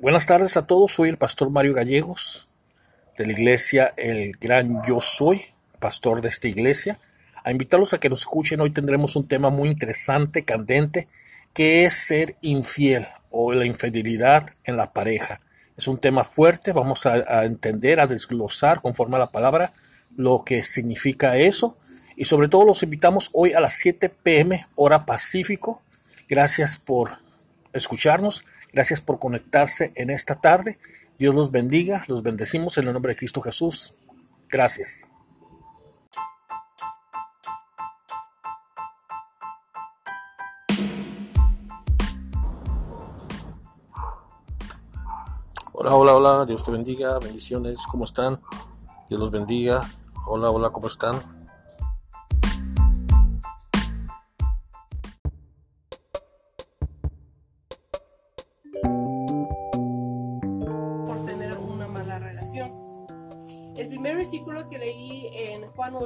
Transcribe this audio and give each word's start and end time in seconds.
Buenas 0.00 0.26
tardes 0.26 0.56
a 0.56 0.64
todos, 0.64 0.92
soy 0.92 1.08
el 1.08 1.16
pastor 1.16 1.50
Mario 1.50 1.74
Gallegos 1.74 2.46
de 3.16 3.26
la 3.26 3.32
iglesia 3.32 3.94
El 3.96 4.36
Gran 4.36 4.80
Yo 4.86 5.00
Soy, 5.00 5.42
pastor 5.80 6.22
de 6.22 6.28
esta 6.28 6.46
iglesia. 6.46 6.98
A 7.42 7.50
invitarlos 7.50 7.94
a 7.94 7.98
que 7.98 8.08
nos 8.08 8.20
escuchen, 8.20 8.60
hoy 8.60 8.70
tendremos 8.70 9.16
un 9.16 9.26
tema 9.26 9.50
muy 9.50 9.68
interesante, 9.68 10.44
candente, 10.44 11.08
que 11.52 11.84
es 11.84 11.94
ser 11.94 12.36
infiel 12.42 13.08
o 13.32 13.52
la 13.52 13.66
infidelidad 13.66 14.48
en 14.62 14.76
la 14.76 14.92
pareja. 14.92 15.40
Es 15.76 15.88
un 15.88 15.98
tema 15.98 16.22
fuerte, 16.22 16.72
vamos 16.72 17.04
a, 17.04 17.44
entender, 17.44 17.98
a 17.98 18.06
desglosar 18.06 18.80
conforme 18.80 19.16
a 19.16 19.18
la 19.18 19.32
palabra 19.32 19.72
lo 20.16 20.44
que 20.44 20.62
significa 20.62 21.38
eso 21.38 21.76
y 22.14 22.24
sobre 22.26 22.46
todo 22.46 22.64
los 22.64 22.84
invitamos 22.84 23.30
hoy 23.32 23.52
a 23.52 23.58
las 23.58 23.74
7 23.74 24.10
pm 24.10 24.64
hora 24.76 25.04
Pacífico. 25.04 25.82
Gracias 26.28 26.78
por 26.78 27.18
escucharnos. 27.72 28.44
Gracias 28.72 29.00
por 29.00 29.18
conectarse 29.18 29.92
en 29.94 30.10
esta 30.10 30.40
tarde. 30.40 30.78
Dios 31.18 31.34
los 31.34 31.50
bendiga. 31.50 32.04
Los 32.06 32.22
bendecimos 32.22 32.78
en 32.78 32.86
el 32.86 32.92
nombre 32.92 33.12
de 33.12 33.18
Cristo 33.18 33.40
Jesús. 33.40 33.94
Gracias. 34.48 35.08
Hola, 45.72 45.94
hola, 45.94 46.14
hola. 46.14 46.44
Dios 46.44 46.64
te 46.64 46.70
bendiga. 46.70 47.18
Bendiciones. 47.18 47.80
¿Cómo 47.90 48.04
están? 48.04 48.38
Dios 49.08 49.20
los 49.20 49.30
bendiga. 49.30 49.88
Hola, 50.26 50.50
hola, 50.50 50.70
¿cómo 50.70 50.88
están? 50.88 51.37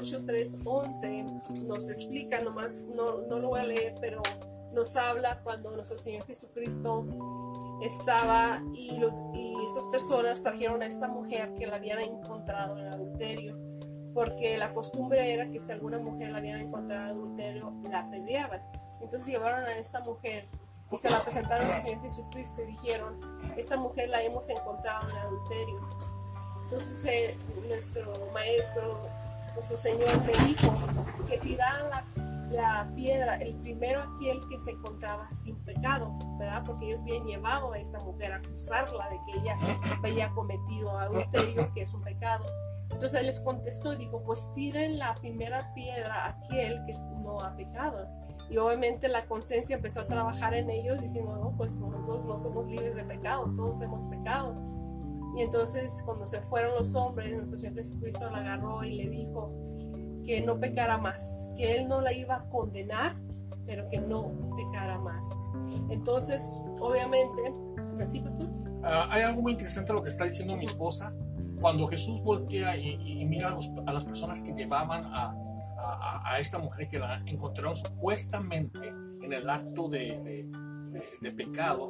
8.3.11 0.03 1.67
nos 1.67 1.89
explica, 1.89 2.41
nomás 2.41 2.87
no, 2.95 3.19
no 3.29 3.39
lo 3.39 3.49
voy 3.51 3.61
a 3.61 3.65
leer, 3.65 3.95
pero 4.01 4.21
nos 4.73 4.97
habla 4.97 5.41
cuando 5.43 5.71
nuestro 5.71 5.97
Señor 5.97 6.27
Jesucristo 6.27 7.07
estaba 7.83 8.61
y, 8.75 8.99
lo, 8.99 9.13
y 9.35 9.55
estas 9.65 9.87
personas 9.87 10.43
trajeron 10.43 10.83
a 10.83 10.87
esta 10.87 11.09
mujer 11.09 11.55
que 11.55 11.67
la 11.67 11.77
habían 11.77 12.01
encontrado 12.01 12.79
en 12.79 12.87
adulterio, 12.87 13.57
porque 14.15 14.59
la 14.59 14.75
costumbre 14.75 15.33
era 15.33 15.51
que 15.51 15.61
si 15.61 15.73
alguna 15.73 15.99
mujer 15.99 16.33
la 16.33 16.39
habían 16.39 16.61
encontrado 16.61 17.05
en 17.05 17.11
adulterio, 17.11 17.73
la 17.85 18.11
peleaban. 18.11 18.61
Entonces 19.01 19.29
llevaron 19.29 19.65
a 19.65 19.77
esta 19.79 20.01
mujer 20.01 20.47
y 20.91 20.99
se 20.99 21.11
la 21.11 21.21
presentaron 21.21 21.71
al 21.71 21.83
Señor 21.83 22.03
Jesucristo 22.03 22.63
y 22.63 22.73
dijeron, 22.73 23.21
esta 23.57 23.77
mujer 23.77 24.09
la 24.09 24.23
hemos 24.23 24.49
encontrado 24.49 25.09
en 25.11 25.17
adulterio. 25.17 25.81
Entonces 26.65 27.05
eh, 27.05 27.37
nuestro 27.69 28.13
maestro 28.33 29.22
nuestro 29.55 29.77
Señor 29.79 30.23
me 30.25 30.33
dijo 30.47 30.77
que 31.29 31.39
tiraran 31.39 31.91
la, 31.91 32.05
la, 32.51 32.93
piedra, 32.95 33.37
el 33.37 33.55
primero 33.57 34.03
aquel 34.03 34.41
que 34.49 34.61
se 34.61 34.73
encontraba 34.73 35.29
sin 35.35 35.57
pecado, 35.65 36.13
¿verdad? 36.39 36.63
Porque 36.67 36.87
ellos 36.87 37.01
habían 37.01 37.25
llevado 37.25 37.73
a 37.73 37.79
esta 37.79 37.99
mujer 38.01 38.33
a 38.33 38.37
acusarla 38.37 39.09
de 39.11 39.19
que 39.27 39.39
ella 39.39 39.57
había 40.03 40.31
cometido 40.31 40.99
adulterio, 40.99 41.73
que 41.75 41.83
es 41.83 41.95
un 41.95 42.03
pecado. 42.03 42.45
Entonces 42.91 43.21
él 43.21 43.27
les 43.27 43.41
contestó 43.41 43.93
y 43.95 43.97
dijo, 43.97 44.23
pues 44.23 44.53
tiren 44.55 44.99
la 44.99 45.15
primera 45.15 45.73
piedra 45.75 46.29
aquel 46.29 46.85
que 46.85 46.95
no 47.23 47.41
ha 47.41 47.57
pecado. 47.57 48.07
Y 48.51 48.59
obviamente 48.59 49.09
la 49.09 49.25
conciencia 49.25 49.77
empezó 49.77 50.01
a 50.01 50.07
trabajar 50.07 50.53
en 50.55 50.69
ellos 50.69 51.01
diciendo, 51.01 51.37
no, 51.37 51.57
pues 51.57 51.81
nosotros 51.81 52.27
no 52.27 52.39
somos 52.39 52.67
libres 52.67 52.97
de 52.97 53.05
pecado, 53.05 53.51
todos 53.57 53.81
hemos 53.81 54.05
pecado. 54.07 54.55
Y 55.37 55.43
entonces 55.43 56.03
cuando 56.05 56.27
se 56.27 56.41
fueron 56.43 56.75
los 56.75 56.95
hombres, 56.95 57.35
nuestro 57.35 57.59
Señor 57.59 57.77
Jesucristo 57.77 58.31
la 58.31 58.39
agarró 58.39 58.85
y 58.85 58.95
le 58.97 59.11
dijo 59.11 59.53
que 60.25 60.41
no 60.41 60.59
pecara 60.59 60.99
más, 60.99 61.51
que 61.57 61.77
Él 61.77 61.89
no 61.89 62.01
la 62.01 62.13
iba 62.13 62.37
a 62.37 62.49
condenar, 62.49 63.17
pero 63.67 63.89
que 63.89 63.99
no 63.99 64.31
pecara 64.57 64.99
más. 64.99 65.27
Entonces, 65.89 66.43
obviamente, 66.81 67.55
¿así 68.01 68.21
pasó? 68.21 68.45
Uh, 68.45 69.11
hay 69.11 69.23
algo 69.23 69.43
muy 69.43 69.53
interesante 69.53 69.93
lo 69.93 70.03
que 70.03 70.09
está 70.09 70.25
diciendo 70.25 70.57
mi 70.57 70.67
esposa. 70.67 71.15
Cuando 71.61 71.87
Jesús 71.87 72.21
voltea 72.23 72.77
y, 72.77 73.25
mira 73.25 73.51
a, 73.51 73.59
a, 73.87 73.93
las 73.93 74.05
personas 74.05 74.43
que 74.43 74.53
llevaban 74.53 75.05
a, 75.05 75.35
a, 75.79 76.33
a, 76.33 76.39
esta 76.41 76.59
mujer 76.59 76.89
que 76.89 76.99
la 76.99 77.23
encontraron 77.25 77.77
supuestamente 77.77 78.89
en 79.23 79.33
el 79.33 79.49
acto 79.49 79.89
de, 79.89 80.21
de, 80.21 80.49
de, 80.91 81.05
de 81.21 81.33
pecado, 81.33 81.87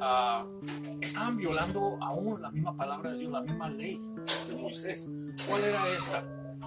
uh, 0.00 0.98
estaban 1.00 1.36
violando 1.36 1.98
aún 2.02 2.40
la 2.42 2.50
misma 2.50 2.76
palabra 2.76 3.12
de 3.12 3.18
Dios, 3.18 3.32
la 3.32 3.42
misma 3.42 3.68
ley 3.68 4.00
de 4.48 4.56
Moisés. 4.56 5.10
¿Cuál 5.48 5.64
era 5.64 5.88
esta? 5.88 6.24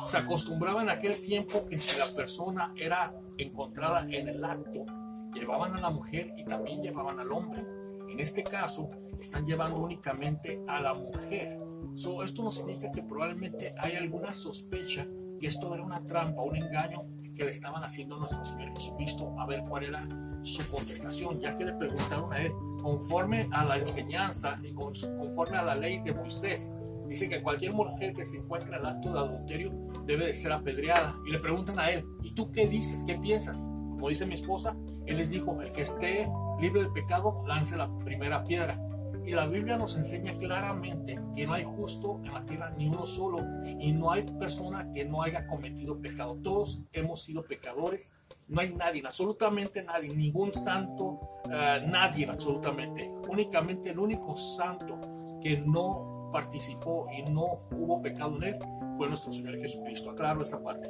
Se 0.07 0.17
acostumbraba 0.17 0.81
en 0.81 0.89
aquel 0.89 1.15
tiempo 1.21 1.67
que 1.69 1.77
si 1.77 1.99
la 1.99 2.05
persona 2.15 2.73
era 2.75 3.13
encontrada 3.37 4.07
en 4.09 4.27
el 4.27 4.43
acto, 4.43 4.85
llevaban 5.33 5.75
a 5.75 5.81
la 5.81 5.89
mujer 5.89 6.33
y 6.37 6.45
también 6.45 6.81
llevaban 6.81 7.19
al 7.19 7.31
hombre. 7.31 7.63
En 8.09 8.19
este 8.19 8.43
caso, 8.43 8.89
están 9.19 9.45
llevando 9.45 9.77
únicamente 9.77 10.63
a 10.67 10.79
la 10.79 10.93
mujer. 10.93 11.59
So, 11.95 12.23
esto 12.23 12.43
nos 12.43 12.59
indica 12.59 12.91
que 12.91 13.03
probablemente 13.03 13.75
hay 13.77 13.95
alguna 13.95 14.33
sospecha 14.33 15.07
que 15.39 15.47
esto 15.47 15.73
era 15.73 15.83
una 15.83 16.05
trampa, 16.05 16.41
un 16.41 16.55
engaño 16.55 17.03
que 17.35 17.43
le 17.43 17.51
estaban 17.51 17.83
haciendo 17.83 18.15
a 18.15 18.19
nuestro 18.19 18.43
Señor 18.45 18.73
Jesucristo 18.73 19.35
a 19.39 19.45
ver 19.45 19.63
cuál 19.67 19.85
era 19.85 20.07
su 20.43 20.69
contestación, 20.69 21.39
ya 21.39 21.57
que 21.57 21.65
le 21.65 21.73
preguntaron 21.73 22.31
a 22.33 22.41
él, 22.41 22.51
conforme 22.83 23.47
a 23.51 23.63
la 23.63 23.77
enseñanza 23.77 24.59
y 24.61 24.73
conforme 24.73 25.57
a 25.57 25.63
la 25.63 25.73
ley 25.75 26.01
de 26.01 26.13
Moisés, 26.13 26.75
dice 27.07 27.29
que 27.29 27.41
cualquier 27.41 27.73
mujer 27.73 28.13
que 28.13 28.25
se 28.25 28.37
encuentra 28.37 28.77
en 28.77 28.85
acto 28.85 29.13
de 29.13 29.19
adulterio 29.19 29.71
debe 30.05 30.27
de 30.27 30.33
ser 30.33 30.51
apedreada. 30.51 31.15
Y 31.25 31.31
le 31.31 31.39
preguntan 31.39 31.79
a 31.79 31.89
él, 31.89 32.05
¿y 32.21 32.35
tú 32.35 32.51
qué 32.51 32.67
dices? 32.67 33.03
¿Qué 33.07 33.15
piensas? 33.15 33.61
Como 33.61 34.09
dice 34.09 34.25
mi 34.25 34.33
esposa, 34.33 34.75
él 35.05 35.17
les 35.17 35.31
dijo, 35.31 35.59
el 35.61 35.71
que 35.71 35.83
esté 35.83 36.29
libre 36.59 36.83
de 36.83 36.89
pecado, 36.89 37.43
lance 37.47 37.77
la 37.77 37.89
primera 37.99 38.43
piedra. 38.43 38.79
Y 39.25 39.31
la 39.31 39.47
Biblia 39.47 39.77
nos 39.77 39.95
enseña 39.95 40.37
claramente 40.37 41.17
que 41.33 41.47
no 41.47 41.53
hay 41.53 41.63
justo 41.63 42.19
en 42.25 42.33
la 42.33 42.43
tierra 42.43 42.71
ni 42.77 42.89
uno 42.89 43.05
solo 43.05 43.39
y 43.79 43.93
no 43.93 44.11
hay 44.11 44.23
persona 44.23 44.91
que 44.91 45.05
no 45.05 45.23
haya 45.23 45.47
cometido 45.47 46.01
pecado. 46.01 46.37
Todos 46.43 46.81
hemos 46.91 47.21
sido 47.23 47.43
pecadores. 47.43 48.13
No 48.53 48.61
hay 48.61 48.71
nadie, 48.71 49.01
absolutamente 49.03 49.83
nadie, 49.83 50.13
ningún 50.15 50.51
santo, 50.51 51.19
uh, 51.45 51.87
nadie 51.87 52.29
absolutamente. 52.29 53.11
Únicamente 53.27 53.89
el 53.89 53.97
único 53.97 54.35
santo 54.35 54.99
que 55.41 55.57
no 55.57 56.29
participó 56.31 57.07
y 57.11 57.23
no 57.23 57.61
hubo 57.71 57.99
pecado 57.99 58.37
en 58.37 58.43
él 58.43 58.59
fue 58.95 59.07
nuestro 59.07 59.31
Señor 59.31 59.57
Jesucristo. 59.57 60.11
Aclaro 60.11 60.43
esa 60.43 60.63
parte. 60.63 60.87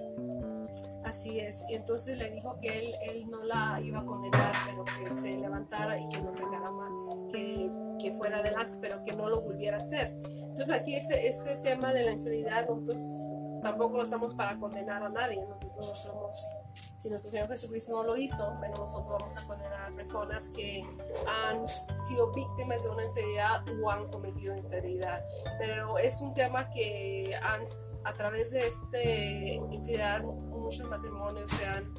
Así 1.05 1.39
es. 1.39 1.63
Y 1.69 1.75
entonces 1.75 2.17
le 2.17 2.31
dijo 2.31 2.57
que 2.59 2.67
él, 2.67 2.93
él 3.09 3.29
no 3.29 3.41
la 3.43 3.79
iba 3.81 4.01
a 4.01 4.05
condenar, 4.05 4.51
pero 4.65 4.83
que 4.83 5.13
se 5.13 5.37
levantara 5.37 5.97
y 5.97 6.09
que 6.09 6.21
no 6.21 6.33
más, 6.33 7.31
que, 7.31 7.71
que 7.97 8.13
fuera 8.13 8.39
adelante, 8.39 8.77
pero 8.81 9.05
que 9.05 9.13
no 9.13 9.29
lo 9.29 9.39
volviera 9.39 9.77
a 9.77 9.79
hacer. 9.79 10.13
Entonces 10.25 10.69
aquí 10.69 10.95
ese, 10.95 11.27
ese 11.29 11.55
tema 11.57 11.93
de 11.93 12.03
la 12.03 12.11
infidelidad, 12.11 12.67
nosotros 12.67 13.01
tampoco 13.63 13.97
lo 13.97 14.03
estamos 14.03 14.33
para 14.33 14.57
condenar 14.59 15.01
a 15.01 15.09
nadie. 15.09 15.43
Nosotros 15.47 15.87
no 15.87 15.95
somos, 15.95 16.47
si 16.99 17.09
nuestro 17.09 17.31
Señor 17.31 17.47
Jesucristo 17.47 17.93
no 17.93 18.03
lo 18.03 18.17
hizo, 18.17 18.53
bueno, 18.59 18.77
nosotros 18.77 19.09
vamos 19.19 19.37
a 19.37 19.47
condenar 19.47 19.91
a 19.91 19.95
personas 19.95 20.49
que 20.49 20.83
han 21.27 21.67
sido 22.01 22.31
víctimas 22.33 22.83
de 22.83 22.89
una 22.89 23.05
infidelidad 23.05 23.63
o 23.81 23.89
han 23.89 24.07
cometido 24.09 24.55
infidelidad. 24.55 25.23
Pero 25.57 25.97
es 25.97 26.21
un 26.21 26.33
tema 26.33 26.69
que 26.69 27.33
han, 27.41 27.61
a 28.03 28.13
través 28.13 28.51
de 28.51 28.59
este 28.59 29.53
infidelidad 29.53 30.21
muchos 30.23 30.87
matrimonios 30.89 31.49
se 31.49 31.65
han 31.65 31.93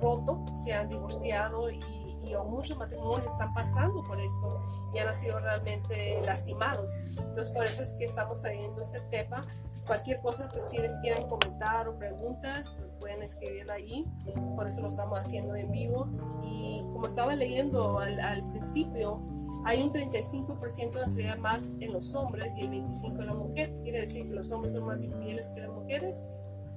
roto, 0.00 0.44
se 0.64 0.72
han 0.72 0.88
divorciado 0.88 1.70
y, 1.70 1.78
y 2.24 2.34
muchos 2.46 2.76
matrimonios 2.78 3.32
están 3.32 3.52
pasando 3.54 4.02
por 4.04 4.20
esto 4.20 4.60
y 4.94 4.98
han 4.98 5.14
sido 5.14 5.40
realmente 5.40 6.20
lastimados. 6.24 6.92
Entonces 7.16 7.50
por 7.50 7.64
eso 7.64 7.82
es 7.82 7.92
que 7.94 8.04
estamos 8.04 8.40
trayendo 8.42 8.80
este 8.80 9.00
tema. 9.02 9.46
Cualquier 9.86 10.20
cosa 10.20 10.48
que 10.48 10.58
ustedes 10.58 10.98
quieran 11.00 11.28
comentar 11.28 11.88
o 11.88 11.98
preguntas, 11.98 12.86
pueden 13.00 13.22
escribirla 13.22 13.74
ahí. 13.74 14.06
Por 14.54 14.68
eso 14.68 14.80
lo 14.82 14.88
estamos 14.88 15.18
haciendo 15.18 15.56
en 15.56 15.70
vivo. 15.70 16.08
Y 16.44 16.84
como 16.92 17.06
estaba 17.06 17.34
leyendo 17.34 17.98
al, 17.98 18.20
al 18.20 18.48
principio, 18.50 19.20
hay 19.64 19.82
un 19.82 19.92
35% 19.92 20.92
de 20.92 21.04
infidelidad 21.06 21.38
más 21.38 21.70
en 21.80 21.92
los 21.92 22.14
hombres 22.14 22.56
y 22.56 22.62
el 22.62 22.70
25% 22.70 23.20
en 23.20 23.26
la 23.26 23.34
mujer. 23.34 23.74
Quiere 23.82 24.00
decir 24.00 24.28
que 24.28 24.34
los 24.34 24.50
hombres 24.52 24.72
son 24.72 24.84
más 24.84 25.02
infieles 25.02 25.50
que 25.50 25.60
las 25.60 25.70
mujeres 25.70 26.20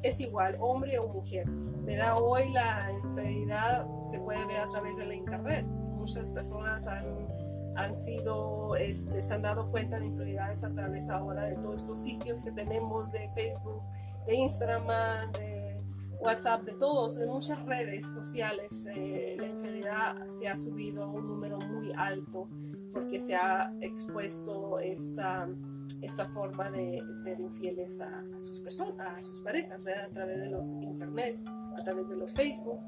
es 0.05 0.19
igual, 0.21 0.55
hombre 0.59 0.99
o 0.99 1.07
mujer. 1.07 1.45
¿verdad? 1.49 2.15
Hoy 2.21 2.49
la 2.51 2.91
infidelidad 2.91 3.85
se 4.03 4.19
puede 4.19 4.45
ver 4.45 4.57
a 4.57 4.69
través 4.69 4.97
de 4.97 5.05
la 5.07 5.15
internet. 5.15 5.65
Muchas 5.65 6.29
personas 6.29 6.87
han, 6.87 7.05
han 7.75 7.95
sido, 7.95 8.75
este, 8.75 9.21
se 9.21 9.33
han 9.33 9.41
dado 9.41 9.67
cuenta 9.67 9.99
de 9.99 10.05
infidelidades 10.05 10.63
a 10.63 10.73
través 10.73 11.09
ahora 11.09 11.43
de 11.43 11.55
todos 11.55 11.83
estos 11.83 11.99
sitios 11.99 12.41
que 12.41 12.51
tenemos 12.51 13.11
de 13.11 13.29
Facebook, 13.33 13.81
de 14.25 14.35
Instagram, 14.35 15.31
de 15.33 15.81
WhatsApp, 16.19 16.63
de 16.63 16.73
todos, 16.73 17.17
de 17.17 17.27
muchas 17.27 17.63
redes 17.65 18.05
sociales. 18.05 18.87
Eh, 18.95 19.35
la 19.37 19.47
infidelidad 19.47 20.27
se 20.29 20.47
ha 20.47 20.57
subido 20.57 21.03
a 21.03 21.07
un 21.07 21.27
número 21.27 21.59
muy 21.59 21.91
alto 21.95 22.47
porque 22.93 23.19
se 23.19 23.35
ha 23.35 23.71
expuesto 23.81 24.79
esta, 24.79 25.47
esta 26.01 26.27
forma 26.27 26.69
de 26.71 27.01
ser 27.23 27.39
infieles 27.39 28.01
a, 28.01 28.23
sus 28.39 28.59
personas, 28.59 29.17
a 29.17 29.21
sus 29.21 29.41
parejas, 29.41 29.79
a 29.79 30.09
través 30.09 30.39
de 30.39 30.49
los 30.49 30.71
internets, 30.71 31.47
a 31.47 31.83
través 31.83 32.07
de 32.07 32.15
los 32.15 32.31
Facebooks. 32.33 32.87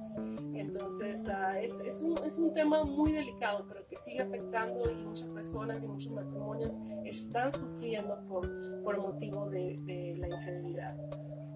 Entonces 0.53 1.27
ah, 1.29 1.59
es, 1.59 1.79
es, 1.81 2.01
un, 2.01 2.17
es, 2.23 2.37
un, 2.37 2.53
tema 2.53 2.83
muy 2.83 3.11
delicado, 3.11 3.65
pero 3.67 3.85
que 3.87 3.97
sigue 3.97 4.21
afectando 4.21 4.89
y 4.91 4.95
muchas 4.95 5.29
personas 5.29 5.83
y 5.83 5.87
muchos 5.87 6.11
matrimonios 6.11 6.73
están 7.05 7.53
sufriendo 7.53 8.19
por, 8.27 8.83
por 8.83 8.99
motivo 8.99 9.49
de, 9.49 9.79
de 9.85 10.15
la 10.17 10.27
infidelidad. 10.27 10.95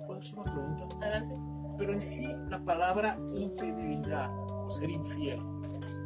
¿Puedo 0.05 0.19
hacer 0.19 0.39
una 0.39 0.51
pregunta? 0.51 0.95
Adelante. 1.01 1.35
Pero 1.77 1.93
en 1.93 2.01
sí, 2.01 2.27
la 2.49 2.63
palabra 2.63 3.17
infidelidad 3.35 4.29
o 4.37 4.69
ser 4.69 4.89
infiel, 4.89 5.39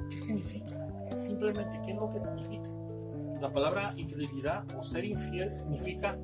¿qué 0.10 0.18
significa? 0.18 0.86
Simplemente, 1.06 1.74
¿qué 1.86 1.92
es 1.92 1.98
lo 1.98 2.10
que 2.10 2.20
significa? 2.20 2.65
La 3.46 3.54
palabra 3.54 3.84
infidelidad 3.96 4.66
o 4.76 4.84
ser 4.84 5.06
infiel 5.06 5.54
significa 5.54 6.18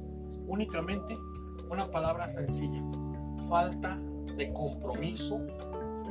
únicamente 0.47 1.15
una 1.69 1.91
palabra 1.91 2.27
sencilla, 2.27 2.81
falta 3.47 4.01
de 4.38 4.51
compromiso 4.51 5.45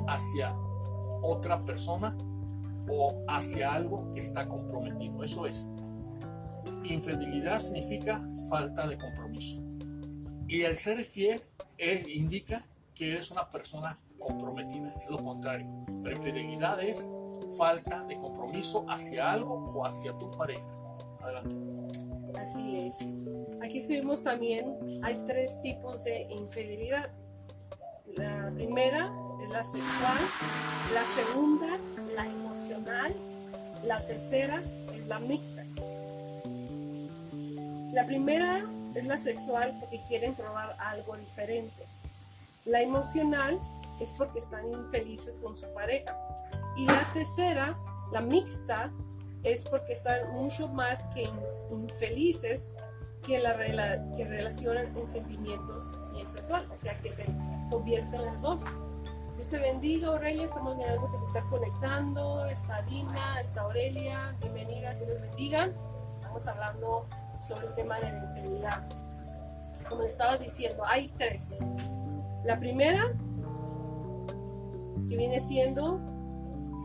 hacia 0.07 0.55
otra 1.21 1.65
persona 1.65 2.17
o 2.89 3.25
hacia 3.27 3.75
algo 3.75 4.13
que 4.13 4.21
está 4.21 4.47
comprometido. 4.47 5.25
Eso 5.25 5.47
es. 5.47 5.75
Infidelidad 6.85 7.59
significa 7.59 8.25
falta 8.49 8.87
de 8.87 8.97
compromiso. 8.97 9.61
Y 10.47 10.63
el 10.63 10.77
ser 10.77 11.05
fiel 11.05 11.43
indica 12.07 12.65
que 12.95 13.11
eres 13.11 13.33
una 13.33 13.51
persona 13.51 13.99
comprometida, 14.17 14.95
es 15.03 15.11
lo 15.11 15.19
contrario. 15.19 15.67
La 16.05 16.13
infidelidad 16.13 16.81
es 16.81 17.11
falta 17.59 18.05
de 18.05 18.17
compromiso 18.17 18.87
hacia 18.89 19.33
algo 19.33 19.73
o 19.75 19.85
hacia 19.85 20.17
tu 20.17 20.31
pareja. 20.31 20.80
Adelante. 21.23 22.39
Así 22.39 22.79
es. 22.79 23.13
Aquí 23.63 23.79
escribimos 23.79 24.23
también, 24.23 25.01
hay 25.03 25.23
tres 25.27 25.61
tipos 25.63 26.05
de 26.05 26.23
infidelidad. 26.31 27.11
La 28.17 28.51
primera 28.55 29.13
es 29.43 29.51
la 29.51 29.65
sexual, 29.65 30.19
la 30.95 31.03
segunda, 31.05 31.79
la 32.15 32.27
emocional, 32.27 33.15
la 33.85 34.01
tercera 34.07 34.63
es 34.95 35.07
la 35.07 35.19
mixta. 35.19 35.65
La 37.93 38.07
primera 38.07 38.65
es 38.95 39.05
la 39.05 39.19
sexual 39.19 39.77
porque 39.81 40.01
quieren 40.09 40.35
probar 40.35 40.77
algo 40.79 41.17
diferente. 41.17 41.85
La 42.65 42.83
emocional 42.83 43.59
es 44.01 44.11
porque 44.17 44.39
están 44.39 44.71
infelices 44.73 45.35
con 45.43 45.57
su 45.57 45.73
pareja. 45.75 46.17
Y 46.77 46.87
la 46.87 47.05
tercera, 47.13 47.77
la 48.13 48.21
mixta, 48.21 48.91
es 49.43 49.67
porque 49.69 49.93
están 49.93 50.33
mucho 50.33 50.69
más 50.69 51.09
que 51.09 51.29
infelices 51.71 52.71
que, 53.27 53.39
la 53.39 53.57
que 54.17 54.25
relacionan 54.25 54.97
en 54.97 55.09
sentimientos 55.09 55.85
y 56.15 56.21
en 56.21 56.31
sexual. 56.31 56.69
O 56.73 56.79
sea, 56.79 56.99
que 57.01 57.13
se 57.13 57.27
convierten 57.71 58.25
las 58.25 58.41
dos. 58.41 58.61
Dios 59.37 59.49
te 59.49 59.59
bendiga, 59.59 60.09
Aurelia. 60.09 60.45
Estamos 60.45 60.77
mirando 60.77 61.11
que 61.11 61.19
se 61.19 61.25
está 61.25 61.43
conectando. 61.49 62.47
Está 62.47 62.83
Dina, 62.83 63.41
está 63.41 63.63
Aurelia. 63.63 64.35
Bienvenida, 64.41 64.95
Dios 64.95 65.09
les 65.09 65.21
bendiga. 65.23 65.71
Estamos 66.17 66.47
hablando 66.47 67.07
sobre 67.47 67.67
el 67.69 67.75
tema 67.75 67.97
de 68.01 68.13
la 68.13 68.19
infidelidad. 68.19 68.89
Como 69.89 70.03
les 70.03 70.13
estaba 70.13 70.37
diciendo, 70.37 70.85
hay 70.87 71.09
tres. 71.17 71.57
La 72.45 72.59
primera, 72.59 73.13
que 75.09 75.17
viene 75.17 75.41
siendo, 75.41 75.99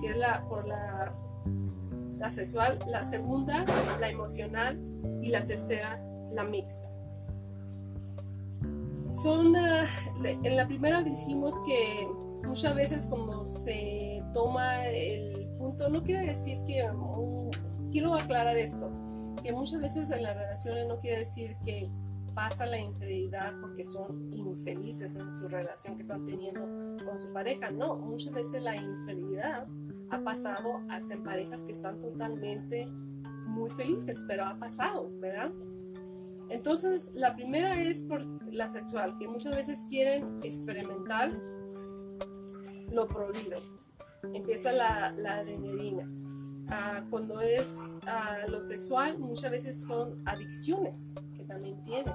que 0.01 0.11
es 0.11 0.17
la 0.17 0.43
por 0.47 0.65
la, 0.65 1.13
la 2.17 2.29
sexual, 2.29 2.79
la 2.87 3.03
segunda, 3.03 3.65
la 3.99 4.09
emocional, 4.09 4.79
y 5.25 5.29
la 5.29 5.45
tercera, 5.45 5.99
la 6.33 6.43
mixta. 6.43 6.87
Son, 9.11 9.55
uh, 9.55 10.25
en 10.25 10.55
la 10.55 10.67
primera 10.67 11.01
decimos 11.01 11.55
que 11.65 12.07
muchas 12.45 12.75
veces 12.75 13.07
cuando 13.07 13.43
se 13.43 14.21
toma 14.33 14.85
el 14.87 15.47
punto, 15.57 15.89
no 15.89 16.03
quiere 16.03 16.27
decir 16.27 16.59
que, 16.67 16.87
quiero 17.91 18.13
aclarar 18.13 18.55
esto, 18.55 18.91
que 19.41 19.51
muchas 19.51 19.81
veces 19.81 20.11
en 20.11 20.21
las 20.21 20.35
relaciones 20.35 20.87
no 20.87 20.99
quiere 20.99 21.19
decir 21.19 21.55
que 21.65 21.89
pasa 22.35 22.65
la 22.67 22.77
infidelidad 22.77 23.53
porque 23.61 23.83
son 23.83 24.31
infelices 24.33 25.15
en 25.15 25.31
su 25.31 25.47
relación 25.47 25.95
que 25.95 26.03
están 26.03 26.25
teniendo 26.25 26.61
con 27.03 27.19
su 27.19 27.31
pareja. 27.33 27.71
No, 27.71 27.95
muchas 27.95 28.33
veces 28.33 28.61
la 28.61 28.75
infidelidad 28.75 29.65
ha 30.09 30.19
pasado 30.23 30.81
hasta 30.89 31.13
en 31.13 31.23
parejas 31.23 31.63
que 31.63 31.71
están 31.71 31.99
totalmente 31.99 32.87
muy 33.47 33.69
felices, 33.71 34.25
pero 34.27 34.45
ha 34.45 34.57
pasado, 34.57 35.09
¿verdad? 35.19 35.51
Entonces, 36.49 37.11
la 37.15 37.35
primera 37.35 37.81
es 37.81 38.03
por 38.03 38.23
la 38.53 38.69
sexual, 38.69 39.17
que 39.17 39.27
muchas 39.27 39.55
veces 39.55 39.87
quieren 39.89 40.39
experimentar 40.43 41.31
lo 42.91 43.07
prohibido. 43.07 43.59
Empieza 44.33 44.71
la, 44.71 45.11
la 45.11 45.37
adrenalina. 45.37 46.09
Ah, 46.67 47.03
cuando 47.09 47.41
es 47.41 47.99
ah, 48.07 48.39
lo 48.47 48.61
sexual, 48.61 49.19
muchas 49.19 49.51
veces 49.51 49.85
son 49.85 50.21
adicciones 50.27 51.15
también 51.47 51.81
tienen, 51.83 52.13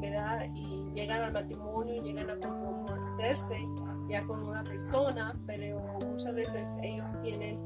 ¿verdad? 0.00 0.46
Y 0.54 0.92
llegan 0.94 1.22
al 1.22 1.32
matrimonio, 1.32 2.02
llegan 2.02 2.30
a 2.30 2.38
comprometerse 2.38 3.56
ya 4.08 4.24
con 4.26 4.42
una 4.42 4.64
persona, 4.64 5.38
pero 5.46 5.80
muchas 6.00 6.34
veces 6.34 6.78
ellos 6.82 7.10
tienen 7.22 7.58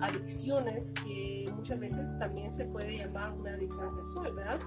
adicciones 0.00 0.92
que 1.04 1.50
muchas 1.54 1.78
veces 1.80 2.18
también 2.18 2.50
se 2.50 2.66
puede 2.66 2.98
llamar 2.98 3.32
una 3.32 3.52
adicción 3.52 3.90
sexual, 3.90 4.34
¿verdad? 4.34 4.60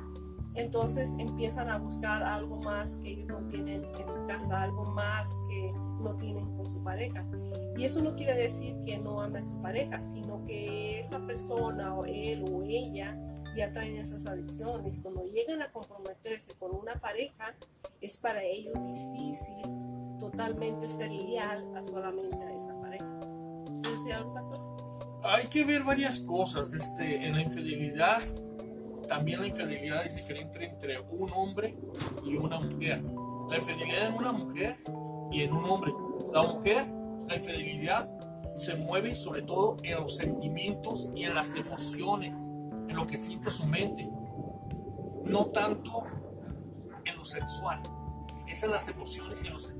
Entonces 0.55 1.15
empiezan 1.19 1.69
a 1.69 1.77
buscar 1.77 2.23
algo 2.23 2.57
más 2.61 2.97
que 2.97 3.09
ellos 3.09 3.27
no 3.29 3.47
tienen 3.49 3.85
en 3.85 4.09
su 4.09 4.25
casa, 4.25 4.63
algo 4.63 4.85
más 4.85 5.29
que 5.47 5.71
no 6.01 6.15
tienen 6.15 6.45
con 6.57 6.69
su 6.69 6.83
pareja. 6.83 7.23
Y 7.77 7.85
eso 7.85 8.01
no 8.01 8.15
quiere 8.15 8.35
decir 8.35 8.75
que 8.85 8.97
no 8.97 9.21
amen 9.21 9.43
a 9.43 9.45
su 9.45 9.61
pareja, 9.61 10.01
sino 10.01 10.43
que 10.45 10.99
esa 10.99 11.25
persona 11.25 11.93
o 11.93 12.05
él 12.05 12.43
o 12.51 12.63
ella 12.63 13.17
ya 13.55 13.71
traen 13.71 13.97
esas 13.97 14.25
adicciones. 14.25 14.99
Cuando 15.01 15.23
llegan 15.25 15.61
a 15.61 15.71
comprometerse 15.71 16.53
con 16.55 16.75
una 16.75 16.95
pareja, 16.95 17.53
es 18.01 18.17
para 18.17 18.43
ellos 18.43 18.77
difícil 18.91 19.99
totalmente 20.19 20.89
ser 20.89 21.12
leal 21.12 21.66
a 21.75 21.83
solamente 21.83 22.38
a 22.38 22.56
esa 22.56 22.80
pareja. 22.80 23.19
Hay 25.24 25.48
que 25.48 25.63
ver 25.66 25.83
varias 25.83 26.19
cosas. 26.19 26.74
Este, 26.74 27.25
en 27.25 27.36
la 27.36 27.42
infidelidad, 27.42 28.21
también 29.07 29.42
la 29.42 29.48
infidelidad 29.48 30.05
es 30.05 30.15
diferente 30.15 30.65
entre 30.65 31.00
un 31.00 31.32
hombre 31.32 31.77
y 32.24 32.36
una 32.36 32.60
mujer. 32.60 33.03
La 33.50 33.58
infidelidad 33.58 34.08
en 34.08 34.13
una 34.13 34.32
mujer 34.32 34.77
y 35.32 35.41
en 35.43 35.53
un 35.53 35.65
hombre. 35.65 35.91
La 36.34 36.43
mujer, 36.43 36.86
la 37.27 37.36
infidelidad 37.36 38.10
se 38.53 38.75
mueve 38.75 39.15
sobre 39.15 39.41
todo 39.41 39.77
en 39.84 40.01
los 40.01 40.17
sentimientos 40.17 41.10
y 41.15 41.24
en 41.24 41.36
las 41.36 41.55
emociones 41.55 42.53
en 42.89 42.96
lo 42.96 43.05
que 43.05 43.17
siente 43.17 43.51
su 43.51 43.65
mente, 43.65 44.10
no 45.24 45.46
tanto 45.48 46.05
en 47.05 47.15
lo 47.15 47.24
sexual, 47.24 47.82
es 48.48 48.63
en 48.63 48.72
las 48.72 48.88
emociones 48.89 49.43
y 49.43 49.48
en 49.48 49.53
los 49.53 49.63
sentimientos. 49.63 49.78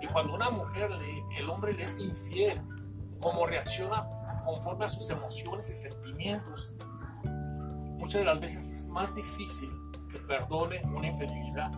Y 0.00 0.06
cuando 0.06 0.34
una 0.34 0.50
mujer, 0.50 0.90
le, 0.90 1.38
el 1.38 1.48
hombre 1.50 1.72
le 1.72 1.84
es 1.84 1.98
infiel, 1.98 2.60
como 3.20 3.46
reacciona 3.46 4.06
conforme 4.44 4.86
a 4.86 4.88
sus 4.88 5.08
emociones 5.10 5.70
y 5.70 5.74
sentimientos, 5.74 6.72
muchas 7.98 8.20
de 8.20 8.24
las 8.24 8.40
veces 8.40 8.70
es 8.70 8.88
más 8.88 9.14
difícil 9.14 9.68
que 10.10 10.18
perdone 10.18 10.82
una 10.84 11.08
infidelidad. 11.08 11.70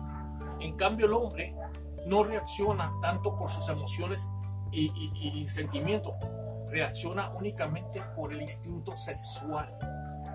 En 0.59 0.75
cambio, 0.77 1.05
el 1.07 1.13
hombre 1.13 1.55
no 2.05 2.23
reacciona 2.23 2.91
tanto 3.01 3.37
por 3.37 3.49
sus 3.49 3.67
emociones 3.69 4.31
y, 4.71 5.45
sentimientos, 5.47 6.13
reacciona 6.69 7.29
únicamente 7.29 8.01
por 8.15 8.33
el 8.33 8.41
instinto 8.41 8.95
sexual. 8.97 9.71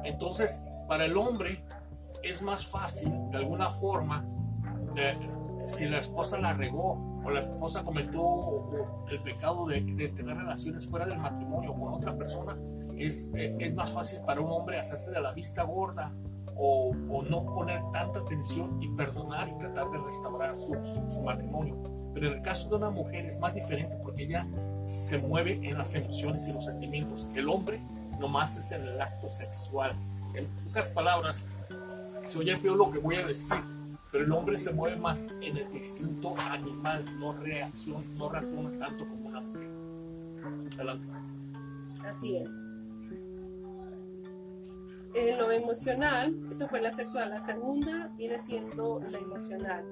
Entonces, 0.04 0.64
para 0.87 1.07
el 1.07 1.16
hombre 1.16 1.64
es 2.23 2.40
más 2.42 2.66
fácil, 2.66 3.12
de 3.30 3.38
alguna 3.38 3.71
forma, 3.71 4.25
si 5.66 5.87
la 5.87 5.99
esposa 5.99 6.38
la 6.38 6.52
regó 6.52 7.08
o 7.28 7.30
la 7.30 7.40
esposa 7.40 7.85
cometió 7.85 8.70
el 9.11 9.20
pecado 9.20 9.66
de, 9.66 9.80
tener 10.16 10.37
relaciones 10.37 10.88
fuera 10.88 11.04
del 11.04 11.18
matrimonio 11.18 11.75
con 11.75 11.94
otra 11.94 12.16
persona, 12.16 12.56
es, 12.97 13.30
eh, 13.35 13.54
es, 13.61 13.75
más 13.75 13.92
fácil 13.92 14.20
para 14.26 14.40
un 14.40 14.50
hombre 14.50 14.78
hacerse 14.78 15.11
de 15.11 15.20
la 15.20 15.32
vista 15.32 15.62
gorda 15.62 16.11
o, 16.56 16.94
no 17.28 17.44
poner 17.44 17.80
tanta 17.92 18.20
atención 18.20 18.82
y 18.82 18.88
perdonar 18.88 19.49
y 19.49 19.58
tratar 19.58 19.90
de 19.90 19.99
restaurar 19.99 20.58
su, 20.58 20.75
su, 20.85 21.23
matrimonio. 21.23 21.76
Pero 22.14 22.28
en 22.28 22.38
el 22.38 22.42
caso 22.42 22.70
de 22.70 22.76
una 22.76 22.90
mujer 22.90 23.26
es 23.26 23.38
más 23.38 23.54
diferente 23.54 23.97
porque 24.02 24.25
ella 24.25 24.47
se 24.87 25.18
mueve 25.18 25.61
en 25.62 25.76
las 25.76 25.94
emociones 25.94 26.49
y 26.49 26.52
los 26.52 26.64
sentimientos. 26.64 27.28
El 27.35 27.49
hombre 27.49 27.78
nomás 28.18 28.56
es 28.56 28.73
en 28.73 28.82
el 28.82 29.00
acto 29.00 29.30
sexual. 29.30 29.92
En 30.35 30.47
pocas 30.64 30.88
palabras, 30.88 31.44
se 32.26 32.38
oye 32.38 32.56
feo 32.56 32.75
lo 32.75 32.90
que 32.90 32.99
voy 32.99 33.16
a 33.16 33.26
decir, 33.26 33.58
pero 34.11 34.25
el 34.25 34.33
hombre 34.33 34.59
se 34.59 34.73
mueve 34.73 34.97
más 34.97 35.35
en 35.43 35.57
el 35.57 35.67
instinto 35.75 36.35
animal, 36.50 37.05
no 37.19 37.33
reacciona, 37.33 38.05
no 38.17 38.29
reacciona 38.29 38.79
tanto 38.79 39.07
como 39.07 39.29
una 39.29 39.41
mujer. 39.41 39.69
Adelante. 40.75 41.07
Así 42.07 42.37
es. 42.37 42.53
En 45.15 45.38
lo 45.38 45.50
emocional, 45.50 46.35
esa 46.50 46.69
fue 46.69 46.81
la 46.81 46.93
sexual. 46.93 47.31
La 47.31 47.41
segunda 47.41 48.11
viene 48.17 48.38
siendo 48.38 49.00
la 49.11 49.19
emocional. 49.19 49.85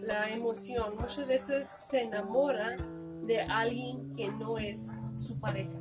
La 0.00 0.30
emoción, 0.30 0.94
muchas 0.98 1.26
veces 1.26 1.68
se 1.68 2.02
enamora 2.02 2.76
de 3.24 3.40
alguien 3.40 4.12
que 4.14 4.30
no 4.30 4.56
es 4.56 4.92
su 5.16 5.38
pareja. 5.40 5.78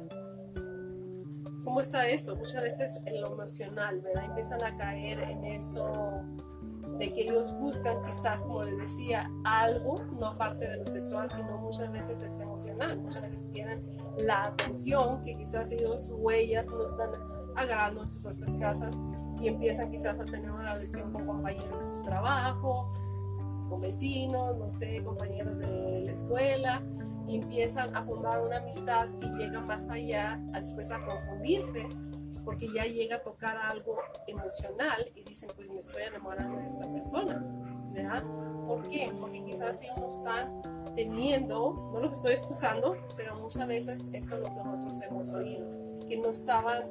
¿Cómo 1.63 1.82
está 1.82 2.08
eso? 2.08 2.36
Muchas 2.36 2.62
veces 2.62 3.01
en 3.06 3.22
lo 3.22 3.34
emocional, 3.34 4.00
¿verdad? 4.01 4.25
Empiezan 4.25 4.63
a 4.63 4.75
caer 4.77 5.20
en 5.20 5.44
eso 5.46 6.24
de 7.00 7.13
que 7.13 7.22
ellos 7.22 7.53
buscan 7.60 8.01
quizás, 8.03 8.44
como 8.44 8.63
les 8.63 8.77
decía, 8.77 9.29
algo, 9.44 10.03
no 10.20 10.27
aparte 10.27 10.67
de 10.67 10.77
lo 10.77 10.88
sexual, 10.88 11.29
sino 11.29 11.58
muchas 11.58 11.91
veces 11.91 12.22
es 12.22 12.39
emocional. 12.39 12.98
Muchas 12.98 13.22
veces 13.24 13.48
quieren 13.51 13.86
la 14.25 14.46
atención 14.46 15.22
que 15.22 15.38
quizás 15.38 15.72
ellos 15.72 16.12
huellas 16.15 16.65
no 16.65 16.88
están 16.88 17.10
agarrando 17.56 18.01
en 18.01 18.10
sus 18.10 18.24
propias 18.24 18.51
casas 18.60 19.01
y 19.39 19.48
empiezan 19.48 19.91
quizás 19.91 20.20
a 20.20 20.25
tener 20.25 20.50
una 20.50 20.74
relación 20.74 21.12
con 21.12 21.25
compañeros 21.25 21.98
de 21.98 22.03
trabajo, 22.03 22.91
con 23.70 23.82
vecinos, 23.82 24.58
no 24.58 24.70
sé, 24.70 25.03
compañeros 25.03 25.60
de 25.60 26.01
la 26.06 26.12
escuela, 26.12 26.82
y 27.27 27.36
empiezan 27.36 27.96
a 27.96 28.03
formar 28.03 28.41
una 28.41 28.58
amistad 28.58 29.08
y 29.22 29.25
llegan 29.38 29.67
más 29.67 29.89
allá, 29.89 30.39
después 30.53 30.91
a 30.91 31.06
confundirse, 31.06 31.88
porque 32.47 32.71
ya 32.71 32.85
llega 32.85 33.17
a 33.17 33.23
tocar 33.23 33.57
algo 33.57 33.97
emocional 34.25 35.05
y 35.13 35.21
dicen, 35.23 35.49
pues 35.53 35.69
me 35.69 35.79
estoy 35.79 36.03
enamorando 36.03 36.57
de 36.59 36.67
esta 36.67 36.89
persona, 36.89 37.45
¿verdad? 37.91 38.23
¿Por 38.65 38.87
qué? 38.87 39.11
Porque 39.19 39.43
quizás 39.43 39.81
si 39.81 39.87
uno 39.97 40.07
está 40.07 40.49
teniendo, 40.95 41.91
no 41.91 41.99
lo 41.99 42.13
estoy 42.13 42.31
excusando, 42.31 42.95
pero 43.17 43.35
muchas 43.35 43.67
veces 43.67 44.09
esto 44.13 44.35
es 44.35 44.41
lo 44.43 44.45
que 44.45 44.63
nosotros 44.63 45.01
hemos 45.01 45.33
oído, 45.33 45.67
que 46.07 46.17
no 46.17 46.29
estaban 46.29 46.87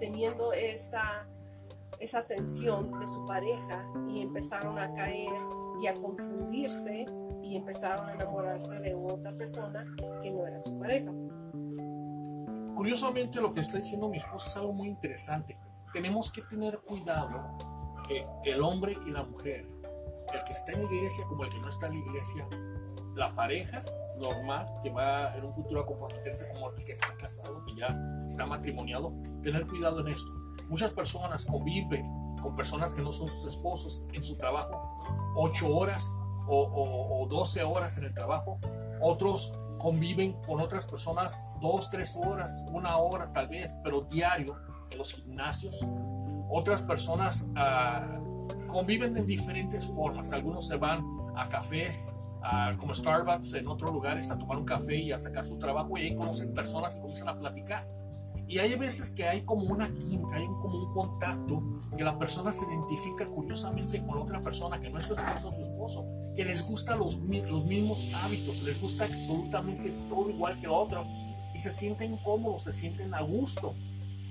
teniendo 0.00 0.52
esa, 0.52 1.28
esa 2.00 2.18
atención 2.18 2.98
de 2.98 3.06
su 3.06 3.24
pareja 3.28 3.86
y 4.08 4.22
empezaron 4.22 4.76
a 4.76 4.92
caer 4.92 5.30
y 5.80 5.86
a 5.86 5.94
confundirse 5.94 7.06
y 7.44 7.54
empezaron 7.54 8.08
a 8.08 8.14
enamorarse 8.14 8.80
de 8.80 8.92
otra 8.92 9.30
persona 9.34 9.86
que 10.20 10.32
no 10.32 10.48
era 10.48 10.58
su 10.58 10.76
pareja. 10.80 11.12
Curiosamente 12.78 13.40
lo 13.40 13.52
que 13.52 13.58
está 13.58 13.78
diciendo 13.78 14.08
mi 14.08 14.18
esposa 14.18 14.48
es 14.50 14.56
algo 14.56 14.72
muy 14.72 14.86
interesante. 14.86 15.58
Tenemos 15.92 16.30
que 16.30 16.42
tener 16.42 16.78
cuidado 16.78 17.58
que 18.06 18.24
el 18.44 18.62
hombre 18.62 18.96
y 19.04 19.10
la 19.10 19.24
mujer, 19.24 19.66
el 20.32 20.44
que 20.44 20.52
está 20.52 20.70
en 20.70 20.84
la 20.84 20.94
iglesia 20.94 21.24
como 21.28 21.42
el 21.42 21.50
que 21.50 21.58
no 21.58 21.68
está 21.70 21.88
en 21.88 21.94
la 21.94 21.98
iglesia, 21.98 22.46
la 23.16 23.34
pareja 23.34 23.82
normal 24.20 24.68
que 24.80 24.90
va 24.90 25.36
en 25.36 25.46
un 25.46 25.54
futuro 25.54 25.80
a 25.80 25.86
comprometerse 25.86 26.46
como 26.52 26.70
el 26.70 26.84
que 26.84 26.92
está 26.92 27.08
casado, 27.16 27.64
que 27.64 27.74
ya 27.74 27.98
está 28.28 28.46
matrimoniado, 28.46 29.12
tener 29.42 29.66
cuidado 29.66 29.98
en 29.98 30.12
esto. 30.12 30.30
Muchas 30.68 30.92
personas 30.92 31.46
conviven 31.46 32.06
con 32.40 32.54
personas 32.54 32.94
que 32.94 33.02
no 33.02 33.10
son 33.10 33.26
sus 33.26 33.54
esposos 33.54 34.06
en 34.12 34.22
su 34.22 34.36
trabajo, 34.36 35.00
ocho 35.34 35.74
horas 35.74 36.08
o, 36.46 37.22
o, 37.22 37.26
12 37.26 37.64
horas 37.64 37.98
en 37.98 38.04
el 38.04 38.14
trabajo. 38.14 38.60
Otros 39.00 39.52
conviven 39.78 40.32
con 40.46 40.60
otras 40.60 40.86
personas 40.86 41.50
dos, 41.60 41.90
tres 41.90 42.16
horas, 42.16 42.66
una 42.72 42.96
hora 42.96 43.32
tal 43.32 43.48
vez, 43.48 43.78
pero 43.82 44.02
diario 44.02 44.56
en 44.90 44.98
los 44.98 45.12
gimnasios. 45.12 45.86
Otras 46.50 46.82
personas 46.82 47.46
ah, 47.56 48.18
conviven 48.66 49.16
en 49.16 49.26
diferentes 49.26 49.86
formas. 49.86 50.32
Algunos 50.32 50.66
se 50.66 50.76
van 50.76 51.04
a 51.36 51.46
cafés 51.46 52.18
como 52.78 52.94
Starbucks 52.94 53.54
en 53.54 53.68
otros 53.68 53.92
lugares 53.92 54.30
a 54.30 54.38
tomar 54.38 54.58
un 54.58 54.64
café 54.64 54.96
y 54.96 55.12
a 55.12 55.18
sacar 55.18 55.46
su 55.46 55.58
trabajo 55.58 55.98
y 55.98 56.02
ahí 56.02 56.16
conocen 56.16 56.54
personas 56.54 56.96
y 56.96 57.00
comienzan 57.00 57.28
a 57.28 57.38
platicar. 57.38 57.86
Y 58.48 58.58
hay 58.58 58.74
veces 58.76 59.10
que 59.10 59.24
hay 59.24 59.42
como 59.42 59.64
una 59.64 59.88
química, 59.90 60.36
hay 60.36 60.46
como 60.46 60.86
un 60.86 60.94
contacto, 60.94 61.62
que 61.94 62.02
la 62.02 62.18
persona 62.18 62.50
se 62.50 62.64
identifica 62.64 63.26
curiosamente 63.26 64.02
con 64.06 64.18
otra 64.18 64.40
persona 64.40 64.80
que 64.80 64.88
no 64.88 64.98
es 64.98 65.04
su 65.04 65.14
esposo 65.14 65.48
o 65.48 65.52
su 65.52 65.62
esposo, 65.62 66.06
que 66.34 66.46
les 66.46 66.66
gusta 66.66 66.96
los, 66.96 67.16
los 67.18 67.64
mismos 67.66 68.08
hábitos, 68.14 68.62
les 68.62 68.80
gusta 68.80 69.04
absolutamente 69.04 69.92
todo 70.08 70.30
igual 70.30 70.58
que 70.58 70.64
el 70.64 70.72
otro 70.72 71.04
y 71.54 71.60
se 71.60 71.70
sienten 71.70 72.16
cómodos, 72.18 72.64
se 72.64 72.72
sienten 72.72 73.12
a 73.12 73.20
gusto. 73.20 73.74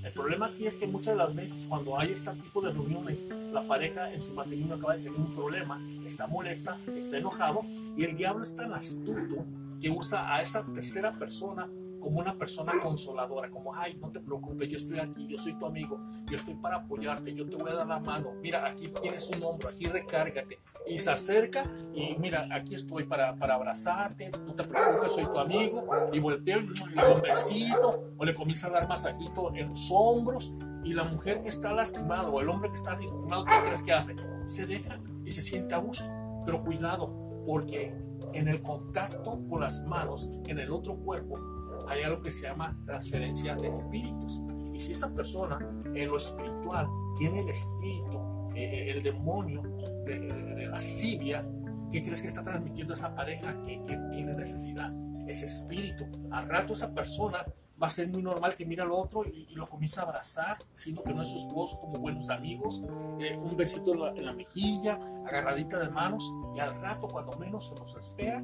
El 0.03 0.13
problema 0.13 0.47
aquí 0.47 0.65
es 0.65 0.77
que 0.77 0.87
muchas 0.87 1.13
de 1.13 1.17
las 1.17 1.35
veces 1.35 1.65
cuando 1.69 1.99
hay 1.99 2.13
este 2.13 2.31
tipo 2.31 2.61
de 2.61 2.71
reuniones, 2.71 3.27
la 3.53 3.67
pareja 3.67 4.11
en 4.11 4.23
su 4.23 4.33
matrimonio 4.33 4.75
acaba 4.75 4.95
de 4.95 5.03
tener 5.03 5.19
un 5.19 5.35
problema, 5.35 5.79
está 6.07 6.25
molesta, 6.25 6.75
está 6.95 7.17
enojado 7.17 7.61
y 7.95 8.03
el 8.03 8.17
diablo 8.17 8.43
es 8.43 8.55
tan 8.55 8.73
astuto 8.73 9.45
que 9.79 9.91
usa 9.91 10.33
a 10.33 10.41
esa 10.41 10.65
tercera 10.73 11.11
persona 11.11 11.67
como 12.07 12.21
una 12.21 12.37
persona 12.37 12.71
consoladora, 12.81 13.49
como, 13.49 13.75
ay, 13.75 13.97
no 13.99 14.09
te 14.09 14.21
preocupes, 14.21 14.69
yo 14.69 14.77
estoy 14.77 14.97
aquí, 14.97 15.27
yo 15.27 15.37
soy 15.37 15.59
tu 15.59 15.65
amigo, 15.65 15.99
yo 16.31 16.37
estoy 16.37 16.53
para 16.53 16.77
apoyarte, 16.77 17.35
yo 17.35 17.45
te 17.45 17.57
voy 17.57 17.69
a 17.69 17.75
dar 17.75 17.87
la 17.87 17.99
mano, 17.99 18.31
mira, 18.41 18.65
aquí 18.65 18.87
tienes 19.01 19.29
un 19.31 19.43
hombro, 19.43 19.67
aquí 19.67 19.87
recárgate. 19.87 20.57
Y 20.87 20.99
se 20.99 21.11
acerca 21.11 21.65
y 21.93 22.15
mira, 22.17 22.47
aquí 22.49 22.75
estoy 22.75 23.03
para, 23.03 23.35
para 23.35 23.55
abrazarte, 23.55 24.31
no 24.45 24.53
te 24.53 24.63
preocupes, 24.63 25.11
soy 25.11 25.25
tu 25.25 25.37
amigo. 25.37 25.85
Y 26.13 26.19
volteo 26.19 26.59
y 26.59 26.67
le 26.95 27.01
doy 27.01 27.13
un 27.15 27.21
besito 27.21 28.13
o 28.17 28.23
le 28.23 28.33
comienza 28.33 28.67
a 28.67 28.69
dar 28.69 28.87
masajito 28.87 29.53
en 29.53 29.67
los 29.67 29.89
hombros. 29.91 30.53
Y 30.85 30.93
la 30.93 31.03
mujer 31.03 31.41
que 31.41 31.49
está 31.49 31.73
lastimada 31.73 32.29
o 32.29 32.39
el 32.39 32.47
hombre 32.47 32.69
que 32.69 32.77
está 32.77 32.97
lastimado, 32.97 33.43
¿qué 33.43 33.51
crees 33.65 33.83
que 33.83 33.91
hace? 33.91 34.15
Se 34.45 34.65
deja 34.65 34.97
y 35.25 35.31
se 35.33 35.41
siente 35.41 35.75
a 35.75 35.79
gusto. 35.79 36.05
Pero 36.45 36.61
cuidado, 36.61 37.43
porque 37.45 37.93
en 38.31 38.47
el 38.47 38.61
contacto 38.61 39.41
con 39.49 39.59
las 39.59 39.85
manos, 39.85 40.31
en 40.45 40.59
el 40.59 40.71
otro 40.71 40.95
cuerpo, 40.95 41.56
hay 41.87 42.03
algo 42.03 42.21
que 42.21 42.31
se 42.31 42.47
llama 42.47 42.77
transferencia 42.85 43.55
de 43.55 43.67
espíritus. 43.67 44.41
Y 44.73 44.79
si 44.79 44.91
esa 44.91 45.13
persona 45.13 45.57
en 45.93 46.07
lo 46.07 46.17
espiritual 46.17 46.87
tiene 47.17 47.39
el 47.39 47.49
espíritu, 47.49 48.19
eh, 48.55 48.91
el 48.91 49.03
demonio 49.03 49.61
de, 50.05 50.19
de, 50.19 50.67
lascivia, 50.67 51.47
¿qué 51.91 52.01
crees 52.01 52.21
que 52.21 52.27
está 52.27 52.43
transmitiendo 52.43 52.93
esa 52.93 53.15
pareja 53.15 53.55
que, 53.63 53.81
tiene 54.11 54.33
necesidad? 54.33 54.91
Ese 55.27 55.45
espíritu. 55.45 56.05
Al 56.31 56.47
rato 56.47 56.73
esa 56.73 56.93
persona 56.93 57.45
va 57.81 57.87
a 57.87 57.89
ser 57.89 58.07
muy 58.07 58.21
normal 58.23 58.55
que 58.55 58.65
mira 58.65 58.83
al 58.83 58.91
otro 58.91 59.25
y, 59.25 59.47
lo 59.55 59.67
comienza 59.67 60.01
a 60.01 60.05
abrazar, 60.05 60.57
sino 60.73 61.03
que 61.03 61.13
no 61.13 61.21
es 61.21 61.29
esposo, 61.29 61.79
como 61.79 61.99
buenos 61.99 62.29
amigos, 62.29 62.83
eh, 63.19 63.37
un 63.37 63.55
besito 63.57 63.93
en 63.93 63.99
la, 63.99 64.09
en 64.11 64.25
la, 64.25 64.33
mejilla, 64.33 64.99
agarradita 65.25 65.79
de 65.79 65.89
manos, 65.89 66.31
y 66.55 66.59
al 66.59 66.79
rato, 66.81 67.07
cuando 67.07 67.37
menos 67.37 67.67
se 67.67 67.75
nos 67.75 67.95
espera, 67.95 68.43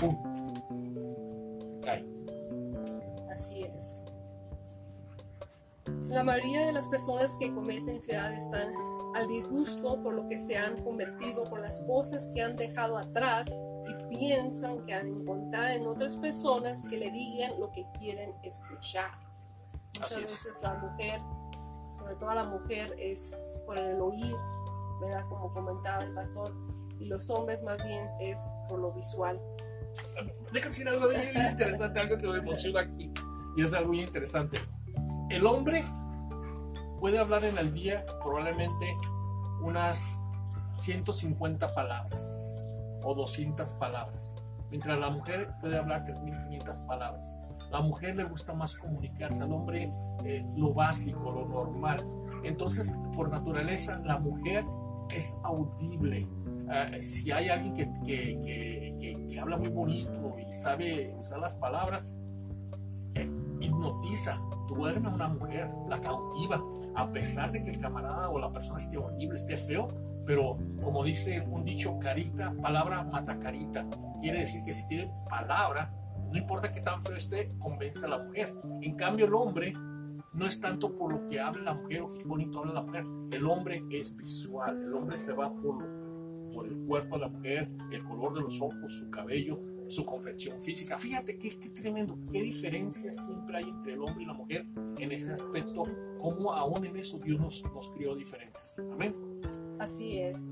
¡pum! 0.00 0.20
Cae. 1.82 2.19
Así 3.40 3.62
es. 3.62 4.02
La 6.10 6.22
mayoría 6.22 6.66
de 6.66 6.72
las 6.72 6.88
personas 6.88 7.38
que 7.38 7.50
cometen 7.54 7.88
infidelidad 7.88 8.34
están 8.34 8.74
al 9.14 9.26
disgusto 9.28 10.02
por 10.02 10.12
lo 10.12 10.28
que 10.28 10.38
se 10.38 10.58
han 10.58 10.84
convertido, 10.84 11.44
por 11.44 11.60
las 11.60 11.80
cosas 11.86 12.30
que 12.34 12.42
han 12.42 12.54
dejado 12.56 12.98
atrás 12.98 13.48
y 13.88 14.14
piensan 14.14 14.84
que 14.84 14.92
han 14.92 15.06
encontrado 15.06 15.68
en 15.68 15.86
otras 15.86 16.16
personas 16.16 16.84
que 16.90 16.98
le 16.98 17.10
digan 17.10 17.58
lo 17.58 17.72
que 17.72 17.86
quieren 17.98 18.34
escuchar. 18.42 19.10
Muchas 19.94 20.20
veces 20.20 20.60
la 20.62 20.74
mujer, 20.74 21.20
sobre 21.96 22.16
todo 22.16 22.34
la 22.34 22.44
mujer, 22.44 22.94
es 22.98 23.62
por 23.64 23.78
el 23.78 23.98
oír, 24.02 24.36
¿verdad? 25.00 25.24
Como 25.30 25.50
comentaba 25.54 26.04
el 26.04 26.12
pastor, 26.12 26.54
y 26.98 27.06
los 27.06 27.30
hombres 27.30 27.62
más 27.62 27.82
bien 27.84 28.06
es 28.20 28.38
por 28.68 28.80
lo 28.80 28.92
visual. 28.92 29.40
Déjame 30.52 30.70
decir 30.70 30.88
algo 30.88 31.08
bien 31.08 31.50
interesante, 31.50 32.00
algo 32.00 32.18
que 32.18 32.28
me 32.28 32.38
emociona 32.38 32.80
aquí 32.80 33.10
y 33.56 33.62
es 33.62 33.72
algo 33.72 33.88
muy 33.88 34.02
interesante. 34.02 34.58
El 35.28 35.46
hombre 35.46 35.84
puede 37.00 37.18
hablar 37.18 37.44
en 37.44 37.56
el 37.58 37.72
día 37.72 38.04
probablemente 38.22 38.96
unas 39.62 40.20
150 40.74 41.74
palabras 41.74 42.62
o 43.02 43.14
200 43.14 43.72
palabras, 43.74 44.36
mientras 44.70 44.98
la 44.98 45.10
mujer 45.10 45.52
puede 45.60 45.78
hablar 45.78 46.04
3.500 46.04 46.86
palabras. 46.86 47.38
La 47.70 47.80
mujer 47.80 48.16
le 48.16 48.24
gusta 48.24 48.52
más 48.52 48.74
comunicarse, 48.74 49.44
al 49.44 49.52
hombre 49.52 49.88
eh, 50.24 50.44
lo 50.56 50.74
básico, 50.74 51.30
lo 51.30 51.46
normal. 51.46 52.04
Entonces, 52.42 52.96
por 53.14 53.30
naturaleza, 53.30 54.00
la 54.04 54.18
mujer 54.18 54.64
es 55.14 55.36
audible. 55.44 56.26
Ah, 56.68 56.90
si 57.00 57.30
hay 57.30 57.48
alguien 57.48 57.74
que, 57.74 57.88
que, 58.04 58.96
que, 58.98 59.26
que, 59.28 59.40
habla 59.40 59.56
muy 59.56 59.68
bonito 59.68 60.36
y 60.38 60.52
sabe 60.52 61.14
usar 61.18 61.40
las 61.40 61.54
palabras, 61.56 62.10
hipnotiza, 63.60 64.40
duerme 64.68 65.08
a 65.08 65.12
una 65.12 65.28
mujer, 65.28 65.70
la 65.88 66.00
cautiva, 66.00 66.62
a 66.94 67.10
pesar 67.12 67.52
de 67.52 67.62
que 67.62 67.70
el 67.70 67.80
camarada 67.80 68.28
o 68.30 68.38
la 68.38 68.52
persona 68.52 68.78
esté 68.78 68.98
horrible, 68.98 69.36
esté 69.36 69.56
feo, 69.56 69.88
pero 70.26 70.58
como 70.82 71.04
dice 71.04 71.40
un 71.48 71.64
dicho, 71.64 71.98
carita, 71.98 72.54
palabra 72.60 73.02
mata 73.04 73.38
carita. 73.38 73.86
Quiere 74.20 74.40
decir 74.40 74.62
que 74.64 74.72
si 74.72 74.86
tiene 74.86 75.12
palabra, 75.28 75.92
no 76.30 76.36
importa 76.36 76.72
que 76.72 76.80
tan 76.80 77.02
feo 77.04 77.16
esté, 77.16 77.52
convence 77.58 78.06
a 78.06 78.08
la 78.08 78.22
mujer. 78.22 78.54
En 78.82 78.94
cambio, 78.96 79.26
el 79.26 79.34
hombre 79.34 79.72
no 80.32 80.46
es 80.46 80.60
tanto 80.60 80.96
por 80.96 81.12
lo 81.12 81.26
que 81.26 81.40
habla 81.40 81.62
la 81.62 81.74
mujer 81.74 82.02
o 82.02 82.10
qué 82.10 82.24
bonito 82.24 82.60
habla 82.60 82.74
la 82.74 82.82
mujer. 82.82 83.04
El 83.32 83.46
hombre 83.46 83.82
es 83.90 84.16
visual, 84.16 84.82
el 84.82 84.94
hombre 84.94 85.18
se 85.18 85.32
va 85.32 85.52
por, 85.52 85.84
por 86.52 86.66
el 86.66 86.76
cuerpo 86.86 87.16
de 87.16 87.20
la 87.22 87.28
mujer, 87.28 87.70
el 87.90 88.04
color 88.04 88.34
de 88.34 88.40
los 88.42 88.60
ojos, 88.60 88.94
su 88.94 89.10
cabello, 89.10 89.58
su 89.90 90.04
confección 90.04 90.60
física. 90.62 90.98
Fíjate 90.98 91.38
qué, 91.38 91.58
qué 91.58 91.70
tremendo, 91.70 92.16
qué 92.30 92.42
diferencia 92.42 93.12
siempre 93.12 93.58
hay 93.58 93.68
entre 93.68 93.94
el 93.94 94.00
hombre 94.00 94.22
y 94.22 94.26
la 94.26 94.34
mujer 94.34 94.66
en 94.98 95.12
ese 95.12 95.32
aspecto, 95.32 95.84
cómo 96.20 96.52
aún 96.52 96.84
en 96.86 96.96
eso 96.96 97.18
Dios 97.18 97.40
nos, 97.40 97.64
nos 97.74 97.90
crió 97.90 98.14
diferentes. 98.14 98.78
Amén. 98.78 99.14
Así 99.78 100.18
es. 100.18 100.48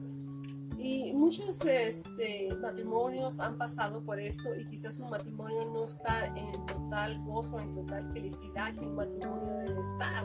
Y 0.79 1.13
muchos 1.13 1.65
este, 1.65 2.55
matrimonios 2.61 3.41
han 3.41 3.59
pasado 3.59 4.03
por 4.05 4.21
esto 4.21 4.55
y 4.55 4.65
quizás 4.67 4.97
su 4.97 5.07
matrimonio 5.07 5.65
no 5.65 5.87
está 5.87 6.27
en 6.27 6.67
total 6.67 7.21
gozo, 7.25 7.59
en 7.59 7.75
total 7.75 8.13
felicidad 8.13 8.75
que 8.75 8.81
un 8.81 8.95
matrimonio 8.95 9.57
debe 9.67 9.81
estar, 9.81 10.25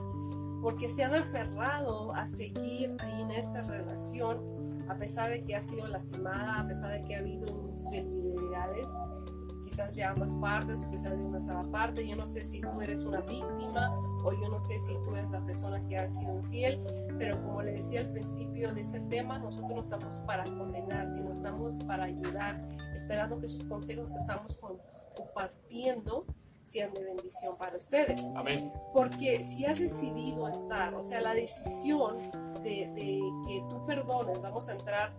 porque 0.61 0.89
se 0.89 1.03
han 1.03 1.15
aferrado 1.15 2.13
a 2.13 2.27
seguir 2.27 2.95
ahí 2.99 3.21
en 3.21 3.31
esa 3.31 3.63
relación 3.63 4.63
a 4.87 4.95
pesar 4.95 5.29
de 5.31 5.43
que 5.43 5.55
ha 5.55 5.61
sido 5.61 5.87
lastimada, 5.87 6.59
a 6.59 6.67
pesar 6.67 6.91
de 6.91 7.03
que 7.03 7.15
ha 7.15 7.19
habido 7.19 7.72
infidelidades 7.91 8.91
quizás 9.63 9.95
de 9.95 10.03
ambas 10.03 10.35
partes 10.35 10.83
quizás 10.91 11.17
de 11.17 11.23
una 11.23 11.39
sola 11.39 11.63
parte. 11.71 12.07
Yo 12.07 12.15
no 12.15 12.27
sé 12.27 12.45
si 12.45 12.61
tú 12.61 12.79
eres 12.81 13.03
una 13.05 13.21
víctima 13.21 13.89
o 14.23 14.31
yo 14.31 14.47
no 14.47 14.59
sé 14.59 14.79
si 14.79 14.93
tú 15.03 15.15
eres 15.15 15.29
la 15.31 15.43
persona 15.43 15.83
que 15.87 15.97
ha 15.97 16.09
sido 16.09 16.37
infiel, 16.37 16.79
pero 17.17 17.41
como 17.41 17.61
le 17.63 17.73
decía 17.73 18.01
al 18.01 18.11
principio 18.11 18.73
de 18.73 18.81
ese 18.81 18.99
tema, 19.01 19.39
nosotros 19.39 19.71
no 19.71 19.81
estamos 19.81 20.17
para 20.27 20.43
condenar, 20.43 21.09
sino 21.09 21.31
estamos 21.31 21.79
para 21.85 22.03
ayudar, 22.03 22.61
esperando 22.95 23.39
que 23.39 23.47
esos 23.47 23.63
consejos 23.63 24.11
que 24.11 24.17
estamos 24.17 24.59
compartiendo 25.15 26.25
sean 26.65 26.93
de 26.93 27.03
bendición 27.03 27.57
para 27.57 27.75
ustedes. 27.75 28.23
Amén. 28.35 28.71
Porque 28.93 29.43
si 29.43 29.65
has 29.65 29.79
decidido 29.79 30.47
estar, 30.47 30.93
o 30.93 31.03
sea, 31.03 31.21
la 31.21 31.33
decisión 31.33 32.17
de, 32.63 32.91
de 32.93 33.19
que 33.47 33.63
tú 33.69 33.85
perdones, 33.85 34.41
vamos 34.41 34.69
a 34.69 34.73
entrar 34.73 35.11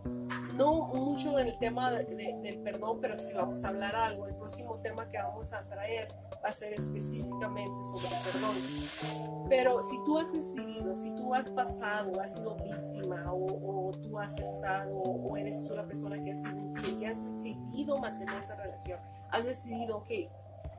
no 0.54 0.86
mucho 0.86 1.38
en 1.38 1.48
el 1.48 1.58
tema 1.58 1.90
del 1.90 2.60
perdón, 2.62 2.98
pero 3.00 3.16
sí 3.16 3.32
vamos 3.34 3.64
a 3.64 3.68
hablar 3.68 3.94
algo. 3.96 4.26
El 4.26 4.34
próximo 4.36 4.76
tema 4.76 5.08
que 5.08 5.18
vamos 5.18 5.52
a 5.52 5.64
traer 5.64 6.08
va 6.44 6.48
a 6.48 6.52
ser 6.52 6.72
específicamente 6.74 7.84
sobre 7.84 8.06
el 8.06 8.22
perdón. 8.22 9.48
Pero 9.48 9.82
si 9.82 9.96
tú 10.04 10.18
has 10.18 10.32
decidido, 10.32 10.94
si 10.94 11.14
tú 11.16 11.34
has 11.34 11.50
pasado, 11.50 12.20
has 12.20 12.34
sido 12.34 12.56
víctima 12.56 13.32
o, 13.32 13.92
tú 14.02 14.18
has 14.18 14.38
estado 14.38 14.96
o 14.96 15.36
eres 15.36 15.66
tú 15.66 15.74
la 15.74 15.84
persona 15.84 16.20
que, 16.20 16.32
has 16.32 16.40
sido, 16.40 17.00
que 17.00 17.06
has 17.06 17.24
decidido 17.24 17.98
mantener 17.98 18.40
esa 18.40 18.56
relación, 18.56 19.00
has 19.30 19.44
decidido 19.44 20.04
que 20.04 20.28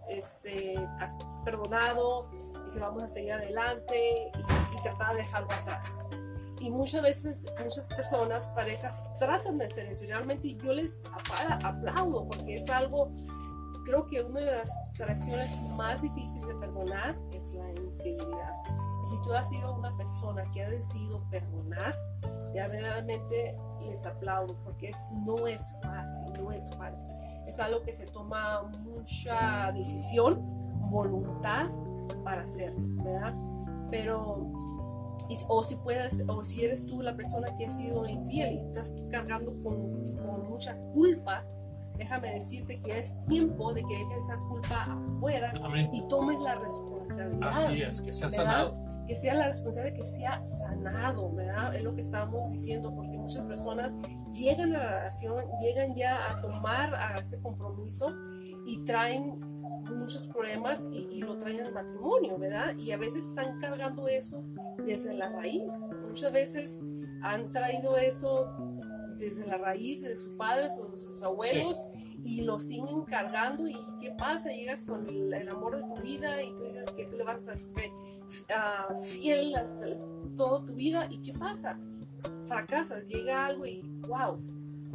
este, 0.10 0.78
has 1.00 1.18
perdonado 1.44 2.30
y 2.66 2.70
se 2.70 2.80
vamos 2.80 3.04
a 3.04 3.08
seguir 3.08 3.34
adelante 3.34 4.32
y 4.34 4.84
tratar 4.84 5.16
de 5.16 5.24
dejarlo 5.24 5.50
atrás 5.52 6.00
y 6.66 6.72
muchas 6.72 7.04
veces 7.04 7.54
muchas 7.64 7.88
personas, 7.90 8.52
parejas, 8.56 9.00
tratan 9.20 9.60
de 9.60 9.66
hacer 9.66 9.86
eso. 9.86 10.04
Y 10.04 10.08
realmente 10.08 10.56
yo 10.56 10.74
les 10.74 11.00
aplaudo 11.64 12.28
porque 12.28 12.56
es 12.56 12.68
algo, 12.72 13.12
creo 13.86 14.08
que 14.08 14.24
una 14.24 14.40
de 14.40 14.52
las 14.52 14.92
traiciones 14.94 15.62
más 15.78 16.02
difíciles 16.02 16.48
de 16.48 16.56
perdonar 16.56 17.16
es 17.32 17.54
la 17.54 17.70
infidelidad. 17.70 18.54
Y 19.04 19.08
si 19.10 19.22
tú 19.22 19.34
has 19.34 19.48
sido 19.48 19.76
una 19.76 19.96
persona 19.96 20.44
que 20.54 20.64
ha 20.64 20.70
decidido 20.72 21.24
perdonar, 21.30 21.96
ya 22.56 22.68
realmente 22.68 23.56
les 23.86 24.04
aplaudo 24.08 24.56
porque 24.64 24.90
es, 24.90 25.08
no 25.24 25.46
es 25.46 25.78
fácil, 25.84 26.34
no 26.42 26.52
es 26.52 26.74
fácil. 26.74 27.16
Es 27.46 27.60
algo 27.60 27.84
que 27.84 27.94
se 27.94 28.08
toma 28.08 28.64
mucha 28.64 29.72
decisión, 29.72 30.42
voluntad 30.90 31.68
para 32.24 32.42
hacerlo, 32.42 33.04
¿verdad? 33.04 33.36
Pero 33.92 34.52
o 35.48 35.64
si 35.64 35.76
puedes, 35.76 36.24
o 36.28 36.44
si 36.44 36.64
eres 36.64 36.86
tú 36.86 37.02
la 37.02 37.16
persona 37.16 37.48
que 37.58 37.66
ha 37.66 37.70
sido 37.70 38.08
infiel 38.08 38.56
y 38.56 38.60
estás 38.60 38.94
cargando 39.10 39.52
con, 39.62 40.16
con, 40.16 40.50
mucha 40.50 40.78
culpa, 40.94 41.44
déjame 41.98 42.34
decirte 42.34 42.82
que 42.82 43.00
es 43.00 43.20
tiempo 43.28 43.74
de 43.74 43.84
que 43.84 43.98
dejes 43.98 44.24
esa 44.24 44.38
culpa 44.48 44.98
afuera 45.16 45.54
y 45.92 46.08
tomes 46.08 46.40
la 46.40 46.56
responsabilidad. 46.56 47.50
Así 47.50 47.82
es, 47.82 48.02
que 48.02 48.14
sea 48.14 48.30
sanado. 48.30 48.76
Que 49.08 49.16
sea 49.16 49.36
la 49.36 49.48
responsabilidad, 49.48 49.98
que 49.98 50.06
sea 50.06 50.48
sanado, 50.48 51.32
¿verdad? 51.34 51.76
Es 51.76 51.84
lo 51.84 51.94
que 51.94 52.02
estábamos 52.02 52.52
diciendo, 52.52 52.94
porque 52.94 53.18
muchas 53.18 53.46
personas 53.46 53.92
llegan 54.32 54.76
a 54.76 54.80
la 54.80 54.90
relación, 54.98 55.46
llegan 55.62 55.96
ya 55.96 56.32
a 56.32 56.42
tomar 56.42 56.96
a 56.96 57.16
ese 57.16 57.40
compromiso 57.42 58.12
y 58.66 58.84
traen 58.86 59.55
muchos 59.90 60.28
problemas 60.28 60.90
y, 60.92 60.98
y, 61.12 61.20
lo 61.22 61.38
traen 61.38 61.62
al 61.62 61.74
matrimonio, 61.74 62.38
¿verdad? 62.38 62.76
Y 62.78 62.92
a 62.92 62.98
veces 62.98 63.24
están 63.24 63.60
cargando 63.60 64.08
eso 64.08 64.44
desde 64.86 65.14
la 65.14 65.30
raíz. 65.30 65.74
Muchas 66.08 66.32
veces 66.32 66.82
han 67.22 67.52
traído 67.52 67.98
eso 67.98 68.48
desde 69.18 69.48
la 69.48 69.58
raíz 69.58 70.02
de 70.02 70.16
sus 70.16 70.34
padres 70.34 70.78
o 70.80 70.90
de 70.90 70.98
sus 70.98 71.22
abuelos 71.24 71.82
y 72.24 72.42
lo 72.42 72.60
siguen 72.60 73.04
cargando 73.04 73.68
y 73.68 73.78
¿qué 74.02 74.12
pasa? 74.18 74.52
Llegas 74.52 74.84
con 74.84 75.08
el, 75.08 75.48
amor 75.48 75.78
de 75.78 75.96
tu 75.96 76.02
vida 76.02 76.42
y 76.42 76.54
tú 76.56 76.64
dices 76.64 76.90
que 76.92 77.06
tú 77.06 77.18
le 77.18 77.24
vas 77.24 77.48
a 77.48 77.56
ser 77.56 77.64
uh, 77.64 79.00
fiel 79.00 79.56
hasta 79.56 79.86
toda 80.36 80.66
tu 80.66 80.74
vida 80.74 81.08
y 81.10 81.22
¿qué 81.22 81.34
pasa? 81.34 81.80
Fracasas, 82.48 83.06
llega 83.06 83.46
algo 83.46 83.66
y 83.66 83.82
wow, 84.08 84.40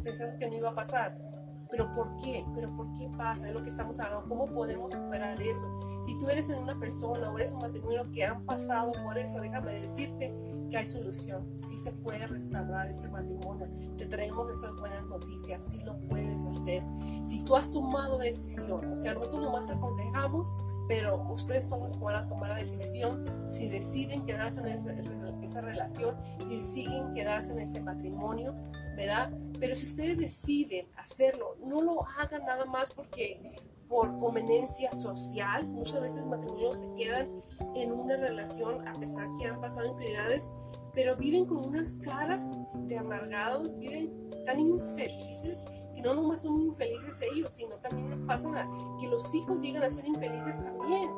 pensabas 0.03 0.35
que 0.35 0.49
no 0.49 0.57
iba 0.57 0.69
a 0.71 0.75
pasar 0.75 1.30
pero 1.71 1.95
¿por 1.95 2.17
qué? 2.17 2.45
¿Pero 2.53 2.69
por 2.75 2.91
qué 2.97 3.09
pasa? 3.17 3.47
Es 3.47 3.53
lo 3.53 3.63
que 3.63 3.69
estamos 3.69 3.97
hablando. 4.01 4.27
¿Cómo 4.27 4.45
podemos 4.45 4.93
superar 4.93 5.41
eso? 5.41 6.03
Si 6.05 6.17
tú 6.19 6.29
eres 6.29 6.49
una 6.49 6.77
persona 6.77 7.31
o 7.31 7.37
eres 7.37 7.53
un 7.53 7.61
matrimonio 7.61 8.11
que 8.11 8.25
han 8.25 8.45
pasado 8.45 8.91
por 9.03 9.17
eso, 9.17 9.39
déjame 9.39 9.79
decirte 9.79 10.35
que 10.69 10.77
hay 10.77 10.85
solución. 10.85 11.57
Sí 11.57 11.77
se 11.77 11.93
puede 11.93 12.27
restaurar 12.27 12.89
ese 12.89 13.07
matrimonio. 13.09 13.67
Te 13.97 14.05
traemos 14.05 14.51
esas 14.51 14.75
buenas 14.75 15.05
noticias. 15.05 15.63
Sí 15.63 15.81
lo 15.83 15.97
puedes 16.09 16.43
hacer. 16.43 16.83
Si 17.25 17.43
tú 17.45 17.55
has 17.55 17.71
tomado 17.71 18.17
decisión, 18.17 18.91
o 18.91 18.97
sea, 18.97 19.13
nosotros 19.13 19.41
nomás 19.41 19.69
aconsejamos, 19.69 20.53
pero 20.89 21.23
ustedes 21.31 21.69
son 21.69 21.83
los 21.83 21.95
que 21.95 22.03
van 22.03 22.15
a 22.15 22.27
tomar 22.27 22.49
la 22.49 22.57
decisión 22.57 23.25
si 23.49 23.69
deciden 23.69 24.25
quedarse 24.25 24.59
en 24.59 25.41
esa 25.41 25.61
relación, 25.61 26.15
si 26.39 26.57
deciden 26.57 27.13
quedarse 27.13 27.53
en 27.53 27.59
ese 27.61 27.79
matrimonio, 27.79 28.53
¿verdad? 28.95 29.31
Pero 29.59 29.75
si 29.75 29.85
ustedes 29.85 30.17
deciden 30.17 30.87
hacerlo, 30.97 31.55
no 31.63 31.81
lo 31.81 32.05
hagan 32.05 32.45
nada 32.45 32.65
más 32.65 32.91
porque 32.91 33.39
por 33.91 34.17
conveniencia 34.19 34.91
social. 34.93 35.67
Muchas 35.67 36.01
veces 36.01 36.25
matrimonios 36.25 36.79
se 36.79 36.93
quedan 36.95 37.29
en 37.75 37.91
una 37.91 38.15
relación 38.15 38.87
a 38.87 38.93
pesar 38.97 39.27
que 39.37 39.45
han 39.45 39.59
pasado 39.59 39.87
infidelidades, 39.87 40.49
pero 40.93 41.17
viven 41.17 41.45
con 41.45 41.57
unas 41.57 41.93
caras 41.95 42.55
de 42.87 42.97
amargados, 42.97 43.77
viven 43.77 44.29
tan 44.45 44.59
infelices 44.59 45.59
que 45.93 46.01
no 46.01 46.15
nomás 46.15 46.41
son 46.41 46.61
infelices 46.61 47.21
ellos, 47.21 47.51
sino 47.51 47.75
también 47.75 48.25
pasan 48.25 48.55
a 48.55 48.67
que 48.99 49.07
los 49.07 49.35
hijos 49.35 49.61
llegan 49.61 49.83
a 49.83 49.89
ser 49.89 50.07
infelices 50.07 50.63
también 50.63 51.09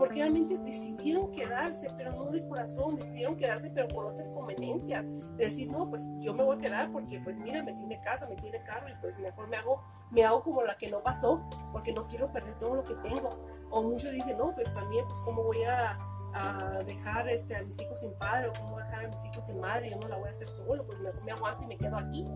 porque 0.00 0.14
realmente 0.14 0.56
decidieron 0.56 1.30
quedarse, 1.30 1.90
pero 1.94 2.12
no 2.12 2.30
de 2.30 2.42
corazón, 2.48 2.96
decidieron 2.96 3.36
quedarse, 3.36 3.70
pero 3.70 3.86
por 3.86 4.06
otras 4.06 4.30
conveniencias. 4.30 5.04
De 5.36 5.44
decir, 5.44 5.70
no, 5.70 5.90
pues 5.90 6.16
yo 6.20 6.32
me 6.32 6.42
voy 6.42 6.56
a 6.56 6.58
quedar 6.58 6.90
porque, 6.90 7.20
pues 7.20 7.36
mira, 7.36 7.62
me 7.62 7.74
tiene 7.74 8.00
casa, 8.00 8.26
me 8.26 8.36
tiene 8.36 8.62
carro 8.62 8.88
y 8.88 8.94
pues 9.02 9.18
mejor 9.18 9.48
me 9.48 9.58
hago, 9.58 9.84
me 10.10 10.24
hago 10.24 10.42
como 10.42 10.62
la 10.62 10.74
que 10.74 10.88
no 10.88 11.02
pasó, 11.02 11.46
porque 11.70 11.92
no 11.92 12.06
quiero 12.06 12.32
perder 12.32 12.58
todo 12.58 12.76
lo 12.76 12.84
que 12.84 12.94
tengo. 12.94 13.46
O 13.68 13.82
muchos 13.82 14.10
dicen, 14.10 14.38
no, 14.38 14.52
pues 14.54 14.72
también, 14.72 15.04
pues 15.04 15.20
cómo 15.20 15.42
voy 15.42 15.62
a, 15.64 15.98
a 16.34 16.78
dejar 16.84 17.28
este, 17.28 17.56
a 17.56 17.62
mis 17.62 17.80
hijos 17.80 18.00
sin 18.00 18.12
padre 18.14 18.48
o 18.48 18.52
cómo 18.52 18.78
dejar 18.78 19.04
a 19.04 19.08
mis 19.08 19.24
hijos 19.24 19.44
sin 19.46 19.60
madre, 19.60 19.90
yo 19.90 19.98
no 19.98 20.08
la 20.08 20.16
voy 20.16 20.28
a 20.28 20.30
hacer 20.30 20.50
solo, 20.50 20.84
pues 20.86 20.98
mejor 21.00 21.24
me 21.24 21.32
aguanto 21.32 21.64
y 21.64 21.66
me 21.66 21.76
quedo 21.76 21.96
aquí 21.96 22.26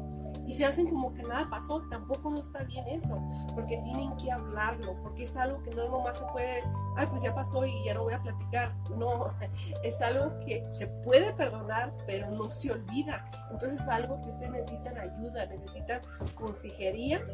y 0.46 0.54
se 0.54 0.66
hacen 0.66 0.88
como 0.88 1.14
que 1.14 1.22
nada 1.22 1.48
pasó, 1.48 1.82
tampoco 1.88 2.30
no 2.30 2.40
está 2.40 2.62
bien 2.64 2.86
eso, 2.88 3.18
porque 3.54 3.78
tienen 3.78 4.14
que 4.16 4.30
hablarlo, 4.30 4.94
porque 5.02 5.24
es 5.24 5.36
algo 5.36 5.62
que 5.62 5.70
no 5.70 5.88
nomás 5.88 6.18
se 6.18 6.24
puede, 6.32 6.62
ay, 6.96 7.06
pues 7.06 7.22
ya 7.22 7.34
pasó 7.34 7.64
y 7.64 7.84
ya 7.84 7.94
no 7.94 8.04
voy 8.04 8.14
a 8.14 8.22
platicar. 8.22 8.74
No, 8.96 9.32
es 9.82 10.00
algo 10.02 10.38
que 10.40 10.68
se 10.68 10.86
puede 10.86 11.32
perdonar, 11.32 11.92
pero 12.06 12.30
no 12.30 12.48
se 12.48 12.72
olvida. 12.72 13.30
Entonces 13.50 13.80
es 13.80 13.88
algo 13.88 14.20
que 14.22 14.28
ustedes 14.28 14.52
necesitan 14.52 14.98
ayuda, 14.98 15.46
necesitan 15.46 16.00
consejería 16.34 17.24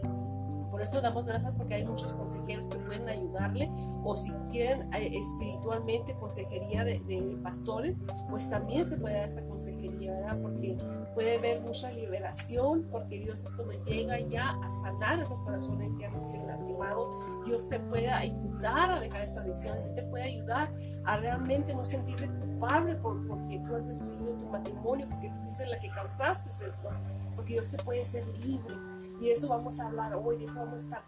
por 0.70 0.80
eso 0.80 1.00
damos 1.00 1.26
gracias 1.26 1.52
porque 1.56 1.74
hay 1.74 1.84
muchos 1.84 2.12
consejeros 2.12 2.66
que 2.66 2.78
pueden 2.78 3.08
ayudarle 3.08 3.70
o 4.04 4.16
si 4.16 4.32
quieren 4.50 4.92
eh, 4.94 5.18
espiritualmente 5.18 6.14
consejería 6.14 6.84
de, 6.84 7.00
pastores, 7.42 7.96
pues 8.28 8.48
también 8.48 8.86
se 8.86 8.96
puede 8.96 9.14
dar 9.14 9.24
esa 9.24 9.42
consejería, 9.46 10.12
¿verdad? 10.12 10.38
Porque 10.40 10.76
puede 11.14 11.36
haber 11.36 11.60
mucha 11.60 11.90
liberación, 11.92 12.86
porque 12.90 13.18
Dios 13.18 13.44
es 13.44 13.52
cuando 13.52 13.72
llega 13.84 14.18
ya 14.20 14.50
a 14.50 14.70
sanar 14.82 15.20
esos 15.20 15.38
corazones 15.40 15.90
que 15.98 16.06
han 16.06 16.24
sido 16.24 16.46
lastimados. 16.46 17.06
Dios 17.46 17.68
te 17.68 17.80
puede 17.80 18.08
ayudar 18.08 18.92
a 18.92 19.00
dejar 19.00 19.22
esta 19.22 19.40
adicción, 19.40 19.78
Dios 19.80 19.94
te 19.94 20.02
puede 20.02 20.24
ayudar 20.24 20.70
a 21.04 21.16
realmente 21.16 21.74
no 21.74 21.84
sentirte 21.84 22.28
culpable 22.28 22.94
por, 22.96 23.26
porque 23.26 23.58
tú 23.66 23.74
has 23.74 23.88
destruido 23.88 24.34
tu 24.34 24.46
matrimonio, 24.48 25.06
porque 25.10 25.30
tú 25.30 25.38
fuiste 25.42 25.66
la 25.66 25.78
que 25.78 25.90
causaste 25.90 26.50
esto, 26.64 26.88
porque 27.34 27.54
Dios 27.54 27.70
te 27.70 27.82
puede 27.82 28.04
ser 28.04 28.26
libre. 28.44 28.74
Y 29.20 29.30
eso 29.30 29.48
vamos 29.48 29.78
a 29.80 29.86
hablar 29.86 30.14
hoy, 30.14 30.36
de 30.38 30.44
eso 30.46 30.60
vamos 30.60 30.74
a 30.74 30.78
estar 30.78 31.02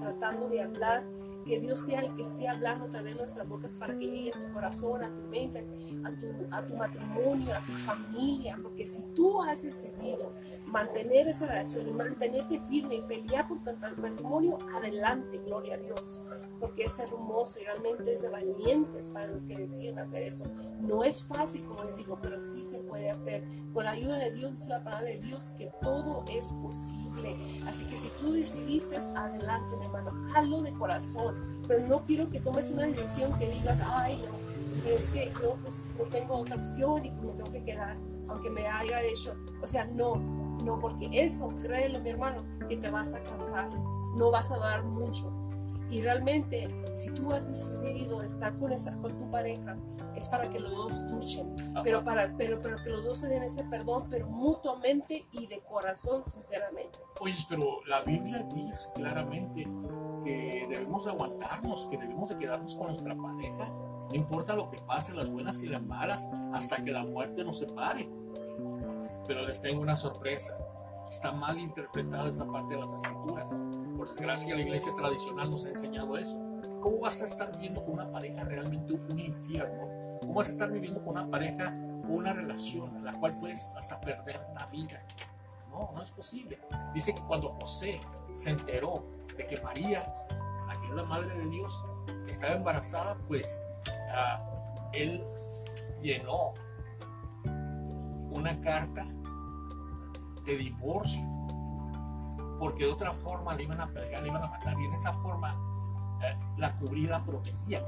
tratando 0.00 0.48
de 0.48 0.62
hablar 0.62 1.02
que 1.48 1.58
Dios 1.60 1.80
sea 1.80 2.00
el 2.00 2.14
que 2.14 2.22
esté 2.22 2.46
hablando 2.46 2.84
a 2.84 2.88
través 2.88 3.16
nuestras 3.16 3.48
bocas 3.48 3.74
para 3.74 3.98
que 3.98 4.04
llegue 4.04 4.30
a 4.30 4.46
tu 4.46 4.52
corazón, 4.52 5.02
a 5.02 5.08
tu 5.08 5.22
mente, 5.28 5.66
a 6.52 6.62
tu, 6.62 6.76
matrimonio, 6.76 7.54
a 7.54 7.64
tu 7.64 7.72
familia, 7.72 8.58
porque 8.62 8.86
si 8.86 9.02
tú 9.14 9.42
has 9.42 9.62
decidido 9.62 10.32
mantener 10.66 11.26
esa 11.28 11.46
relación 11.46 11.88
y 11.88 11.92
mantenerte 11.92 12.60
firme 12.68 12.96
y 12.96 13.02
pelear 13.02 13.48
por 13.48 13.58
tu 13.64 13.70
matrimonio, 14.00 14.58
adelante, 14.76 15.38
gloria 15.46 15.76
a 15.76 15.78
Dios, 15.78 16.26
porque 16.60 16.84
es 16.84 16.98
hermoso 16.98 17.58
y 17.60 17.64
realmente 17.64 18.14
es 18.14 18.22
de 18.22 18.28
valientes 18.28 19.08
para 19.08 19.28
los 19.28 19.44
que 19.44 19.56
deciden 19.56 19.98
hacer 19.98 20.24
eso. 20.24 20.44
No 20.80 21.02
es 21.02 21.24
fácil, 21.24 21.64
como 21.64 21.84
les 21.84 21.96
digo, 21.96 22.18
pero 22.20 22.38
sí 22.40 22.62
se 22.62 22.78
puede 22.80 23.10
hacer. 23.10 23.42
Con 23.72 23.84
la 23.84 23.92
ayuda 23.92 24.18
de 24.18 24.32
Dios, 24.32 24.52
es 24.52 24.68
la 24.68 24.84
palabra 24.84 25.08
de 25.08 25.18
Dios, 25.18 25.50
que 25.56 25.70
todo 25.80 26.24
es 26.30 26.52
posible. 26.52 27.36
Así 27.66 27.86
que 27.86 27.96
si 27.96 28.08
tú 28.20 28.32
decidiste, 28.32 28.96
adelante, 28.96 29.76
mi 29.76 29.86
hermano, 29.86 30.12
hazlo 30.34 30.62
de 30.62 30.72
corazón, 30.72 31.37
pero 31.66 31.86
no 31.86 32.04
quiero 32.04 32.30
que 32.30 32.40
tomes 32.40 32.70
una 32.70 32.86
decisión 32.86 33.38
que 33.38 33.50
digas, 33.50 33.80
ay, 33.84 34.22
no, 34.26 34.90
es 34.90 35.10
que 35.10 35.30
no, 35.42 35.54
pues 35.62 35.88
no 35.98 36.04
tengo 36.04 36.34
otra 36.36 36.56
opción 36.56 37.04
y 37.04 37.10
me 37.10 37.32
tengo 37.32 37.52
que 37.52 37.62
quedar, 37.64 37.96
aunque 38.28 38.50
me 38.50 38.66
haya 38.66 39.02
hecho. 39.02 39.34
O 39.62 39.66
sea, 39.66 39.84
no, 39.84 40.16
no, 40.16 40.78
porque 40.80 41.08
eso, 41.12 41.52
créelo, 41.60 42.00
mi 42.00 42.10
hermano, 42.10 42.44
que 42.68 42.76
te 42.76 42.90
vas 42.90 43.14
a 43.14 43.22
cansar, 43.22 43.68
no 44.16 44.30
vas 44.30 44.50
a 44.50 44.58
dar 44.58 44.84
mucho. 44.84 45.32
Y 45.90 46.00
realmente, 46.02 46.68
si 46.96 47.10
tú 47.10 47.32
has 47.32 47.48
decidido 47.48 48.22
estar 48.22 48.58
con, 48.58 48.72
esa, 48.72 48.94
con 48.96 49.12
tu 49.18 49.30
pareja, 49.30 49.76
es 50.18 50.28
para 50.28 50.50
que 50.50 50.58
los 50.58 50.74
dos 50.74 50.92
luchen, 51.10 51.54
pero 51.82 52.04
para 52.04 52.34
pero, 52.36 52.60
pero 52.60 52.82
que 52.82 52.90
los 52.90 53.04
dos 53.04 53.18
se 53.18 53.28
den 53.28 53.42
ese 53.44 53.64
perdón, 53.64 54.08
pero 54.10 54.26
mutuamente 54.26 55.26
y 55.32 55.46
de 55.46 55.60
corazón, 55.60 56.24
sinceramente. 56.26 56.98
Oye, 57.20 57.36
pero 57.48 57.84
la 57.86 58.02
Biblia 58.02 58.42
dice 58.54 58.88
claramente 58.94 59.66
que 60.24 60.66
debemos 60.68 61.06
aguantarnos, 61.06 61.86
que 61.86 61.96
debemos 61.96 62.28
de 62.28 62.36
quedarnos 62.36 62.74
con 62.74 62.88
nuestra 62.88 63.16
pareja, 63.16 63.68
no 64.08 64.14
importa 64.14 64.56
lo 64.56 64.70
que 64.70 64.78
pase, 64.78 65.14
las 65.14 65.28
buenas 65.28 65.62
y 65.62 65.68
las 65.68 65.82
malas, 65.82 66.28
hasta 66.52 66.82
que 66.82 66.90
la 66.90 67.04
muerte 67.04 67.44
nos 67.44 67.58
separe. 67.58 68.08
Pero 69.26 69.46
les 69.46 69.60
tengo 69.60 69.82
una 69.82 69.96
sorpresa. 69.96 70.58
Está 71.10 71.32
mal 71.32 71.58
interpretada 71.58 72.28
esa 72.28 72.46
parte 72.46 72.74
de 72.74 72.80
las 72.80 72.92
escrituras. 72.92 73.54
Por 73.96 74.08
desgracia, 74.08 74.54
la 74.54 74.62
iglesia 74.62 74.92
tradicional 74.94 75.50
nos 75.50 75.64
ha 75.66 75.70
enseñado 75.70 76.16
eso. 76.18 76.38
¿Cómo 76.80 77.00
vas 77.00 77.20
a 77.22 77.24
estar 77.24 77.50
viviendo 77.52 77.84
con 77.84 77.94
una 77.94 78.10
pareja 78.10 78.44
realmente 78.44 78.94
un 78.94 79.18
infierno? 79.18 79.97
¿Cómo 80.28 80.40
vas 80.40 80.50
a 80.50 80.52
estar 80.52 80.70
viviendo 80.70 81.02
con 81.02 81.14
una 81.16 81.26
pareja 81.26 81.72
una 82.06 82.34
relación 82.34 82.94
en 82.96 83.04
la 83.06 83.14
cual 83.14 83.38
puedes 83.40 83.72
hasta 83.78 83.98
perder 83.98 84.38
la 84.54 84.66
vida? 84.66 85.02
No, 85.70 85.88
no 85.94 86.02
es 86.02 86.10
posible. 86.10 86.58
Dice 86.92 87.14
que 87.14 87.20
cuando 87.22 87.54
José 87.54 87.98
se 88.34 88.50
enteró 88.50 89.06
de 89.38 89.46
que 89.46 89.58
María, 89.62 90.04
la 90.94 91.02
madre 91.04 91.34
de 91.34 91.46
Dios, 91.48 91.82
estaba 92.28 92.56
embarazada, 92.56 93.16
pues 93.26 93.58
uh, 93.86 94.90
él 94.92 95.24
llenó 96.02 96.52
una 98.30 98.60
carta 98.60 99.06
de 100.44 100.56
divorcio, 100.58 101.22
porque 102.58 102.84
de 102.84 102.92
otra 102.92 103.12
forma 103.12 103.54
le 103.54 103.62
iban 103.62 103.80
a 103.80 103.86
pegar, 103.86 104.22
le 104.22 104.28
iban 104.28 104.42
a 104.42 104.48
matar, 104.48 104.78
y 104.78 104.84
en 104.84 104.92
esa 104.92 105.12
forma 105.14 105.56
eh, 106.22 106.36
la 106.58 106.76
cubría, 106.76 107.12
la 107.12 107.24
protegía. 107.24 107.82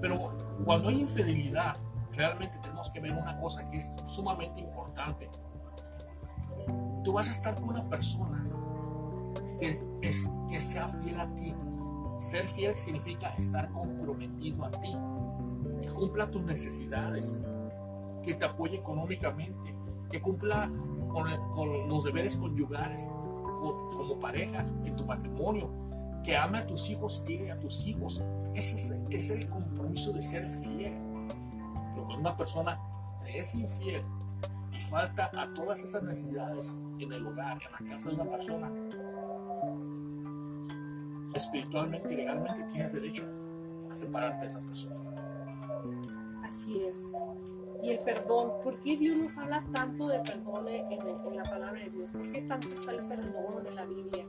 Pero 0.00 0.47
cuando 0.64 0.88
hay 0.88 1.00
infidelidad, 1.00 1.76
realmente 2.12 2.58
tenemos 2.62 2.90
que 2.90 3.00
ver 3.00 3.12
una 3.12 3.38
cosa 3.40 3.68
que 3.68 3.76
es 3.76 3.94
sumamente 4.06 4.60
importante. 4.60 5.30
Tú 7.04 7.12
vas 7.12 7.28
a 7.28 7.30
estar 7.30 7.54
con 7.54 7.70
una 7.70 7.88
persona 7.88 8.44
que, 9.58 9.80
es, 10.02 10.30
que 10.48 10.60
sea 10.60 10.88
fiel 10.88 11.20
a 11.20 11.34
ti. 11.34 11.54
Ser 12.16 12.48
fiel 12.48 12.76
significa 12.76 13.28
estar 13.38 13.70
comprometido 13.70 14.64
a 14.64 14.70
ti, 14.70 14.96
que 15.80 15.88
cumpla 15.88 16.30
tus 16.30 16.42
necesidades, 16.42 17.40
que 18.22 18.34
te 18.34 18.44
apoye 18.44 18.78
económicamente, 18.78 19.74
que 20.10 20.20
cumpla 20.20 20.68
con, 21.08 21.88
los 21.88 22.04
deberes 22.04 22.36
conyugales 22.36 23.08
como, 23.42 24.18
pareja 24.20 24.66
en 24.84 24.96
tu 24.96 25.04
matrimonio, 25.04 25.70
que 26.24 26.36
ame 26.36 26.58
a 26.58 26.66
tus 26.66 26.90
hijos, 26.90 27.22
quiere 27.26 27.50
a 27.50 27.60
tus 27.60 27.86
hijos. 27.86 28.22
Ese 28.54 28.76
es, 29.10 29.30
el 29.30 29.48
compromiso 29.48 30.12
de 30.12 30.22
ser 30.22 30.50
fiel. 30.60 30.96
Pero 31.94 32.06
cuando 32.06 32.18
una 32.18 32.36
persona 32.36 32.80
es 33.26 33.54
infiel 33.54 34.02
y 34.72 34.80
falta 34.82 35.30
a 35.36 35.52
todas 35.54 35.82
esas 35.82 36.02
necesidades 36.02 36.78
en 36.98 37.12
el 37.12 37.26
hogar, 37.26 37.58
en 37.62 37.86
la 37.86 37.94
casa 37.94 38.10
de 38.10 38.14
una 38.16 38.30
persona, 38.30 38.72
espiritualmente 41.34 42.12
y 42.12 42.16
legalmente 42.16 42.64
tienes 42.72 42.92
derecho 42.92 43.24
a 43.90 43.94
separarte 43.94 44.40
de 44.42 44.46
esa 44.46 44.60
persona. 44.60 44.96
Así 46.44 46.82
es 46.82 47.14
y 47.82 47.90
el 47.90 47.98
perdón. 48.00 48.52
¿Por 48.62 48.80
qué 48.80 48.96
Dios 48.96 49.16
nos 49.16 49.36
habla 49.38 49.64
tanto 49.72 50.08
de 50.08 50.18
perdón 50.20 50.66
en, 50.68 51.36
la 51.36 51.42
palabra 51.44 51.80
de 51.80 51.90
Dios? 51.90 52.10
¿Por 52.10 52.30
qué 52.32 52.42
tanto 52.42 52.68
está 52.68 52.92
el 52.92 53.04
perdón 53.06 53.66
en 53.66 53.74
la 53.74 53.84
Biblia? 53.84 54.24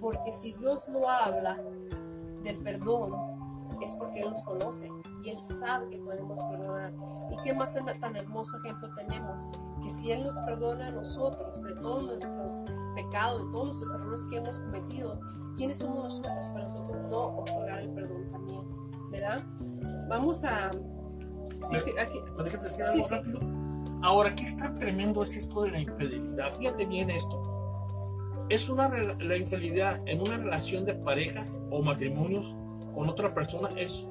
Porque 0.00 0.32
si 0.32 0.52
Dios 0.54 0.88
no 0.88 1.08
habla 1.08 1.58
del 2.42 2.56
perdón, 2.58 3.14
es 3.82 3.94
porque 3.94 4.20
Él 4.20 4.30
nos 4.30 4.42
conoce 4.42 4.90
y 5.24 5.30
Él 5.30 5.38
sabe 5.38 5.88
que 5.90 5.98
podemos 5.98 6.38
perdonar. 6.44 6.92
¿Y 7.30 7.36
qué 7.42 7.52
más 7.52 7.74
tan, 7.74 7.86
tan 8.00 8.16
hermoso 8.16 8.58
ejemplo 8.58 8.88
tenemos? 8.94 9.48
Que 9.82 9.90
si 9.90 10.12
Él 10.12 10.24
nos 10.24 10.36
perdona 10.40 10.88
a 10.88 10.90
nosotros 10.90 11.62
de 11.62 11.74
todos 11.74 12.04
nuestros 12.04 12.64
pecados, 12.94 13.44
de 13.44 13.52
todos 13.52 13.66
nuestros 13.66 13.94
errores 13.94 14.26
que 14.30 14.36
hemos 14.36 14.58
cometido, 14.58 15.20
¿quiénes 15.56 15.78
somos 15.78 16.04
nosotros 16.04 16.46
para 16.48 16.64
nosotros 16.64 16.96
no 17.10 17.38
otorgar 17.38 17.80
el 17.80 17.90
perdón 17.90 18.28
también? 18.28 18.62
¿Verdad? 19.10 19.42
Vamos 20.08 20.44
a 20.44 20.70
Ahora, 24.02 24.34
¿qué 24.34 24.44
está 24.44 24.74
tremendo 24.78 25.22
es 25.22 25.36
esto 25.36 25.62
de 25.62 25.70
la 25.72 25.80
infidelidad? 25.80 26.56
Fíjate 26.56 26.86
bien 26.86 27.10
esto. 27.10 27.57
Es 28.48 28.68
una 28.68 28.88
la 28.88 29.36
infidelidad 29.36 30.00
en 30.06 30.20
una 30.20 30.38
relación 30.38 30.84
de 30.84 30.94
parejas 30.94 31.62
o 31.70 31.82
matrimonios 31.82 32.56
con 32.94 33.08
otra 33.08 33.34
persona 33.34 33.68
es, 33.76 34.06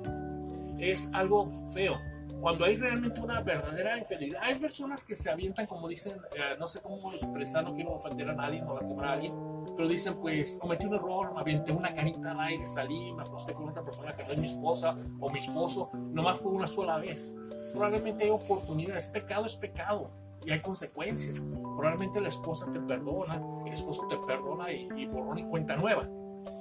es 0.78 1.10
algo 1.14 1.48
feo. 1.74 2.00
Cuando 2.40 2.66
hay 2.66 2.78
realmente 2.78 3.20
una 3.20 3.42
verdadera 3.42 3.98
infidelidad, 3.98 4.42
hay 4.44 4.56
personas 4.56 5.04
que 5.04 5.16
se 5.16 5.32
avientan, 5.32 5.66
como 5.66 5.88
dicen, 5.88 6.14
eh, 6.36 6.56
no 6.60 6.68
sé 6.68 6.82
cómo 6.82 7.12
expresar, 7.12 7.64
no 7.64 7.74
quiero 7.74 7.94
ofender 7.94 8.30
a 8.30 8.34
nadie, 8.34 8.62
no 8.62 8.76
lastimar 8.76 9.06
a 9.06 9.14
alguien, 9.14 9.34
pero 9.76 9.90
dicen, 9.90 10.16
pues 10.22 10.60
cometí 10.62 10.86
un 10.86 10.94
error, 10.94 11.34
me 11.34 11.42
aventé 11.42 11.72
una 11.72 11.94
canita 11.96 12.32
al 12.32 12.40
aire, 12.42 12.64
salí, 12.68 13.12
me 13.14 13.24
acosté 13.24 13.54
con 13.54 13.70
otra 13.70 13.84
persona 13.84 14.16
que 14.16 14.24
no 14.24 14.32
es 14.34 14.38
mi 14.38 14.48
esposa 14.48 14.96
o 15.20 15.32
mi 15.32 15.40
esposo, 15.40 15.90
nomás 15.94 16.40
fue 16.40 16.52
una 16.52 16.68
sola 16.68 17.00
vez 17.00 17.36
probablemente 17.74 18.26
hay 18.26 18.30
oportunidades. 18.30 19.08
Pecado 19.08 19.46
es 19.46 19.56
pecado 19.56 20.12
y 20.48 20.52
hay 20.54 20.62
consecuencias. 20.62 21.42
Probablemente 21.42 22.22
la 22.22 22.30
esposa 22.30 22.72
te 22.72 22.80
perdona, 22.80 23.42
el 23.66 23.74
esposo 23.74 24.08
te 24.08 24.16
perdona 24.26 24.72
y, 24.72 24.88
y 24.96 25.06
borrón 25.06 25.40
y 25.40 25.44
cuenta 25.44 25.76
nueva. 25.76 26.08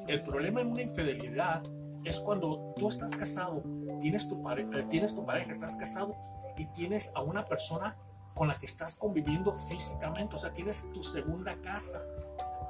El 0.08 0.24
problema 0.24 0.60
en 0.60 0.72
una 0.72 0.82
infidelidad 0.82 1.62
es 2.02 2.18
cuando 2.18 2.74
tú 2.76 2.88
estás 2.88 3.14
casado, 3.14 3.62
tienes 4.00 4.28
tu, 4.28 4.42
eh, 4.50 4.86
tienes 4.90 5.14
tu 5.14 5.24
pareja, 5.24 5.52
estás 5.52 5.76
casado 5.76 6.16
y 6.56 6.66
tienes 6.72 7.12
a 7.14 7.22
una 7.22 7.44
persona 7.44 7.96
con 8.34 8.48
la 8.48 8.58
que 8.58 8.66
estás 8.66 8.96
conviviendo 8.96 9.56
físicamente, 9.56 10.34
o 10.34 10.38
sea, 10.38 10.52
tienes 10.52 10.90
tu 10.92 11.04
segunda 11.04 11.54
casa. 11.62 12.02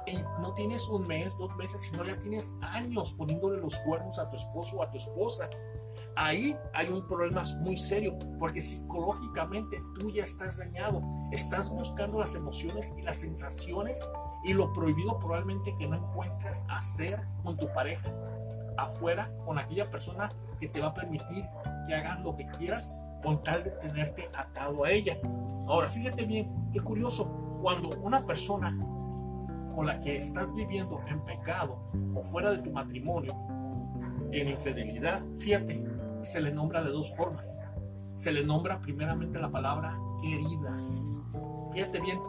Y 0.05 0.17
no 0.39 0.53
tienes 0.53 0.87
un 0.87 1.05
mes, 1.05 1.35
dos 1.37 1.53
meses, 1.57 1.81
sino 1.81 2.05
ya 2.05 2.17
tienes 2.17 2.55
años 2.61 3.13
poniéndole 3.17 3.59
los 3.59 3.75
cuernos 3.79 4.19
a 4.19 4.29
tu 4.29 4.37
esposo 4.37 4.77
o 4.77 4.83
a 4.83 4.89
tu 4.91 4.97
esposa 4.97 5.49
ahí 6.17 6.57
hay 6.73 6.89
un 6.89 7.07
problema 7.07 7.43
muy 7.59 7.77
serio, 7.77 8.17
porque 8.39 8.59
psicológicamente 8.59 9.77
tú 9.95 10.09
ya 10.09 10.23
estás 10.23 10.57
dañado, 10.57 11.01
estás 11.31 11.69
buscando 11.69 12.19
las 12.19 12.33
emociones 12.35 12.93
y 12.97 13.03
las 13.03 13.19
sensaciones 13.19 14.05
y 14.43 14.53
lo 14.53 14.73
prohibido 14.73 15.19
probablemente 15.19 15.75
que 15.77 15.87
no 15.87 15.95
encuentras 15.95 16.65
hacer 16.69 17.21
con 17.43 17.55
tu 17.55 17.71
pareja 17.71 18.11
afuera, 18.77 19.29
con 19.45 19.59
aquella 19.59 19.89
persona 19.89 20.31
que 20.59 20.67
te 20.67 20.81
va 20.81 20.87
a 20.87 20.93
permitir 20.93 21.45
que 21.87 21.95
hagas 21.95 22.19
lo 22.21 22.35
que 22.35 22.47
quieras 22.47 22.91
con 23.23 23.43
tal 23.43 23.63
de 23.63 23.71
tenerte 23.71 24.29
atado 24.35 24.85
a 24.85 24.91
ella. 24.91 25.17
Ahora, 25.67 25.89
fíjate 25.89 26.25
bien, 26.25 26.51
qué 26.73 26.79
curioso, 26.79 27.59
cuando 27.61 27.89
una 28.01 28.25
persona 28.25 28.75
con 29.75 29.85
la 29.85 29.99
que 29.99 30.17
estás 30.17 30.53
viviendo 30.55 30.99
en 31.07 31.19
pecado 31.21 31.91
o 32.15 32.23
fuera 32.23 32.51
de 32.51 32.59
tu 32.59 32.71
matrimonio, 32.71 33.33
en 34.31 34.49
infidelidad, 34.49 35.21
fíjate, 35.39 35.96
se 36.21 36.41
le 36.41 36.51
nombra 36.51 36.83
de 36.83 36.91
dos 36.91 37.15
formas. 37.15 37.61
Se 38.15 38.31
le 38.31 38.43
nombra 38.43 38.79
primeramente 38.79 39.39
la 39.39 39.51
palabra 39.51 39.93
querida. 40.21 40.75
Fíjate 41.73 41.99
bien, 41.99 42.19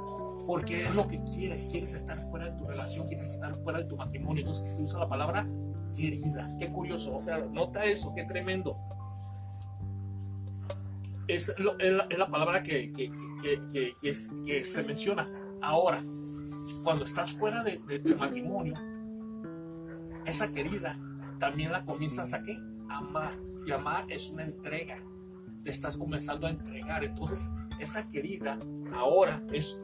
porque 0.46 0.85
es 0.85 0.94
lo 0.94 1.09
que 1.09 1.22
quieres. 1.24 1.68
Quieres 1.70 1.94
estar 1.94 2.20
fuera 2.31 2.51
de 2.51 2.59
tu 2.59 2.66
relación, 2.66 3.09
quieres 3.09 3.27
estar 3.27 3.55
fuera 3.62 3.79
de 3.81 3.85
tu 3.87 3.96
matrimonio. 3.96 4.42
Entonces 4.42 4.77
se 4.77 4.83
usa 4.83 5.01
la 5.01 5.09
palabra 5.09 5.46
querida. 5.96 6.51
Qué 6.59 6.70
curioso. 6.70 7.16
O 7.16 7.20
sea, 7.20 7.38
nota 7.38 7.85
eso, 7.85 8.14
qué 8.14 8.24
tremendo. 8.24 8.77
Es, 11.27 11.55
la, 11.59 12.27
palabra 12.31 12.62
que, 12.62 12.90
que, 12.92 14.14
se 14.64 14.83
menciona. 14.85 15.27
Ahora, 15.61 16.01
cuando 16.85 17.05
estás 17.05 17.33
fuera 17.33 17.62
de, 17.62 17.79
de 17.79 17.98
tu 17.98 18.16
matrimonio, 18.16 18.74
esa 20.24 20.51
querida 20.51 20.98
también 21.38 21.72
la 21.72 21.85
comienzas 21.85 22.33
a 22.35 22.42
qué? 22.42 22.59
Amar. 22.88 23.33
Y 23.68 24.12
es 24.12 24.31
una 24.31 24.44
entrega. 24.44 24.96
Te 25.62 25.68
estás 25.68 25.94
comenzando 25.98 26.46
a 26.46 26.50
entregar. 26.50 27.04
Entonces, 27.04 27.52
esa 27.78 28.09
querida 28.09 28.59
ahora 28.94 29.42
es 29.52 29.76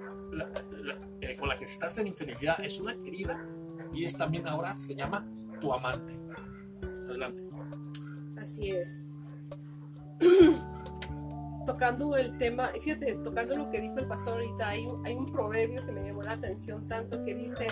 eh, 1.21 1.37
con 1.37 1.51
la 1.51 1.59
que 1.59 1.65
estás 1.65 1.99
en 1.99 2.07
infidelidad, 2.07 2.65
es 2.65 2.81
una 2.81 2.95
querida 2.95 3.47
y 3.93 4.05
es 4.05 4.17
también 4.17 4.49
ahora 4.49 4.73
se 4.81 4.95
llama 4.95 5.29
tu 5.61 5.71
amante. 5.71 6.19
Adelante. 6.83 7.43
Así 8.41 8.71
es. 8.71 9.03
tocando 11.67 12.17
el 12.17 12.39
tema, 12.39 12.71
fíjate, 12.81 13.17
tocando 13.23 13.55
lo 13.55 13.71
que 13.71 13.83
dijo 13.83 13.99
el 13.99 14.07
pastor 14.07 14.41
ahorita, 14.41 14.69
hay 14.69 15.15
un 15.15 15.31
proverbio 15.31 15.85
que 15.85 15.93
me 15.93 16.05
llamó 16.05 16.23
la 16.23 16.33
atención 16.33 16.89
tanto 16.89 17.23
que 17.23 17.35
dice 17.35 17.67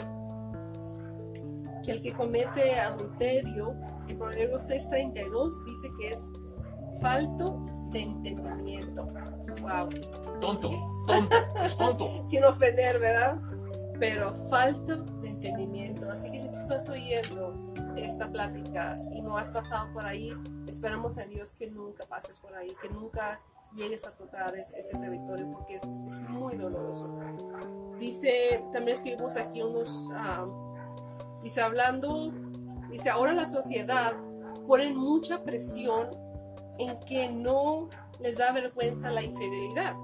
que 1.83 1.92
el 1.92 2.03
que 2.03 2.12
comete 2.12 2.79
adulterio, 2.79 3.75
el 4.09 4.16
proverbio 4.16 4.59
632 4.59 5.64
dice 5.64 5.88
que 5.99 6.12
es 6.12 6.33
falto 7.01 7.66
de 7.90 8.03
entendimiento. 8.03 9.05
Wow. 9.61 9.88
Tonto, 10.40 10.71
tonto, 11.07 11.37
es 11.62 11.77
tonto. 11.77 12.23
Sin 12.27 12.45
ofender, 12.45 12.99
¿verdad? 12.99 13.38
Pero 13.99 14.35
falta 14.49 14.97
de 14.97 15.29
entendimiento. 15.29 16.11
Así 16.11 16.31
que 16.31 16.40
si 16.40 16.49
tú 16.49 16.57
estás 16.57 16.88
oyendo 16.88 17.73
esta 17.97 18.31
plática 18.31 18.97
y 19.12 19.21
no 19.21 19.37
has 19.37 19.49
pasado 19.49 19.92
por 19.92 20.05
ahí, 20.07 20.31
esperamos 20.66 21.18
en 21.18 21.31
Dios 21.31 21.55
que 21.55 21.71
nunca 21.71 22.07
pases 22.07 22.40
por 22.40 22.55
ahí, 22.55 22.75
que 22.81 22.88
nunca 22.88 23.40
llegues 23.75 24.07
a 24.07 24.12
tocar 24.12 24.55
ese, 24.57 24.99
territorio 24.99 25.51
porque 25.53 25.75
es, 25.77 25.85
es, 26.07 26.21
muy 26.29 26.57
doloroso. 26.57 27.18
Dice, 27.99 28.64
también 28.73 28.97
escribimos 28.97 29.37
aquí 29.37 29.62
unos, 29.62 30.11
ah, 30.14 30.47
dice, 31.43 31.61
hablando, 31.61 32.33
dice, 32.91 33.11
ahora 33.11 33.33
la 33.33 33.47
sociedad 33.47 34.13
pone 34.67 34.93
mucha 34.93 35.43
presión 35.43 36.09
en 36.79 36.99
que 37.01 37.29
no 37.29 37.89
les 38.21 38.39
da 38.39 38.53
vergüenza 38.53 39.11
la 39.11 39.23
infidelidad. 39.23 39.95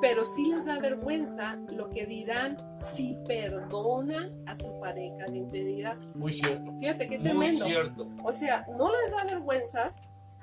Pero 0.00 0.24
sí 0.24 0.46
les 0.46 0.64
da 0.64 0.78
vergüenza 0.78 1.56
lo 1.68 1.90
que 1.90 2.06
dirán 2.06 2.56
si 2.80 3.18
perdona 3.26 4.30
a 4.46 4.56
su 4.56 4.80
pareja 4.80 5.26
de 5.26 5.38
infidelidad. 5.38 5.98
Muy 6.14 6.32
cierto. 6.32 6.72
Fíjate 6.80 7.08
qué 7.08 7.18
tremendo. 7.18 7.64
Muy 7.64 7.72
cierto. 7.72 8.08
O 8.24 8.32
sea, 8.32 8.64
no 8.78 8.90
les 8.90 9.10
da 9.12 9.24
vergüenza 9.24 9.92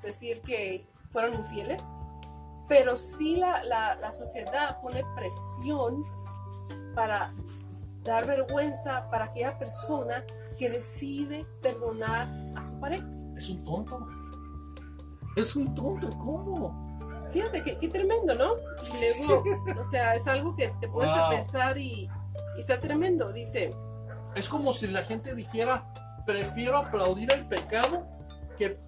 decir 0.04 0.42
que 0.42 0.88
fueron 1.10 1.34
infieles, 1.34 1.84
pero 2.68 2.98
sí 2.98 3.38
la, 3.38 3.64
la, 3.64 3.96
la 3.96 4.12
sociedad 4.12 4.80
pone 4.82 5.02
presión 5.16 6.04
para 6.94 7.34
dar 8.08 8.26
vergüenza 8.26 9.10
para 9.12 9.26
aquella 9.26 9.60
persona 9.60 10.24
que 10.58 10.70
decide 10.70 11.46
perdonar 11.62 12.28
a 12.56 12.63
su 12.63 12.80
pareja. 12.80 13.06
Es 13.36 13.50
un 13.50 13.63
tonto. 13.63 14.08
Es 15.36 15.56
un 15.56 15.76
tonto, 15.76 16.10
¿cómo? 16.17 16.88
Fíjate, 17.32 17.62
qué, 17.62 17.89
tremendo, 17.89 18.34
¿no? 18.34 18.54
luego, 19.28 19.43
o 19.80 19.84
sea, 19.84 20.15
es 20.15 20.28
algo 20.28 20.56
que 20.56 20.70
te 20.80 20.88
puedes 20.88 21.12
pensar 21.30 21.78
y, 21.78 22.10
está 22.58 22.80
tremendo, 22.80 23.32
dice. 23.34 23.76
Es 24.34 24.48
como 24.48 24.72
si 24.72 24.88
la 24.88 25.04
gente 25.04 25.36
dijera, 25.36 25.93
prefiero 26.26 26.78
aplaudir 26.78 27.32
el 27.34 27.46
pecado 27.48 28.08
que, 28.58 28.80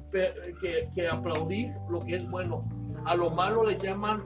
que, 0.96 1.08
aplaudir 1.08 1.76
lo 1.90 2.00
que 2.00 2.16
es 2.16 2.30
bueno. 2.30 2.64
A 3.06 3.14
lo 3.16 3.30
malo 3.30 3.66
le 3.66 3.78
llaman 3.78 4.24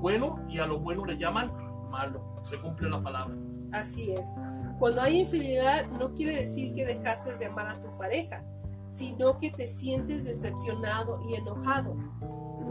bueno 0.00 0.44
y 0.48 0.58
a 0.58 0.66
lo 0.66 0.80
bueno 0.80 1.06
le 1.06 1.16
llaman 1.16 1.52
malo. 1.88 2.42
Se 2.42 2.60
cumple 2.60 2.90
la 2.90 3.00
palabra. 3.00 3.34
Así 3.72 4.12
es. 4.12 4.36
Cuando 4.78 5.02
hay 5.02 5.20
infidelidad 5.20 5.86
no 5.88 6.14
quiere 6.14 6.40
decir 6.40 6.74
que 6.74 6.86
dejaste 6.86 7.34
de 7.34 7.46
amar 7.46 7.68
a 7.68 7.82
tu 7.82 7.96
pareja 7.98 8.42
sino 8.90 9.38
que 9.38 9.50
te 9.50 9.68
sientes 9.68 10.24
decepcionado 10.24 11.20
y 11.28 11.34
enojado. 11.34 11.94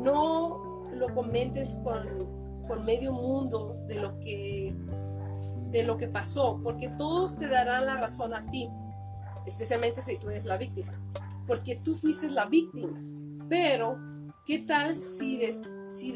No 0.03 0.89
lo 0.93 1.13
comentes 1.13 1.79
con, 1.83 2.05
con 2.67 2.85
medio 2.85 3.13
mundo 3.13 3.75
de 3.87 3.95
lo 3.95 4.19
que 4.19 4.75
de 5.71 5.83
lo 5.83 5.97
que 5.97 6.07
pasó, 6.07 6.61
porque 6.63 6.87
todos 6.97 7.37
te 7.37 7.47
darán 7.47 7.85
la 7.85 7.97
razón 7.97 8.33
a 8.33 8.45
ti, 8.45 8.69
especialmente 9.45 10.01
si 10.01 10.17
tú 10.17 10.29
eres 10.29 10.45
la 10.45 10.55
víctima, 10.55 10.93
porque 11.45 11.75
tú 11.75 11.93
fuiste 11.93 12.29
la 12.29 12.45
víctima. 12.45 12.97
Pero, 13.49 13.97
¿qué 14.45 14.59
tal 14.59 14.95
si, 14.95 15.41
si 15.89 16.13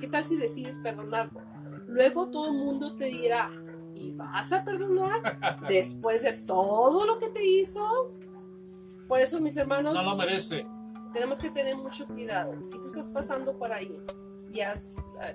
¿qué 0.00 0.08
tal 0.08 0.24
si 0.24 0.36
decides 0.36 0.80
perdonarlo? 0.82 1.40
Luego 1.86 2.30
todo 2.30 2.48
el 2.48 2.54
mundo 2.54 2.96
te 2.96 3.04
dirá, 3.04 3.48
¿y 4.00 4.12
vas 4.12 4.52
a 4.52 4.64
perdonar 4.64 5.60
después 5.68 6.22
de 6.22 6.32
todo 6.32 7.06
lo 7.06 7.18
que 7.18 7.28
te 7.28 7.44
hizo? 7.44 8.12
Por 9.06 9.20
eso, 9.20 9.40
mis 9.40 9.56
hermanos, 9.56 9.94
no 9.94 10.02
lo 10.02 10.16
merece. 10.16 10.66
Tenemos 11.12 11.40
que 11.40 11.50
tener 11.50 11.76
mucho 11.76 12.06
cuidado. 12.06 12.62
Si 12.62 12.80
tú 12.80 12.88
estás 12.88 13.10
pasando 13.10 13.58
por 13.58 13.72
ahí 13.72 13.96
y 14.52 14.60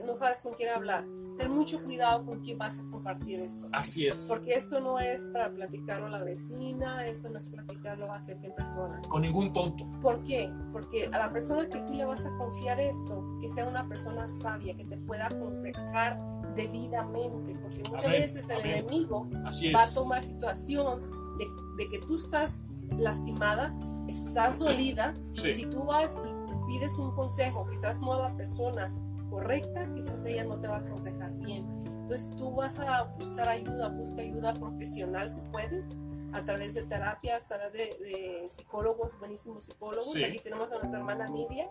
no 0.06 0.16
sabes 0.16 0.42
con 0.42 0.54
quién 0.54 0.70
hablar, 0.70 1.06
ten 1.38 1.52
mucho 1.52 1.84
cuidado 1.84 2.26
con 2.26 2.40
quién 2.40 2.58
vas 2.58 2.80
a 2.80 2.84
compartir 2.90 3.42
esto. 3.42 3.68
Así 3.74 4.08
es. 4.08 4.28
Porque 4.30 4.54
esto 4.54 4.80
no 4.80 5.00
es 5.00 5.30
para 5.34 5.52
platicarlo 5.52 6.06
a 6.06 6.10
la 6.10 6.24
vecina, 6.24 7.06
eso 7.06 7.30
no 7.30 7.40
es 7.40 7.50
platicarlo 7.50 8.10
a 8.10 8.24
cualquier 8.24 8.56
persona. 8.56 9.02
Con 9.10 9.22
ningún 9.22 9.52
tonto. 9.52 9.86
¿Por 10.02 10.24
qué? 10.24 10.50
Porque 10.72 11.08
a 11.08 11.18
la 11.18 11.34
persona 11.34 11.68
que 11.68 11.80
tú 11.80 11.94
le 11.94 12.06
vas 12.06 12.26
a 12.26 12.30
confiar 12.38 12.80
esto, 12.80 13.38
que 13.42 13.50
sea 13.50 13.68
una 13.68 13.86
persona 13.90 14.30
sabia, 14.30 14.78
que 14.78 14.86
te 14.86 14.96
pueda 14.96 15.28
aconsejar 15.28 16.18
debidamente, 16.56 17.56
porque 17.62 17.90
muchas 17.90 18.12
veces 18.12 18.50
el 18.50 18.66
enemigo 18.66 19.28
va 19.76 19.84
a 19.84 19.94
tomar 19.94 20.24
situación 20.24 21.02
de, 21.38 21.48
de 21.78 21.90
que 21.90 22.00
tú 22.06 22.16
estás 22.16 22.60
lastimada, 22.98 23.74
estás 24.08 24.60
dolida, 24.60 25.14
y 25.34 25.52
si 25.52 25.66
tú 25.66 25.84
vas 25.84 26.20
y 26.26 26.68
pides 26.68 26.98
un 26.98 27.12
consejo, 27.12 27.68
quizás 27.70 28.02
no 28.02 28.14
a 28.14 28.30
la 28.30 28.38
persona 28.38 28.94
correcta, 29.30 29.88
quizás 29.94 30.26
ella 30.26 30.44
no 30.44 30.56
te 30.60 30.68
va 30.68 30.78
a 30.78 30.80
aconsejar 30.80 31.34
bien. 31.38 31.66
Entonces 31.86 32.36
tú 32.38 32.54
vas 32.54 32.80
a 32.80 33.04
buscar 33.18 33.50
ayuda, 33.50 33.90
busca 33.90 34.22
ayuda 34.22 34.54
profesional 34.54 35.30
si 35.30 35.42
puedes, 35.52 35.96
a 36.36 36.44
través 36.44 36.74
de 36.74 36.84
terapia, 36.84 37.38
a 37.38 37.40
través 37.40 37.72
de, 37.74 38.46
psicólogos, 38.50 39.18
buenísimos 39.20 39.66
psicólogos. 39.66 40.14
Aquí 40.16 40.40
tenemos 40.40 40.72
a 40.72 40.76
nuestra 40.76 41.00
hermana 41.00 41.30
Nidia, 41.30 41.70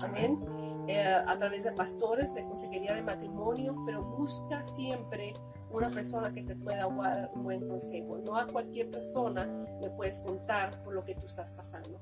amén, 0.00 0.84
eh, 0.88 1.04
a 1.04 1.36
través 1.36 1.64
de 1.64 1.72
pastores, 1.72 2.34
de 2.34 2.44
consejería 2.44 2.94
de 2.94 3.02
matrimonio, 3.02 3.76
pero 3.84 4.02
busca 4.02 4.62
siempre 4.62 5.34
una 5.70 5.90
persona 5.90 6.32
que 6.32 6.42
te 6.42 6.56
pueda 6.56 6.88
dar 6.88 7.30
un 7.34 7.44
buen 7.44 7.68
consejo. 7.68 8.16
No 8.18 8.36
a 8.36 8.46
cualquier 8.46 8.90
persona 8.90 9.46
le 9.80 9.90
puedes 9.90 10.20
contar 10.20 10.82
por 10.82 10.94
lo 10.94 11.04
que 11.04 11.14
tú 11.14 11.26
estás 11.26 11.52
pasando. 11.52 12.00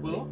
¿Puedo? 0.00 0.28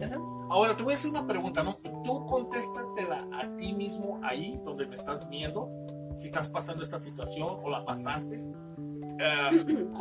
Ahora 0.48 0.76
te 0.76 0.84
voy 0.84 0.92
a 0.92 0.96
hacer 0.96 1.10
una 1.10 1.26
pregunta, 1.26 1.64
¿no? 1.64 1.76
Tú 2.04 2.26
contéstatela 2.26 3.26
a 3.32 3.56
ti 3.56 3.72
mismo 3.72 4.20
ahí 4.22 4.60
donde 4.64 4.86
me 4.86 4.94
estás 4.94 5.28
viendo, 5.28 5.68
si 6.16 6.26
estás 6.26 6.46
pasando 6.46 6.84
esta 6.84 7.00
situación 7.00 7.58
o 7.64 7.68
la 7.68 7.84
pasaste. 7.84 8.36
Uh, 9.16 9.94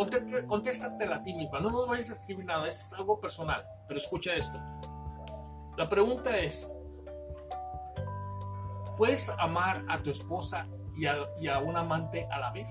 contéstatela 0.47 1.15
a 1.15 1.23
ti 1.23 1.33
misma, 1.33 1.61
no 1.61 1.71
nos 1.71 1.87
vayas 1.87 2.09
a 2.09 2.13
escribir 2.13 2.43
nada, 2.43 2.67
es 2.67 2.91
algo 2.93 3.21
personal, 3.21 3.65
pero 3.87 3.97
escucha 3.97 4.35
esto. 4.35 4.59
La 5.77 5.87
pregunta 5.87 6.37
es, 6.37 6.69
¿puedes 8.97 9.29
amar 9.39 9.83
a 9.87 9.99
tu 9.99 10.09
esposa 10.09 10.67
y 10.97 11.05
a, 11.05 11.59
un 11.59 11.77
amante 11.77 12.27
a 12.31 12.39
la 12.39 12.51
vez? 12.51 12.69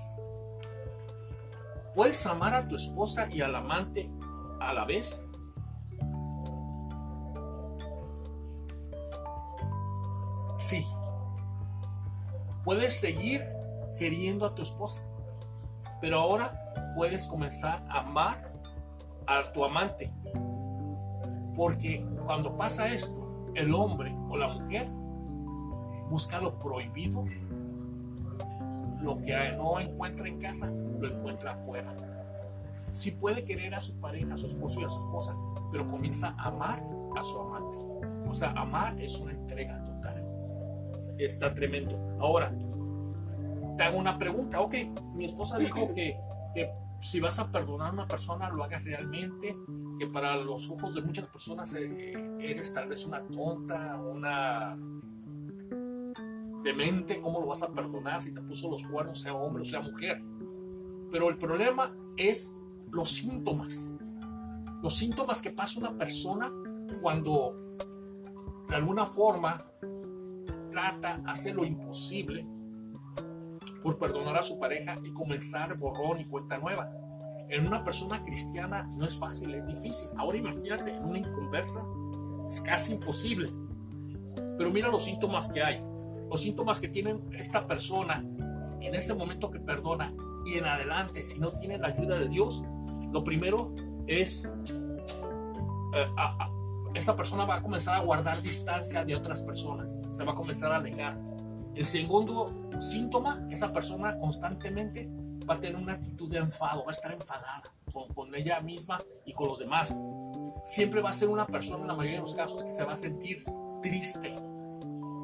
¿Puedes 1.93 2.25
amar 2.25 2.53
a 2.53 2.67
tu 2.67 2.75
esposa 2.75 3.27
y 3.31 3.41
al 3.41 3.55
amante 3.55 4.11
a 4.59 4.73
la 4.73 4.85
vez? 4.85 5.27
Sí. 10.57 10.85
Puedes 12.63 12.99
seguir 12.99 13.43
queriendo 13.97 14.45
a 14.45 14.55
tu 14.55 14.63
esposa, 14.63 15.07
pero 16.01 16.19
ahora 16.19 16.93
puedes 16.95 17.27
comenzar 17.27 17.83
a 17.89 17.99
amar 17.99 18.51
a 19.27 19.51
tu 19.51 19.63
amante. 19.63 20.11
Porque 21.55 22.05
cuando 22.25 22.55
pasa 22.55 22.93
esto, 22.93 23.51
el 23.55 23.73
hombre 23.73 24.15
o 24.29 24.37
la 24.37 24.49
mujer 24.49 24.87
busca 26.09 26.39
lo 26.39 26.59
prohibido 26.59 27.25
lo 29.05 29.21
que 29.21 29.51
no 29.55 29.79
encuentra 29.79 30.27
en 30.27 30.39
casa, 30.39 30.71
lo 30.99 31.07
encuentra 31.07 31.51
afuera. 31.51 31.93
Sí 32.91 33.11
puede 33.11 33.45
querer 33.45 33.75
a 33.75 33.81
su 33.81 33.99
pareja, 33.99 34.33
a 34.33 34.37
su 34.37 34.47
esposo 34.47 34.81
y 34.81 34.83
a 34.85 34.89
su 34.89 34.99
esposa, 35.05 35.35
pero 35.71 35.89
comienza 35.89 36.33
a 36.37 36.47
amar 36.47 36.79
a 37.15 37.23
su 37.23 37.39
amante. 37.39 37.77
O 38.27 38.33
sea, 38.33 38.51
amar 38.51 38.99
es 38.99 39.17
una 39.19 39.33
entrega 39.33 39.83
total. 39.83 40.25
Está 41.19 41.53
tremendo. 41.53 41.97
Ahora, 42.19 42.51
te 43.75 43.83
hago 43.83 43.97
una 43.97 44.17
pregunta. 44.17 44.61
Ok, 44.61 44.75
mi 45.13 45.25
esposa 45.25 45.57
dijo 45.57 45.93
que, 45.93 46.17
que 46.53 46.71
si 47.01 47.19
vas 47.19 47.39
a 47.39 47.51
perdonar 47.51 47.89
a 47.89 47.93
una 47.93 48.07
persona, 48.07 48.49
lo 48.49 48.63
hagas 48.63 48.83
realmente, 48.83 49.55
que 49.99 50.07
para 50.07 50.35
los 50.37 50.69
ojos 50.69 50.95
de 50.95 51.01
muchas 51.01 51.27
personas 51.27 51.73
eh, 51.75 52.13
eres 52.39 52.73
tal 52.73 52.89
vez 52.89 53.05
una 53.05 53.21
tonta, 53.25 53.97
una 53.97 54.77
demente, 56.63 57.21
¿cómo 57.21 57.39
lo 57.39 57.47
vas 57.47 57.61
a 57.61 57.71
perdonar 57.71 58.21
si 58.21 58.33
te 58.33 58.41
puso 58.41 58.69
los 58.71 58.83
cuernos, 58.87 59.21
sea 59.21 59.35
hombre 59.35 59.61
o 59.61 59.65
sea 59.65 59.81
mujer? 59.81 60.21
Pero 61.11 61.29
el 61.29 61.37
problema 61.37 61.95
es 62.17 62.59
los 62.91 63.11
síntomas. 63.11 63.87
los 64.81 64.95
síntomas 64.95 65.41
que 65.41 65.51
pasa 65.51 65.79
una 65.79 65.97
persona 65.97 66.51
cuando 67.01 67.77
de 68.67 68.75
alguna 68.75 69.05
forma 69.05 69.63
trata 70.71 71.21
hacer 71.25 71.55
lo 71.55 71.65
imposible 71.65 72.47
por 73.85 73.99
perdonar 73.99 74.35
a 74.35 74.41
su 74.41 74.57
pareja 74.57 74.97
y 75.03 75.13
comenzar 75.13 75.77
borrón 75.77 76.19
y 76.19 76.25
cuenta 76.25 76.57
nueva. 76.57 76.89
En 77.49 77.67
una 77.67 77.83
persona 77.83 78.23
cristiana 78.23 78.81
no 78.81 79.05
es 79.05 79.15
fácil, 79.15 79.53
es 79.53 79.67
difícil. 79.67 80.09
Ahora 80.17 80.39
imagínate, 80.39 80.89
en 80.89 81.05
una 81.05 81.19
inconversa 81.19 81.85
es 82.47 82.61
casi 82.61 82.93
imposible. 82.93 83.53
Pero 84.57 84.71
mira 84.71 84.87
los 84.87 85.03
síntomas 85.03 85.51
que 85.51 85.61
hay. 85.61 85.85
Los 86.31 86.41
síntomas 86.41 86.79
que 86.79 86.87
tiene 86.87 87.19
esta 87.37 87.67
persona 87.67 88.25
en 88.81 88.95
ese 88.95 89.13
momento 89.13 89.51
que 89.51 89.59
perdona 89.59 90.11
y 90.47 90.55
en 90.55 90.65
adelante, 90.65 91.23
si 91.23 91.39
no 91.39 91.51
tiene 91.51 91.77
la 91.77 91.89
ayuda 91.89 92.17
de 92.17 92.27
Dios, 92.27 92.63
lo 93.11 93.23
primero 93.23 93.75
es 94.07 94.51
eh, 95.93 96.07
esa 96.95 97.15
persona 97.15 97.45
va 97.45 97.57
a 97.57 97.61
comenzar 97.61 97.97
a 97.97 97.99
guardar 97.99 98.41
distancia 98.41 99.05
de 99.05 99.15
otras 99.15 99.43
personas, 99.43 99.99
se 100.09 100.23
va 100.23 100.31
a 100.31 100.35
comenzar 100.35 100.71
a 100.71 100.77
alejar. 100.77 101.34
El 101.75 101.85
segundo 101.85 102.49
síntoma, 102.79 103.45
esa 103.51 103.73
persona 103.73 104.17
constantemente 104.17 105.09
va 105.47 105.55
a 105.55 105.59
tener 105.59 105.75
una 105.75 105.93
actitud 105.93 106.29
de 106.31 106.37
enfado, 106.37 106.85
va 106.85 106.91
a 106.91 106.93
estar 106.93 107.11
enfadada 107.11 107.71
con, 107.91 108.07
con 108.13 108.33
ella 108.33 108.61
misma 108.61 109.01
y 109.25 109.33
con 109.33 109.49
los 109.49 109.59
demás. 109.59 109.99
Siempre 110.65 111.01
va 111.01 111.09
a 111.09 111.13
ser 111.13 111.27
una 111.27 111.45
persona, 111.45 111.81
en 111.81 111.87
la 111.87 111.93
mayoría 111.95 112.19
de 112.19 112.25
los 112.25 112.33
casos, 112.33 112.63
que 112.63 112.71
se 112.71 112.83
va 112.83 112.93
a 112.93 112.95
sentir 112.95 113.43
triste. 113.81 114.35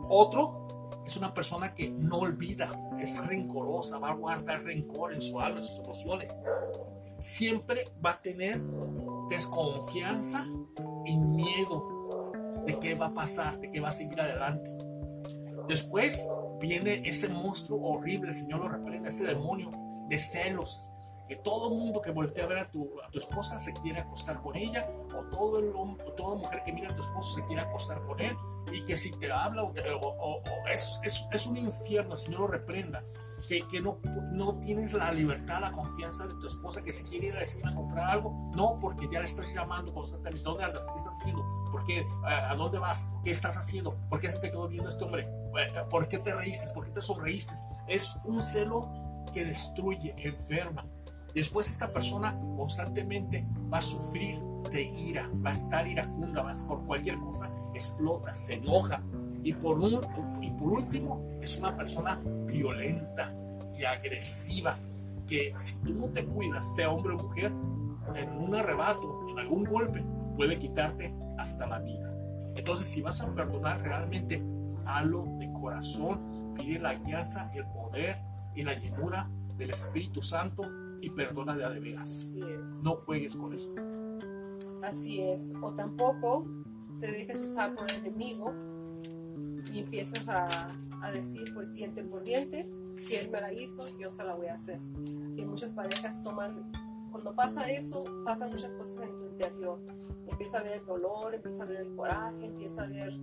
Otro 0.10 0.62
es 1.06 1.16
una 1.18 1.34
persona 1.34 1.74
que 1.74 1.90
no 1.90 2.20
olvida, 2.20 2.70
es 3.00 3.26
rencorosa, 3.26 3.98
va 3.98 4.10
a 4.10 4.14
guardar 4.14 4.64
rencor 4.64 5.14
en 5.14 5.22
su 5.22 5.40
alma, 5.40 5.60
en 5.60 5.66
sus 5.66 5.80
emociones. 5.80 6.40
Siempre 7.20 7.90
va 8.04 8.12
a 8.12 8.22
tener 8.22 8.62
desconfianza 9.30 10.46
y 11.06 11.18
miedo 11.18 12.34
de 12.66 12.78
qué 12.80 12.94
va 12.96 13.08
a 13.08 13.14
pasar, 13.14 13.60
de 13.60 13.70
qué 13.70 13.80
va 13.80 13.90
a 13.90 13.94
seguir 13.94 14.20
adelante. 14.20 14.70
Después 15.68 16.28
viene 16.62 17.02
ese 17.06 17.28
monstruo 17.28 17.82
horrible, 17.82 18.30
el 18.30 18.36
Señor 18.36 18.60
lo 18.60 18.69
reprende, 18.69 19.10
ese 19.10 19.26
demonio 19.26 19.71
de 20.08 20.19
celos, 20.19 20.88
que 21.28 21.36
todo 21.38 21.69
mundo 21.69 22.02
que 22.02 22.12
voltea 22.12 22.43
a 22.43 22.47
ver 22.47 22.58
a 22.60 22.69
tu, 22.69 22.89
a 23.06 23.10
tu 23.10 23.19
esposa 23.19 23.58
se 23.60 23.74
quiere 23.74 24.02
acostar 24.02 24.41
con 24.41 24.56
ella, 24.56 24.89
o 25.15 25.24
todo 25.36 25.60
el 25.60 25.74
o 25.74 26.12
toda 26.13 26.36
mujer 26.36 26.62
que 26.65 26.74
mira 26.74 26.89
a 26.89 26.95
tu 26.95 27.02
esposo 27.02 27.36
se 27.36 27.45
quiere 27.45 27.62
acostar 27.62 28.02
con 28.04 28.19
él, 28.19 28.36
y 28.71 28.84
que 28.86 28.95
si 28.95 29.12
te 29.17 29.32
habla 29.32 29.63
o, 29.63 29.71
o, 29.71 30.43
es, 30.71 31.00
es, 31.04 31.26
es, 31.32 31.45
un 31.47 31.58
infierno, 31.58 32.13
el 32.13 32.19
Señor 32.19 32.41
lo 32.41 32.47
reprenda, 32.47 33.04
que, 33.47 33.65
que, 33.67 33.82
no, 33.82 34.00
no 34.32 34.60
tienes 34.60 34.93
la 34.93 35.12
libertad, 35.12 35.62
la 35.62 35.71
confianza 35.71 36.28
de 36.28 36.34
tu 36.36 36.47
esposa, 36.47 36.84
que 36.84 36.93
si 36.93 37.04
quiere 37.06 37.28
ir 37.28 37.36
a 37.36 37.39
decir 37.39 37.65
a 37.65 37.74
comprar 37.74 38.10
algo, 38.10 38.52
no, 38.56 38.78
porque 38.80 39.08
ya 39.12 39.19
le 39.19 39.26
estás 39.26 39.54
llamando 39.54 39.93
constantemente, 39.93 40.43
¿dónde 40.43 40.65
andas? 40.65 40.88
¿Qué 40.89 40.97
estás 40.97 41.17
haciendo? 41.17 41.61
¿Por 41.72 41.86
qué? 41.86 42.06
¿A 42.24 42.54
dónde 42.56 42.80
vas? 42.80 43.08
¿Qué 43.24 43.32
estás 43.32 43.58
haciendo? 43.58 43.96
¿Por 44.10 44.20
qué 44.20 44.30
se 44.30 44.40
te 44.40 44.50
quedó 44.50 44.68
viendo 44.68 44.90
este 44.90 45.04
hombre? 45.04 45.28
¿Por 45.90 46.08
qué 46.08 46.20
te 46.20 46.34
reíste? 46.34 46.74
¿Por 46.74 46.86
qué 46.86 46.92
te 46.92 47.02
sonreíste? 47.02 47.54
Es 47.88 48.18
un 48.26 48.42
celo 48.42 48.90
que 49.34 49.46
destruye, 49.46 50.14
enferma. 50.18 50.86
Después 51.34 51.70
esta 51.70 51.92
persona 51.92 52.38
constantemente 52.58 53.46
va 53.74 53.78
a 53.78 53.82
sufrir 53.82 54.40
de 54.72 54.84
ira, 54.84 55.30
va 55.44 55.52
a 55.52 55.54
estar 55.54 55.88
iracunda, 55.88 56.42
va 56.42 56.52
a, 56.52 56.68
por 56.68 56.86
cualquier 56.86 57.18
cosa 57.20 57.50
explota, 57.74 58.34
se 58.34 58.56
enoja. 58.56 59.02
Y 59.44 59.54
por, 59.54 59.80
un, 59.80 60.02
y 60.42 60.52
por 60.52 60.74
último, 60.74 61.40
es 61.42 61.58
una 61.58 61.76
persona 61.76 62.20
violenta 62.46 63.34
y 63.78 63.86
agresiva, 63.86 64.78
que 65.28 65.54
si 65.58 65.80
tú 65.80 65.94
no 65.94 66.08
te 66.08 66.24
cuidas, 66.26 66.76
sea 66.76 66.92
hombre 66.92 67.14
o 67.14 67.18
mujer, 67.18 67.52
en 68.16 68.30
un 68.38 68.54
arrebato, 68.54 69.30
en 69.30 69.40
algún 69.40 69.64
golpe, 69.64 70.04
puede 70.36 70.60
quitarte 70.60 71.14
hasta 71.42 71.68
la 71.68 71.80
vida. 71.80 72.14
Entonces, 72.56 72.88
si 72.88 73.02
vas 73.02 73.22
a 73.22 73.34
perdonar 73.34 73.82
realmente, 73.82 74.42
halo 74.86 75.26
de 75.40 75.52
corazón, 75.54 76.54
pide 76.56 76.80
la 76.80 76.96
guianza, 76.96 77.52
el 77.54 77.66
poder 77.66 78.18
y 78.56 78.64
la 78.64 78.74
llenura 78.74 79.30
del 79.58 79.72
Espíritu 79.72 80.22
Santo 80.22 80.64
y 81.02 81.10
perdona 81.10 81.56
de 81.56 81.80
veras. 81.80 82.36
No 82.84 82.98
juegues 83.06 83.36
con 83.36 83.54
esto. 83.54 83.74
Así 84.84 85.22
es. 85.22 85.54
O 85.62 85.74
tampoco 85.74 86.46
te 87.00 87.12
dejes 87.12 87.42
usar 87.42 87.74
por 87.74 87.90
el 87.90 87.98
enemigo 87.98 88.54
y 89.72 89.80
empiezas 89.80 90.28
a, 90.28 90.48
a, 91.02 91.12
decir, 91.12 91.54
pues 91.54 91.74
diente 91.76 92.04
por 92.04 92.24
diente, 92.24 92.70
si 92.98 93.16
él 93.16 93.30
me 93.32 93.40
la 93.40 93.54
hizo, 93.54 93.86
yo 93.98 94.10
se 94.10 94.24
la 94.24 94.36
voy 94.36 94.48
a 94.48 94.56
hacer. 94.56 94.80
Que 95.36 95.46
muchas 95.46 95.72
parejas 95.72 96.22
toman, 96.22 96.72
cuando 97.12 97.34
pasa 97.34 97.70
eso, 97.70 98.04
pasan 98.26 98.52
muchas 98.52 98.76
cosas 98.76 99.06
en 99.06 99.18
tu 99.18 99.26
interior. 99.26 99.80
Empieza 100.32 100.60
a 100.60 100.63
ver 100.63 100.74
el 100.80 100.86
dolor, 100.86 101.36
empieza 101.36 101.63
a 101.63 101.67
ver 101.67 101.82
el 101.82 101.96
coraje, 101.96 102.46
empieza 102.46 102.84
a 102.84 102.88
ver, 102.88 103.13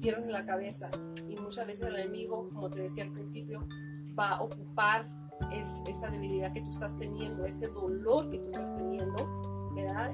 pierdes 0.00 0.26
la 0.28 0.46
cabeza. 0.46 0.90
Y 1.28 1.36
muchas 1.36 1.66
veces 1.66 1.88
el 1.88 1.96
enemigo, 1.96 2.48
como 2.52 2.70
te 2.70 2.80
decía 2.80 3.04
al 3.04 3.12
principio, 3.12 3.66
va 4.18 4.36
a 4.36 4.42
ocupar 4.42 5.08
es, 5.52 5.82
esa 5.88 6.10
debilidad 6.10 6.52
que 6.52 6.62
tú 6.62 6.70
estás 6.70 6.96
teniendo, 6.96 7.44
ese 7.44 7.68
dolor 7.68 8.30
que 8.30 8.38
tú 8.38 8.46
estás 8.46 8.76
teniendo, 8.76 9.53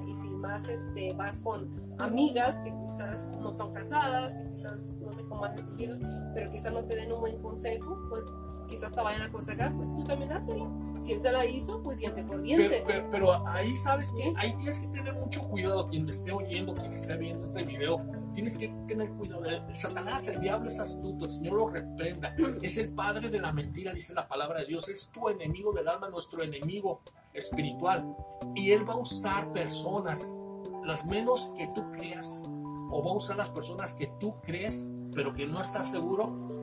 Y 0.07 0.15
si 0.15 0.29
más 0.29 0.67
este, 0.69 1.13
vas 1.13 1.39
con 1.39 1.69
amigas 1.99 2.59
que 2.59 2.73
quizás 2.83 3.37
no 3.39 3.55
son 3.55 3.73
casadas, 3.73 4.33
que 4.33 4.49
quizás 4.51 4.95
no 4.99 5.13
sé 5.13 5.23
cómo 5.27 5.47
decir, 5.47 5.99
pero 6.33 6.49
quizás 6.51 6.73
no 6.73 6.83
te 6.83 6.95
den 6.95 7.11
un 7.11 7.21
buen 7.21 7.41
consejo, 7.41 7.97
pues 8.09 8.23
quizás 8.67 8.93
te 8.93 9.01
vayan 9.01 9.21
a 9.21 9.25
aconsejar, 9.25 9.73
pues 9.73 9.89
tú 9.89 10.03
también 10.05 10.31
hazlo. 10.31 10.69
Si 10.99 11.13
él 11.13 11.21
te 11.21 11.31
la 11.31 11.45
hizo, 11.45 11.81
pues 11.83 11.97
diente 11.97 12.23
por 12.23 12.41
diente. 12.41 12.83
Pero, 12.85 13.09
pero, 13.09 13.47
ahí 13.47 13.75
sabes 13.77 14.11
que 14.11 14.33
ahí 14.37 14.53
tienes 14.55 14.79
que 14.79 14.87
tener 14.87 15.13
mucho 15.13 15.47
cuidado, 15.49 15.87
quien 15.87 16.05
me 16.05 16.11
esté 16.11 16.31
oyendo, 16.31 16.75
quien 16.75 16.93
esté 16.93 17.17
viendo 17.17 17.43
este 17.43 17.63
video, 17.63 17.97
tienes 18.33 18.57
que 18.57 18.67
tener 18.87 19.09
cuidado. 19.11 19.45
El 19.45 19.77
Satanás, 19.77 20.27
el 20.27 20.41
diablo 20.41 20.69
es 20.69 20.79
astuto, 20.79 21.25
el 21.25 21.31
Señor 21.31 21.53
lo 21.53 21.69
reprenda. 21.69 22.35
Es 22.61 22.77
el 22.77 22.93
padre 22.93 23.29
de 23.29 23.39
la 23.39 23.51
mentira, 23.51 23.93
dice 23.93 24.13
la 24.13 24.27
palabra 24.27 24.59
de 24.61 24.65
Dios. 24.65 24.89
Es 24.89 25.11
tu 25.11 25.29
enemigo 25.29 25.71
del 25.73 25.87
alma, 25.87 26.09
nuestro 26.09 26.43
enemigo 26.43 27.01
espiritual. 27.33 28.15
Y 28.55 28.71
él 28.71 28.87
va 28.87 28.93
a 28.93 28.97
usar 28.97 29.51
personas, 29.53 30.37
las 30.83 31.05
menos 31.05 31.51
que 31.57 31.67
tú 31.67 31.89
creas, 31.91 32.43
o 32.91 33.03
va 33.03 33.11
a 33.11 33.15
usar 33.15 33.37
las 33.37 33.49
personas 33.49 33.93
que 33.93 34.07
tú 34.19 34.35
crees, 34.41 34.93
pero 35.13 35.33
que 35.33 35.47
no 35.47 35.61
estás 35.61 35.89
seguro. 35.89 36.59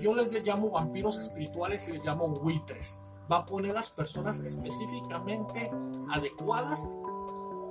yo 0.00 0.14
les 0.14 0.44
llamo 0.44 0.70
vampiros 0.70 1.18
espirituales 1.18 1.88
y 1.88 1.92
les 1.92 2.04
llamo 2.04 2.28
buitres. 2.28 3.00
Va 3.30 3.38
a 3.38 3.46
poner 3.46 3.74
las 3.74 3.90
personas 3.90 4.38
específicamente 4.40 5.70
adecuadas 6.10 6.96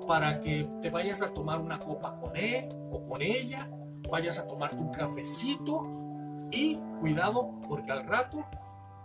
para 0.06 0.42
que 0.42 0.70
te 0.82 0.90
vayas 0.90 1.22
a 1.22 1.34
tomar 1.34 1.60
una 1.60 1.80
copa 1.80 2.20
con 2.20 2.36
él 2.36 2.70
o 2.92 3.08
con 3.08 3.22
ella, 3.22 3.68
vayas 4.10 4.38
a 4.38 4.48
tomarte 4.48 4.76
un 4.76 4.92
cafecito 4.92 5.88
y 6.52 6.76
cuidado 7.00 7.52
porque 7.68 7.92
al 7.92 8.06
rato 8.06 8.46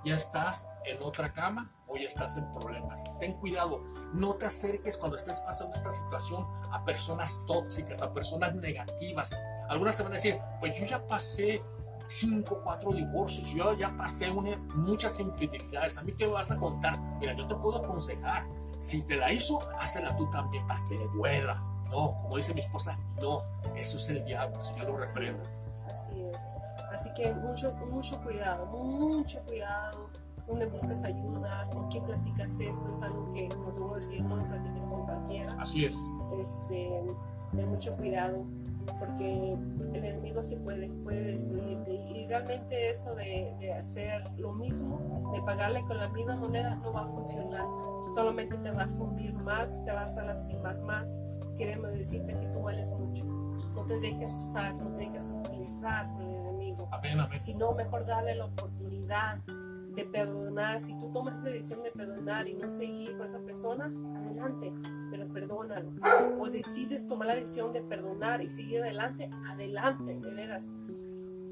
ya 0.04 0.16
estás 0.16 0.68
en 0.84 1.02
otra 1.02 1.32
cama 1.32 1.70
ya 1.96 2.06
estás 2.06 2.36
en 2.36 2.50
problemas. 2.52 3.04
Ten 3.18 3.34
cuidado, 3.34 3.82
no 4.12 4.34
te 4.34 4.46
acerques 4.46 4.96
cuando 4.96 5.16
estés 5.16 5.38
pasando 5.40 5.74
esta 5.74 5.90
situación 5.90 6.46
a 6.70 6.84
personas 6.84 7.40
tóxicas, 7.46 8.02
a 8.02 8.12
personas 8.12 8.54
negativas. 8.54 9.36
Algunas 9.68 9.96
te 9.96 10.02
van 10.02 10.12
a 10.12 10.14
decir, 10.16 10.38
pues 10.60 10.78
yo 10.78 10.86
ya 10.86 11.06
pasé 11.06 11.62
cinco, 12.06 12.60
cuatro 12.62 12.92
divorcios, 12.92 13.48
yo 13.50 13.72
ya 13.74 13.96
pasé 13.96 14.32
muchas 14.32 15.18
infidelidades, 15.20 15.96
a 15.96 16.02
mí 16.02 16.12
qué 16.12 16.26
me 16.26 16.32
vas 16.32 16.50
a 16.50 16.58
contar. 16.58 16.98
Mira, 17.18 17.36
yo 17.36 17.46
te 17.46 17.54
puedo 17.54 17.78
aconsejar, 17.78 18.46
si 18.78 19.02
te 19.02 19.16
la 19.16 19.32
hizo, 19.32 19.60
hazla 19.78 20.14
tú 20.16 20.28
también 20.30 20.66
para 20.66 20.84
que 20.88 20.96
le 20.96 21.06
duela. 21.08 21.62
No, 21.90 22.16
como 22.22 22.36
dice 22.36 22.54
mi 22.54 22.60
esposa, 22.60 22.98
no, 23.20 23.42
eso 23.74 23.96
es 23.96 24.08
el 24.10 24.24
diablo, 24.24 24.58
el 24.58 24.64
Señor 24.64 24.90
lo 24.90 24.98
reprenda. 24.98 25.44
Así 25.90 26.22
es. 26.22 26.48
Así 26.92 27.14
que 27.14 27.32
mucho, 27.32 27.72
mucho 27.72 28.20
cuidado, 28.22 28.66
mucho 28.66 29.40
cuidado. 29.44 30.09
Donde 30.50 30.66
buscas 30.66 31.04
ayuda, 31.04 31.68
con 31.72 31.88
quién 31.88 32.04
platicas 32.04 32.60
esto, 32.60 32.90
es 32.90 33.02
algo 33.02 33.32
que, 33.32 33.48
como 33.48 33.72
te 33.72 33.80
voy 33.80 33.92
a 33.92 33.96
decir, 33.96 34.22
no 34.22 34.36
lo 34.36 34.44
platiques 34.44 34.86
con 34.86 35.06
cualquiera. 35.06 35.56
Así 35.58 35.84
es. 35.84 35.96
Este, 36.40 36.90
ten 37.52 37.68
mucho 37.68 37.96
cuidado, 37.96 38.44
porque 38.98 39.56
el 39.94 40.04
enemigo 40.04 40.42
se 40.42 40.56
puede, 40.58 40.88
puede 41.04 41.22
destruirte. 41.22 41.92
Y 41.92 42.26
realmente 42.26 42.90
eso 42.90 43.14
de, 43.14 43.54
de 43.60 43.72
hacer 43.72 44.28
lo 44.38 44.52
mismo, 44.52 45.32
de 45.32 45.40
pagarle 45.42 45.82
con 45.82 45.96
la 45.96 46.08
misma 46.08 46.36
moneda, 46.36 46.74
no 46.76 46.92
va 46.92 47.04
a 47.04 47.06
funcionar 47.06 47.64
solamente 48.10 48.56
te 48.58 48.70
vas 48.70 48.98
a 48.98 49.02
hundir 49.02 49.32
más, 49.34 49.84
te 49.84 49.92
vas 49.92 50.18
a 50.18 50.24
lastimar 50.24 50.78
más. 50.80 51.16
Queremos 51.56 51.92
decirte 51.92 52.36
que 52.36 52.46
tú 52.46 52.62
vales 52.62 52.90
mucho. 52.92 53.24
No 53.24 53.84
te 53.86 54.00
dejes 54.00 54.32
usar, 54.32 54.74
no 54.74 54.90
te 54.96 55.04
dejes 55.04 55.30
utilizar 55.30 56.12
por 56.12 56.22
el 56.22 56.34
enemigo. 56.34 56.88
Amén, 56.90 57.20
amén. 57.20 57.40
Sino 57.40 57.72
mejor 57.72 58.06
darle 58.06 58.34
la 58.34 58.46
oportunidad 58.46 59.38
de 59.94 60.04
perdonar. 60.04 60.80
Si 60.80 60.98
tú 60.98 61.10
tomas 61.12 61.40
esa 61.40 61.50
decisión 61.50 61.82
de 61.82 61.90
perdonar 61.90 62.48
y 62.48 62.54
no 62.54 62.70
seguir 62.70 63.16
con 63.16 63.26
esa 63.26 63.40
persona, 63.40 63.86
adelante, 64.16 64.72
pero 65.10 65.28
perdónalo. 65.28 65.90
O 66.38 66.48
decides 66.48 67.08
tomar 67.08 67.28
la 67.28 67.34
decisión 67.34 67.72
de 67.72 67.82
perdonar 67.82 68.42
y 68.42 68.48
seguir 68.48 68.82
adelante, 68.82 69.30
adelante, 69.46 70.14
de 70.14 70.30
veras 70.30 70.70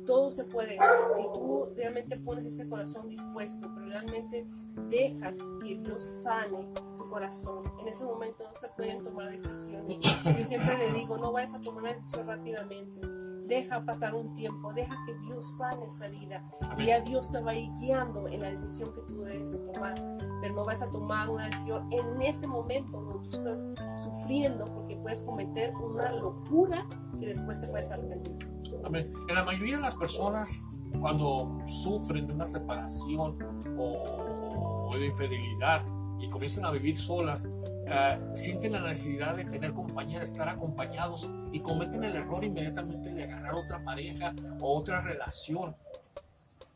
todo 0.09 0.31
se 0.31 0.45
puede. 0.45 0.79
Si 1.11 1.23
tú 1.35 1.69
realmente 1.77 2.17
pones 2.17 2.47
ese 2.47 2.67
corazón 2.67 3.11
dispuesto, 3.11 3.71
pero 3.75 3.89
realmente 3.89 4.47
dejas 4.89 5.39
que 5.61 5.77
Dios 5.77 6.03
sane 6.03 6.67
tu 6.97 7.11
corazón. 7.11 7.63
En 7.79 7.89
ese 7.89 8.07
momento 8.07 8.43
no 8.43 8.59
se 8.59 8.69
pueden 8.69 9.05
tomar 9.05 9.31
decisiones. 9.31 10.01
Yo 10.25 10.45
siempre 10.47 10.79
le 10.79 10.99
digo, 10.99 11.19
no 11.19 11.31
vayas 11.31 11.53
a 11.53 11.61
tomar 11.61 11.83
una 11.83 11.93
decisión 11.93 12.27
rápidamente. 12.27 13.28
Deja 13.49 13.83
pasar 13.83 14.15
un 14.15 14.35
tiempo, 14.35 14.75
deja 14.75 14.95
que 15.07 15.15
Dios 15.27 15.57
sane 15.57 15.87
esa 15.87 16.09
vida. 16.09 16.45
Y 16.77 16.87
ya 16.87 17.01
Dios 17.01 17.31
te 17.31 17.41
va 17.41 17.53
a 17.53 17.55
ir 17.55 17.71
guiando 17.81 18.29
en 18.29 18.43
la 18.43 18.51
decisión 18.51 18.93
que 18.93 19.01
tú 19.09 19.23
debes 19.23 19.53
de 19.53 19.59
tomar. 19.73 19.95
Pero 20.43 20.55
no 20.55 20.67
vas 20.67 20.83
a 20.83 20.91
tomar 20.91 21.31
una 21.31 21.47
decisión 21.47 21.89
en 21.91 22.21
ese 22.21 22.47
momento 22.47 23.01
donde 23.01 23.29
tú 23.29 23.37
estás 23.37 23.73
sufriendo 23.97 24.67
porque 24.75 24.97
puedes 24.97 25.23
cometer 25.23 25.75
una 25.77 26.13
locura 26.13 26.87
y 27.19 27.25
después 27.25 27.59
te 27.61 27.69
puedes 27.69 27.91
arrepentir. 27.91 28.37
Amén. 28.85 29.11
En 29.29 29.35
la 29.35 29.45
mayoría 29.45 29.77
de 29.77 29.83
las 29.83 29.97
personas, 29.97 30.65
cuando 31.01 31.59
sufren 31.69 32.27
de 32.27 32.35
una 32.35 32.47
separación 32.47 33.39
o 33.79 34.91
de 34.93 35.07
infidelidad 35.07 35.83
y 36.21 36.29
comienzan 36.29 36.67
a 36.67 36.71
vivir 36.71 36.99
solas, 36.99 37.49
eh, 37.91 38.19
sienten 38.35 38.73
la 38.73 38.81
necesidad 38.81 39.35
de 39.35 39.45
tener 39.45 39.73
compañía, 39.73 40.19
de 40.19 40.25
estar 40.25 40.49
acompañados 40.49 41.29
y 41.53 41.61
cometen 41.61 42.05
el 42.05 42.17
error 42.17 42.45
inmediatamente 42.45 43.13
de 43.13 43.25
agarrar 43.25 43.55
otra 43.55 43.83
pareja 43.83 44.35
o 44.61 44.77
otra 44.77 45.01
relación. 45.01 45.75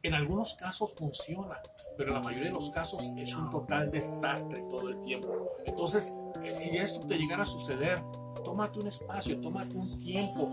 En 0.02 0.14
algunos 0.14 0.54
casos 0.54 0.94
funciona, 0.94 1.60
pero 1.96 2.08
en 2.08 2.14
la 2.14 2.22
mayoría 2.22 2.48
de 2.48 2.54
los 2.54 2.70
casos 2.70 3.10
es 3.16 3.36
un 3.36 3.50
total 3.50 3.90
desastre 3.90 4.64
todo 4.68 4.88
el 4.88 5.00
tiempo. 5.00 5.52
Entonces, 5.64 6.12
eh, 6.42 6.56
si 6.56 6.76
esto 6.76 7.06
te 7.06 7.16
llegara 7.16 7.44
a 7.44 7.46
suceder, 7.46 8.02
tómate 8.42 8.80
un 8.80 8.88
espacio, 8.88 9.40
tómate 9.40 9.76
un 9.76 10.02
tiempo, 10.02 10.50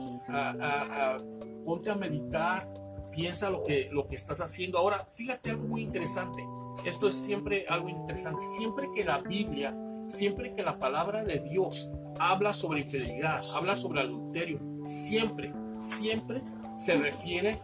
ponte 1.65 1.89
a 1.89 1.95
meditar, 1.95 2.67
piensa 3.11 3.49
lo 3.49 3.63
que, 3.63 3.89
lo 3.91 4.07
que 4.07 4.15
estás 4.15 4.39
haciendo. 4.41 4.77
Ahora, 4.77 5.07
fíjate 5.13 5.49
algo 5.49 5.67
muy 5.67 5.81
interesante. 5.81 6.43
Esto 6.85 7.07
es 7.07 7.15
siempre 7.15 7.65
algo 7.67 7.89
interesante. 7.89 8.43
Siempre 8.57 8.87
que 8.95 9.03
la 9.03 9.19
Biblia, 9.19 9.73
siempre 10.09 10.53
que 10.55 10.63
la 10.63 10.79
palabra 10.79 11.23
de 11.23 11.39
Dios 11.39 11.93
habla 12.19 12.51
sobre 12.51 12.81
infidelidad, 12.81 13.41
habla 13.55 13.75
sobre 13.75 14.01
adulterio, 14.01 14.59
siempre, 14.85 15.53
siempre 15.79 16.41
se 16.77 16.95
refiere 16.95 17.61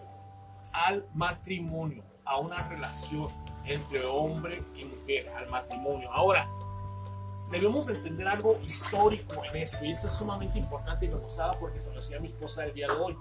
al 0.72 1.06
matrimonio, 1.14 2.04
a 2.24 2.40
una 2.40 2.68
relación 2.70 3.28
entre 3.66 4.06
hombre 4.06 4.64
y 4.76 4.86
mujer, 4.86 5.30
al 5.30 5.50
matrimonio. 5.50 6.12
Ahora, 6.12 6.48
debemos 7.52 7.90
entender 7.90 8.28
algo 8.28 8.60
histórico 8.64 9.44
en 9.46 9.56
esto, 9.58 9.84
y 9.84 9.92
esto 9.92 10.08
es 10.08 10.14
sumamente 10.14 10.60
importante 10.60 11.06
y 11.06 11.10
me 11.10 11.16
gustaba 11.16 11.58
porque 11.60 11.82
se 11.82 11.90
lo 11.90 11.98
decía 11.98 12.20
mi 12.20 12.28
esposa 12.28 12.66
el 12.66 12.74
día 12.74 12.88
de 12.88 12.94
hoy. 12.94 13.18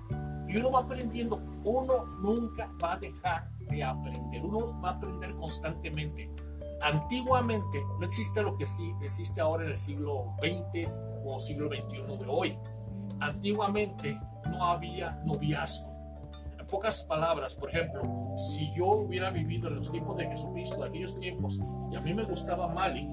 Y 0.49 0.59
uno 0.59 0.71
va 0.71 0.81
aprendiendo, 0.81 1.37
uno 1.65 2.05
nunca 2.21 2.71
va 2.83 2.95
a 2.95 2.99
dejar 2.99 3.49
de 3.59 3.83
aprender, 3.83 4.43
uno 4.43 4.79
va 4.81 4.91
a 4.91 4.93
aprender 4.93 5.35
constantemente. 5.35 6.31
Antiguamente 6.85 7.83
no 7.99 8.05
existe 8.05 8.43
lo 8.43 8.59
que 8.59 8.67
sí 8.67 8.95
existe 9.01 9.41
ahora 9.41 9.65
en 9.65 9.71
el 9.71 9.79
siglo 9.79 10.35
XX 10.39 10.87
o 11.25 11.41
siglo 11.41 11.69
XXI 11.69 12.19
de 12.19 12.27
hoy. 12.29 12.59
Antiguamente 13.21 14.21
no 14.51 14.65
había 14.67 15.19
noviazgo. 15.25 15.95
En 16.59 16.67
pocas 16.67 17.01
palabras, 17.05 17.55
por 17.55 17.71
ejemplo, 17.71 18.03
si 18.37 18.71
yo 18.75 18.85
hubiera 18.85 19.31
vivido 19.31 19.69
en 19.69 19.77
los 19.77 19.91
tiempos 19.91 20.19
de 20.19 20.27
Jesucristo, 20.27 20.83
de 20.83 20.89
aquellos 20.89 21.19
tiempos, 21.19 21.59
y 21.91 21.97
a 21.97 22.01
mí 22.03 22.13
me 22.13 22.25
gustaba 22.25 22.69
Mali, 22.69 23.09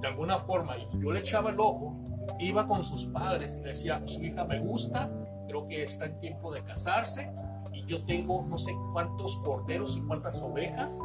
de 0.00 0.08
alguna 0.08 0.38
forma, 0.38 0.78
y 0.78 0.88
yo 0.98 1.12
le 1.12 1.20
echaba 1.20 1.50
el 1.50 1.60
ojo, 1.60 1.94
iba 2.38 2.66
con 2.66 2.82
sus 2.84 3.04
padres 3.08 3.58
y 3.58 3.64
le 3.64 3.68
decía, 3.70 4.02
su 4.06 4.24
hija 4.24 4.46
me 4.46 4.60
gusta, 4.60 5.10
creo 5.46 5.68
que 5.68 5.82
está 5.82 6.06
en 6.06 6.20
tiempo 6.20 6.50
de 6.50 6.64
casarse 6.64 7.30
y 7.70 7.84
yo 7.84 8.02
tengo 8.06 8.46
no 8.48 8.56
sé 8.56 8.72
cuántos 8.94 9.36
corderos 9.40 9.94
y 9.98 10.00
cuántas 10.06 10.40
ovejas, 10.40 10.98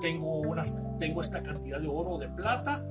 tengo, 0.00 0.40
unas, 0.40 0.76
tengo 0.98 1.20
esta 1.20 1.42
cantidad 1.42 1.80
de 1.80 1.88
oro 1.88 2.12
o 2.12 2.18
de 2.18 2.28
plata, 2.28 2.84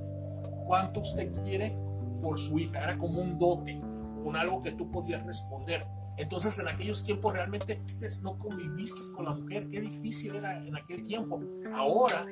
¿cuánto 0.66 1.00
usted 1.00 1.32
quiere 1.42 1.76
por 2.20 2.38
su 2.38 2.58
hija? 2.58 2.82
Era 2.82 2.98
como 2.98 3.20
un 3.20 3.38
dote, 3.38 3.80
con 4.22 4.36
algo 4.36 4.62
que 4.62 4.72
tú 4.72 4.90
podías 4.90 5.24
responder. 5.24 5.86
Entonces 6.16 6.58
en 6.58 6.68
aquellos 6.68 7.04
tiempos 7.04 7.32
realmente 7.32 7.80
no 8.22 8.38
conviviste 8.38 9.00
con 9.14 9.26
la 9.26 9.34
mujer, 9.34 9.68
qué 9.68 9.80
difícil 9.80 10.34
era 10.34 10.64
en 10.66 10.76
aquel 10.76 11.02
tiempo. 11.02 11.40
Ahora 11.74 12.26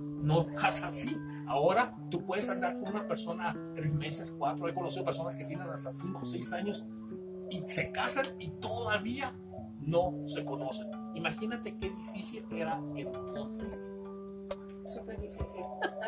no 0.00 0.46
pasa 0.54 0.88
así. 0.88 1.16
Ahora 1.46 1.94
tú 2.10 2.24
puedes 2.24 2.48
andar 2.48 2.80
con 2.80 2.88
una 2.88 3.06
persona 3.06 3.54
tres 3.74 3.92
meses, 3.92 4.34
cuatro. 4.36 4.68
He 4.68 4.74
conocido 4.74 5.04
personas 5.04 5.36
que 5.36 5.44
tienen 5.44 5.68
hasta 5.68 5.92
cinco 5.92 6.20
o 6.22 6.26
seis 6.26 6.52
años 6.52 6.86
y 7.50 7.62
se 7.66 7.92
casan 7.92 8.26
y 8.40 8.50
todavía 8.52 9.32
no 9.80 10.14
se 10.26 10.44
conocen. 10.44 10.88
Imagínate 11.14 11.78
qué 11.78 11.90
difícil 11.90 12.44
era 12.50 12.80
entonces. 12.96 13.88
Súper 14.86 15.20
difícil, 15.20 15.64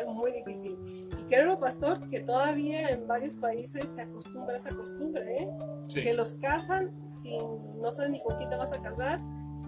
muy 0.07 0.31
difícil. 0.31 0.77
Y 1.11 1.23
creo, 1.27 1.59
pastor, 1.59 2.09
que 2.09 2.21
todavía 2.21 2.89
en 2.89 3.07
varios 3.07 3.35
países 3.35 3.89
se 3.89 4.01
acostumbra 4.01 4.57
esa 4.57 4.69
costumbre, 4.69 5.43
¿eh? 5.43 5.49
Que 5.93 6.13
los 6.13 6.33
casan 6.35 6.91
sin, 7.07 7.41
no 7.81 7.91
saben 7.91 8.13
ni 8.13 8.23
con 8.23 8.37
quién 8.37 8.49
te 8.49 8.55
vas 8.55 8.71
a 8.71 8.81
casar, 8.81 9.19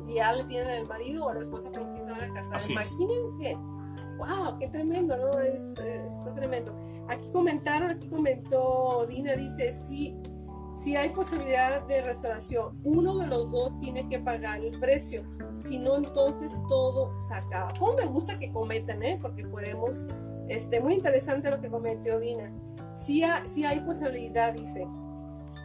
y 0.07 0.15
ya 0.15 0.33
le 0.33 0.45
tienen 0.45 0.69
el 0.69 0.87
marido 0.87 1.25
o 1.25 1.33
la 1.33 1.41
esposa 1.41 1.69
con 1.71 1.91
quien 1.91 2.05
se 2.05 2.11
van 2.11 2.23
a 2.23 2.33
casar. 2.33 2.61
Imagínense. 2.69 3.57
¡Wow! 4.17 4.59
¡Qué 4.59 4.67
tremendo! 4.67 5.17
¿no? 5.17 5.39
Es, 5.39 5.77
eh, 5.79 6.07
está 6.11 6.33
tremendo. 6.33 6.73
Aquí 7.09 7.27
comentaron, 7.31 7.91
aquí 7.91 8.07
comentó 8.07 9.05
Dina, 9.09 9.35
dice, 9.35 9.73
sí, 9.73 10.15
si 10.75 10.95
hay 10.95 11.09
posibilidad 11.09 11.85
de 11.87 12.01
restauración, 12.01 12.79
uno 12.83 13.17
de 13.17 13.27
los 13.27 13.51
dos 13.51 13.79
tiene 13.79 14.07
que 14.07 14.19
pagar 14.19 14.63
el 14.63 14.79
precio. 14.79 15.23
Si 15.59 15.77
no, 15.77 15.97
entonces 15.97 16.59
todo 16.67 17.17
se 17.19 17.33
acaba. 17.33 17.73
Como 17.77 17.93
me 17.93 18.05
gusta 18.05 18.39
que 18.39 18.51
comenten, 18.51 19.03
¿eh? 19.03 19.19
Porque 19.21 19.45
podemos, 19.45 20.07
este, 20.47 20.79
muy 20.79 20.93
interesante 20.93 21.51
lo 21.51 21.61
que 21.61 21.69
comentó 21.69 22.19
Dina. 22.19 22.51
Si, 22.95 23.23
si 23.45 23.65
hay 23.65 23.81
posibilidad, 23.81 24.53
dice, 24.53 24.87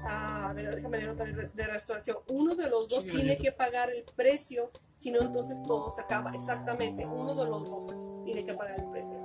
a 0.05 0.53
ver, 0.55 0.75
déjame 0.75 0.99
leer 0.99 1.11
otra 1.11 1.25
de 1.25 1.67
restauración. 1.67 2.19
Uno 2.29 2.55
de 2.55 2.69
los 2.69 2.89
dos 2.89 3.05
tiene 3.05 3.39
que 3.39 3.53
pagar 3.53 3.91
el 3.91 4.05
precio, 4.15 4.71
si 4.97 5.11
no, 5.11 5.21
entonces 5.21 5.63
todo 5.67 5.91
se 5.91 6.03
acaba. 6.03 6.33
Exactamente, 6.35 7.07
uno 7.07 7.35
de 7.35 7.45
los 7.45 7.71
dos 7.71 8.17
tiene 8.25 8.45
que 8.45 8.55
pagar 8.55 8.79
el 8.79 8.91
precio 8.91 9.17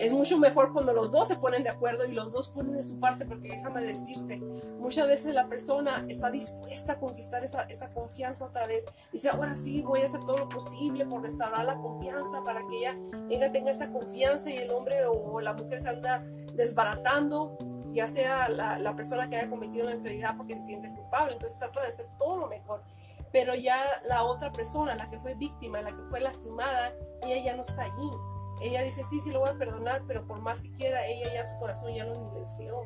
es 0.00 0.12
mucho 0.12 0.38
mejor 0.38 0.72
cuando 0.72 0.94
los 0.94 1.12
dos 1.12 1.28
se 1.28 1.36
ponen 1.36 1.62
de 1.62 1.68
acuerdo 1.68 2.06
y 2.06 2.12
los 2.12 2.32
dos 2.32 2.48
ponen 2.48 2.72
de 2.72 2.82
su 2.82 2.98
parte, 2.98 3.26
porque 3.26 3.48
déjame 3.48 3.82
decirte, 3.82 4.38
muchas 4.78 5.06
veces 5.06 5.34
la 5.34 5.46
persona 5.46 6.06
está 6.08 6.30
dispuesta 6.30 6.94
a 6.94 6.98
conquistar 6.98 7.44
esa, 7.44 7.64
esa 7.64 7.92
confianza 7.92 8.46
otra 8.46 8.66
vez. 8.66 8.82
Dice, 9.12 9.28
ahora 9.28 9.54
sí, 9.54 9.82
voy 9.82 10.00
a 10.00 10.06
hacer 10.06 10.20
todo 10.20 10.38
lo 10.38 10.48
posible 10.48 11.04
por 11.04 11.22
restaurar 11.22 11.66
la 11.66 11.76
confianza 11.76 12.42
para 12.42 12.66
que 12.66 12.78
ella, 12.78 12.96
ella 13.28 13.52
tenga 13.52 13.72
esa 13.72 13.92
confianza 13.92 14.50
y 14.50 14.56
el 14.56 14.70
hombre 14.70 15.04
o 15.04 15.38
la 15.40 15.52
mujer 15.52 15.82
se 15.82 15.90
anda 15.90 16.24
desbaratando, 16.54 17.58
ya 17.92 18.06
sea 18.06 18.48
la, 18.48 18.78
la 18.78 18.96
persona 18.96 19.28
que 19.28 19.36
haya 19.36 19.50
cometido 19.50 19.84
la 19.84 19.94
infidelidad 19.94 20.34
porque 20.34 20.54
se 20.54 20.68
siente 20.68 20.88
culpable. 20.88 21.34
Entonces 21.34 21.58
trata 21.58 21.82
de 21.82 21.88
hacer 21.88 22.06
todo 22.18 22.38
lo 22.38 22.46
mejor 22.46 22.80
pero 23.32 23.54
ya 23.54 23.80
la 24.08 24.24
otra 24.24 24.50
persona, 24.50 24.96
la 24.96 25.08
que 25.08 25.18
fue 25.20 25.34
víctima, 25.34 25.80
la 25.82 25.90
que 25.90 26.02
fue 26.04 26.20
lastimada, 26.20 26.92
ella 27.22 27.44
ya 27.44 27.54
no 27.54 27.62
está 27.62 27.82
allí. 27.82 28.10
Ella 28.60 28.82
dice, 28.82 29.04
sí, 29.04 29.20
sí, 29.20 29.30
lo 29.30 29.40
voy 29.40 29.50
a 29.50 29.58
perdonar, 29.58 30.02
pero 30.06 30.26
por 30.26 30.40
más 30.40 30.62
que 30.62 30.70
quiera, 30.72 31.06
ella 31.06 31.32
ya 31.32 31.44
su 31.44 31.58
corazón 31.58 31.94
ya 31.94 32.04
no 32.04 32.14
endureció, 32.14 32.82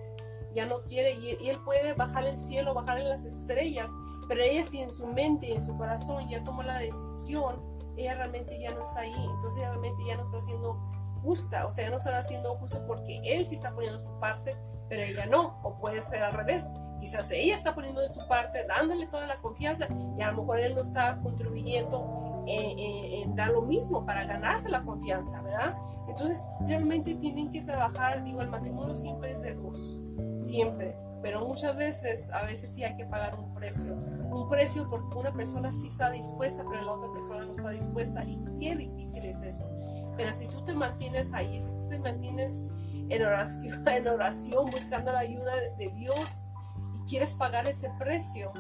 ya 0.55 0.67
no 0.67 0.83
quiere, 0.85 1.13
y, 1.15 1.49
él 1.49 1.59
puede 1.65 1.95
bajar 1.95 2.27
el 2.27 2.39
cielo, 2.39 2.75
bajar 2.75 3.01
las 3.01 3.25
estrellas, 3.25 3.91
pero 4.29 4.43
ella 4.43 4.65
si 4.65 4.81
en 4.81 4.93
su 4.93 5.09
mente 5.09 5.49
y 5.49 5.53
en 5.53 5.63
su 5.63 5.77
corazón 5.77 6.29
ya 6.29 6.43
tomó 6.45 6.63
la 6.63 6.79
decisión, 6.79 7.61
ella 7.97 8.15
realmente 8.15 8.59
ya 8.61 8.73
no 8.73 8.81
está 8.81 9.01
ahí, 9.01 9.15
entonces 9.35 9.61
realmente 9.61 10.03
ya 10.07 10.17
no 10.17 10.23
está 10.23 10.41
siendo 10.41 10.75
justa, 11.23 11.67
o 11.67 11.73
sea, 11.73 11.85
ya 11.85 11.91
no 11.91 11.99
está 11.99 12.17
haciendo 12.19 12.55
justo 12.57 12.85
porque 12.87 13.21
él 13.25 13.47
sí 13.47 13.57
está 13.57 13.73
poniendo 13.75 13.99
su 13.99 14.15
parte, 14.21 14.57
pero 14.89 15.03
ella 15.03 15.27
no, 15.27 15.61
o 15.63 15.79
puede 15.79 16.03
ser 16.03 16.23
al 16.23 16.35
revés. 16.35 16.71
Quizás 17.01 17.31
ella 17.33 17.55
está 17.55 17.75
poniendo 17.75 18.01
de 18.01 18.09
su 18.09 18.27
parte, 18.29 18.65
dándole 18.67 19.07
toda 19.07 19.27
la 19.27 19.37
confianza 19.37 19.89
y 20.17 20.23
a 20.23 20.31
lo 20.31 20.43
mejor 20.43 20.61
él 20.61 20.75
no 20.75 20.83
está 20.83 21.19
contribuyendo 21.23 22.14
en, 22.47 23.35
dar 23.35 23.51
lo 23.51 23.63
mismo 23.63 24.05
para 24.05 24.25
ganarse 24.25 24.71
la 24.71 24.83
confianza, 24.83 25.41
¿verdad? 25.43 25.77
Entonces, 26.09 26.45
realmente 26.61 27.15
tienen 27.15 27.51
que 27.51 27.63
trabajar, 27.63 28.23
digo, 28.25 28.41
el 28.41 28.49
matrimonio 28.49 28.97
siempre 28.97 29.33
es 29.33 29.43
de 29.43 29.55
dos, 29.55 30.01
siempre, 30.39 30.97
pero 31.23 31.47
muchas 31.47 31.75
veces, 31.75 32.31
a 32.33 32.43
veces 32.43 32.75
sí 32.75 32.85
hay 32.85 32.97
que 32.97 33.07
pagar 33.07 33.39
un 33.39 33.55
precio, 33.55 33.95
un 33.95 34.49
precio 34.51 34.89
porque 34.91 35.17
una 35.17 35.33
persona 35.33 35.73
sí 35.73 35.89
está 35.89 36.11
dispuesta, 36.11 36.65
pero 36.69 36.83
la 36.83 36.93
otra 36.93 37.11
persona 37.13 37.45
no 37.47 37.53
está 37.53 37.71
dispuesta, 37.71 38.23
y 38.25 38.39
qué 38.61 38.77
difícil 38.77 39.25
es 39.25 39.41
eso. 39.43 39.71
Pero 40.17 40.33
si 40.33 40.49
tú 40.49 40.63
te 40.65 40.75
mantienes 40.75 41.33
ahí, 41.33 41.61
si 41.61 41.71
tú 41.71 41.89
te 41.89 41.99
mantienes 41.99 42.63
en 43.09 43.25
oración, 43.25 43.89
en 43.89 44.09
oración 44.09 44.71
buscando 44.71 45.13
la 45.13 45.21
ayuda 45.21 45.53
de 45.79 45.89
Dios 45.91 46.47
y 46.95 47.09
quieres 47.09 47.33
pagar 47.33 47.67
ese 47.67 47.91
precio, 47.99 48.53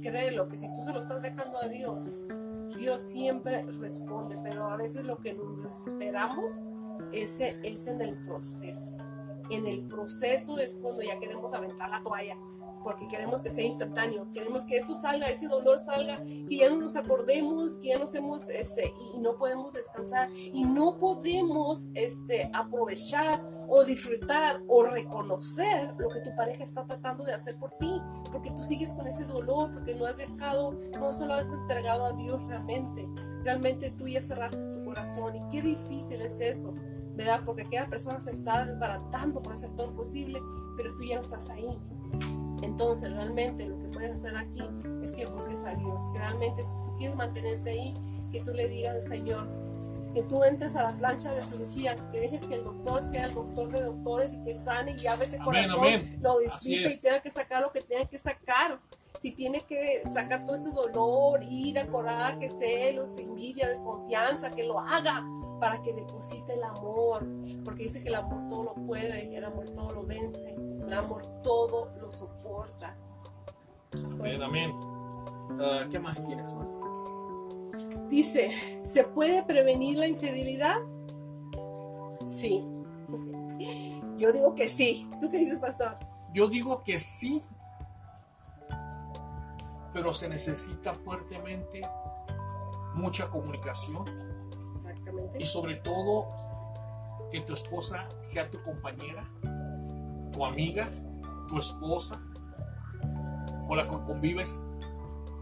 créelo 0.00 0.48
que 0.48 0.56
si 0.56 0.68
tú 0.74 0.82
se 0.82 0.92
lo 0.92 1.00
estás 1.00 1.22
dejando 1.22 1.58
a 1.62 1.68
Dios, 1.68 2.24
Dios 2.76 3.02
siempre 3.02 3.62
responde, 3.62 4.38
pero 4.42 4.66
a 4.66 4.76
veces 4.76 5.04
lo 5.04 5.16
que 5.18 5.34
nos 5.34 5.86
esperamos 5.86 6.62
es, 7.12 7.40
es 7.40 7.86
en 7.86 8.00
el 8.00 8.16
proceso. 8.24 8.96
En 9.50 9.66
el 9.66 9.86
proceso 9.88 10.58
es 10.58 10.74
cuando 10.74 11.02
ya 11.02 11.18
queremos 11.18 11.52
aventar 11.54 11.90
la 11.90 12.02
toalla. 12.02 12.36
Porque 12.84 13.08
queremos 13.08 13.40
que 13.40 13.50
sea 13.50 13.64
instantáneo, 13.64 14.28
queremos 14.32 14.64
que 14.64 14.76
esto 14.76 14.94
salga, 14.94 15.26
este 15.28 15.48
dolor 15.48 15.80
salga, 15.80 16.22
que 16.22 16.56
ya 16.56 16.70
no 16.70 16.76
nos 16.76 16.94
acordemos, 16.94 17.78
que 17.78 17.88
ya 17.88 17.98
no 17.98 18.04
hacemos, 18.04 18.50
este, 18.50 18.92
y 19.14 19.18
no 19.18 19.36
podemos 19.36 19.72
descansar, 19.72 20.28
y 20.36 20.64
no 20.64 20.98
podemos, 20.98 21.90
este, 21.94 22.50
aprovechar 22.52 23.42
o 23.68 23.82
disfrutar 23.82 24.60
o 24.68 24.82
reconocer 24.82 25.94
lo 25.98 26.10
que 26.10 26.20
tu 26.20 26.36
pareja 26.36 26.62
está 26.62 26.84
tratando 26.84 27.24
de 27.24 27.32
hacer 27.32 27.56
por 27.56 27.72
ti, 27.72 28.00
porque 28.30 28.50
tú 28.50 28.62
sigues 28.62 28.92
con 28.92 29.06
ese 29.06 29.24
dolor, 29.24 29.72
porque 29.72 29.94
no 29.94 30.04
has 30.04 30.18
dejado, 30.18 30.72
no 30.72 31.12
se 31.12 31.26
lo 31.26 31.34
has 31.34 31.46
entregado 31.46 32.04
a 32.04 32.12
Dios 32.12 32.40
realmente, 32.46 33.08
realmente 33.42 33.90
tú 33.92 34.06
ya 34.06 34.20
cerraste 34.20 34.74
tu 34.74 34.84
corazón, 34.84 35.36
y 35.36 35.48
qué 35.50 35.62
difícil 35.62 36.20
es 36.20 36.38
eso, 36.40 36.74
¿verdad? 37.14 37.40
Porque 37.46 37.62
aquella 37.62 37.88
persona 37.88 38.20
se 38.20 38.32
está 38.32 38.66
desbaratando 38.66 39.42
por 39.42 39.54
hacer 39.54 39.70
todo 39.74 39.88
lo 39.88 39.96
posible, 39.96 40.40
pero 40.76 40.94
tú 40.96 41.04
ya 41.04 41.16
no 41.16 41.22
estás 41.22 41.48
ahí. 41.50 41.78
Entonces, 42.62 43.12
realmente 43.12 43.66
lo 43.66 43.78
que 43.78 43.88
puedes 43.88 44.12
hacer 44.12 44.36
aquí 44.36 44.60
es 45.02 45.12
que 45.12 45.26
busques 45.26 45.64
a 45.64 45.74
Dios, 45.74 46.02
que 46.12 46.18
realmente 46.18 46.64
si 46.64 46.72
tú 46.72 46.96
quieres 46.96 47.16
mantenerte 47.16 47.70
ahí, 47.70 47.94
que 48.32 48.40
tú 48.40 48.52
le 48.52 48.68
digas 48.68 48.94
al 48.94 49.02
Señor, 49.02 49.48
que 50.14 50.22
tú 50.22 50.42
entres 50.44 50.76
a 50.76 50.84
la 50.84 50.96
plancha 50.96 51.34
de 51.34 51.42
cirugía, 51.42 51.96
que 52.10 52.20
dejes 52.20 52.44
que 52.46 52.54
el 52.54 52.64
doctor 52.64 53.02
sea 53.02 53.26
el 53.26 53.34
doctor 53.34 53.70
de 53.70 53.82
doctores 53.82 54.32
y 54.32 54.44
que 54.44 54.54
sane 54.64 54.96
y 54.96 55.06
abra 55.06 55.24
ese 55.24 55.38
corazón, 55.38 56.18
lo 56.20 56.38
distingue 56.38 56.92
y 56.92 57.00
tenga 57.00 57.20
que 57.20 57.30
sacar 57.30 57.62
lo 57.62 57.72
que 57.72 57.82
tenga 57.82 58.06
que 58.06 58.18
sacar. 58.18 58.78
Si 59.18 59.32
tiene 59.32 59.64
que 59.64 60.02
sacar 60.12 60.44
todo 60.44 60.54
ese 60.54 60.70
dolor, 60.70 61.42
ira, 61.42 61.86
coraje, 61.86 62.48
celos, 62.48 63.16
envidia, 63.18 63.68
desconfianza, 63.68 64.50
que 64.50 64.64
lo 64.64 64.78
haga 64.78 65.24
para 65.64 65.80
que 65.80 65.94
deposite 65.94 66.52
el 66.52 66.62
amor, 66.62 67.26
porque 67.64 67.84
dice 67.84 68.02
que 68.02 68.10
el 68.10 68.16
amor 68.16 68.46
todo 68.50 68.64
lo 68.64 68.74
puede 68.74 69.32
y 69.32 69.34
el 69.34 69.44
amor 69.46 69.70
todo 69.70 69.92
lo 69.94 70.04
vence. 70.04 70.50
El 70.52 70.92
amor 70.92 71.40
todo 71.42 71.90
lo 71.98 72.10
soporta. 72.10 72.94
Amén, 74.10 74.42
amén. 74.42 74.74
Ah, 75.58 75.86
¿Qué 75.90 75.98
más 75.98 76.22
tienes, 76.26 76.54
Dice, 78.10 78.82
¿se 78.82 79.04
puede 79.04 79.42
prevenir 79.42 79.96
la 79.96 80.06
infidelidad? 80.06 80.76
Sí. 82.26 82.62
Yo 84.18 84.32
digo 84.32 84.54
que 84.54 84.68
sí. 84.68 85.10
¿Tú 85.18 85.30
qué 85.30 85.38
dices, 85.38 85.60
pastor? 85.60 85.96
Yo 86.34 86.46
digo 86.46 86.84
que 86.84 86.98
sí, 86.98 87.40
pero 89.94 90.12
se 90.12 90.28
necesita 90.28 90.92
fuertemente 90.92 91.80
mucha 92.92 93.30
comunicación. 93.30 94.33
Y 95.38 95.46
sobre 95.46 95.76
todo 95.76 96.28
que 97.30 97.40
tu 97.40 97.54
esposa 97.54 98.08
sea 98.20 98.50
tu 98.50 98.62
compañera, 98.62 99.28
tu 100.32 100.44
amiga, 100.44 100.88
tu 101.48 101.58
esposa, 101.58 102.22
con 103.66 103.76
la 103.76 103.84
que 103.84 103.96
convives 104.06 104.62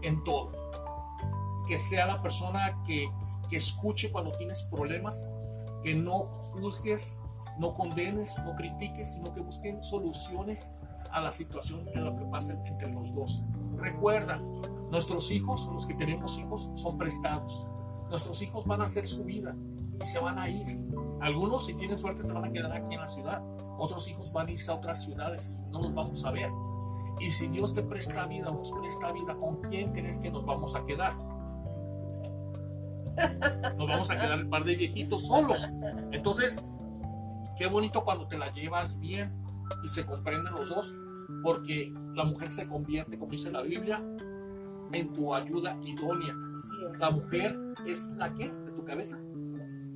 en 0.01 0.23
todo. 0.23 0.51
Que 1.67 1.77
sea 1.77 2.05
la 2.05 2.21
persona 2.21 2.83
que, 2.85 3.09
que 3.49 3.57
escuche 3.57 4.11
cuando 4.11 4.31
tienes 4.33 4.63
problemas, 4.63 5.27
que 5.83 5.95
no 5.95 6.19
juzgues, 6.19 7.19
no 7.57 7.75
condenes, 7.75 8.37
no 8.39 8.55
critiques, 8.55 9.13
sino 9.13 9.33
que 9.33 9.41
busquen 9.41 9.83
soluciones 9.83 10.77
a 11.11 11.21
la 11.21 11.31
situación 11.31 11.87
en 11.93 12.03
lo 12.03 12.15
que 12.15 12.25
pasa 12.25 12.53
entre 12.65 12.91
los 12.91 13.13
dos. 13.13 13.43
Recuerda, 13.77 14.39
nuestros 14.89 15.31
hijos, 15.31 15.69
los 15.71 15.85
que 15.85 15.93
tenemos 15.93 16.37
hijos, 16.39 16.71
son 16.75 16.97
prestados. 16.97 17.69
Nuestros 18.13 18.41
hijos 18.41 18.65
van 18.65 18.79
a 18.79 18.85
hacer 18.85 19.05
su 19.07 19.25
vida 19.25 19.57
y 20.01 20.05
se 20.05 20.19
van 20.19 20.39
a 20.39 20.47
ir. 20.47 20.79
Algunos, 21.19 21.65
si 21.65 21.73
tienen 21.73 21.97
suerte, 21.97 22.23
se 22.23 22.31
van 22.31 22.45
a 22.45 22.51
quedar 22.51 22.71
aquí 22.71 22.93
en 22.93 23.01
la 23.01 23.07
ciudad 23.07 23.43
otros 23.77 24.07
hijos 24.07 24.31
van 24.31 24.47
a 24.47 24.51
irse 24.51 24.71
a 24.71 24.75
otras 24.75 25.03
ciudades 25.03 25.59
y 25.67 25.71
no 25.71 25.81
los 25.81 25.93
vamos 25.93 26.23
a 26.25 26.31
ver. 26.31 26.49
Y 27.19 27.31
si 27.31 27.47
Dios 27.47 27.73
te 27.73 27.83
presta 27.83 28.25
vida, 28.25 28.51
nos 28.51 28.71
presta 28.71 29.11
vida, 29.11 29.35
¿con 29.35 29.61
quién 29.69 29.91
crees 29.93 30.19
que 30.19 30.31
nos 30.31 30.45
vamos 30.45 30.75
a 30.75 30.85
quedar? 30.85 31.15
Nos 33.77 33.87
vamos 33.87 34.09
a 34.09 34.17
quedar 34.17 34.43
un 34.43 34.49
par 34.49 34.63
de 34.63 34.75
viejitos 34.75 35.27
solos. 35.27 35.67
Entonces, 36.11 36.67
qué 37.57 37.67
bonito 37.67 38.03
cuando 38.03 38.27
te 38.27 38.37
la 38.37 38.51
llevas 38.51 38.99
bien 38.99 39.31
y 39.83 39.87
se 39.87 40.05
comprenden 40.05 40.53
los 40.53 40.69
dos, 40.69 40.93
porque 41.43 41.93
la 42.13 42.23
mujer 42.23 42.51
se 42.51 42.67
convierte, 42.67 43.17
como 43.17 43.31
dice 43.31 43.51
la 43.51 43.61
Biblia, 43.61 44.03
en 44.93 45.13
tu 45.13 45.33
ayuda 45.33 45.77
idónea. 45.83 46.35
La 46.99 47.09
mujer 47.09 47.57
es 47.85 48.11
la 48.17 48.33
que 48.33 48.51
de 48.51 48.71
tu 48.71 48.83
cabeza. 48.83 49.17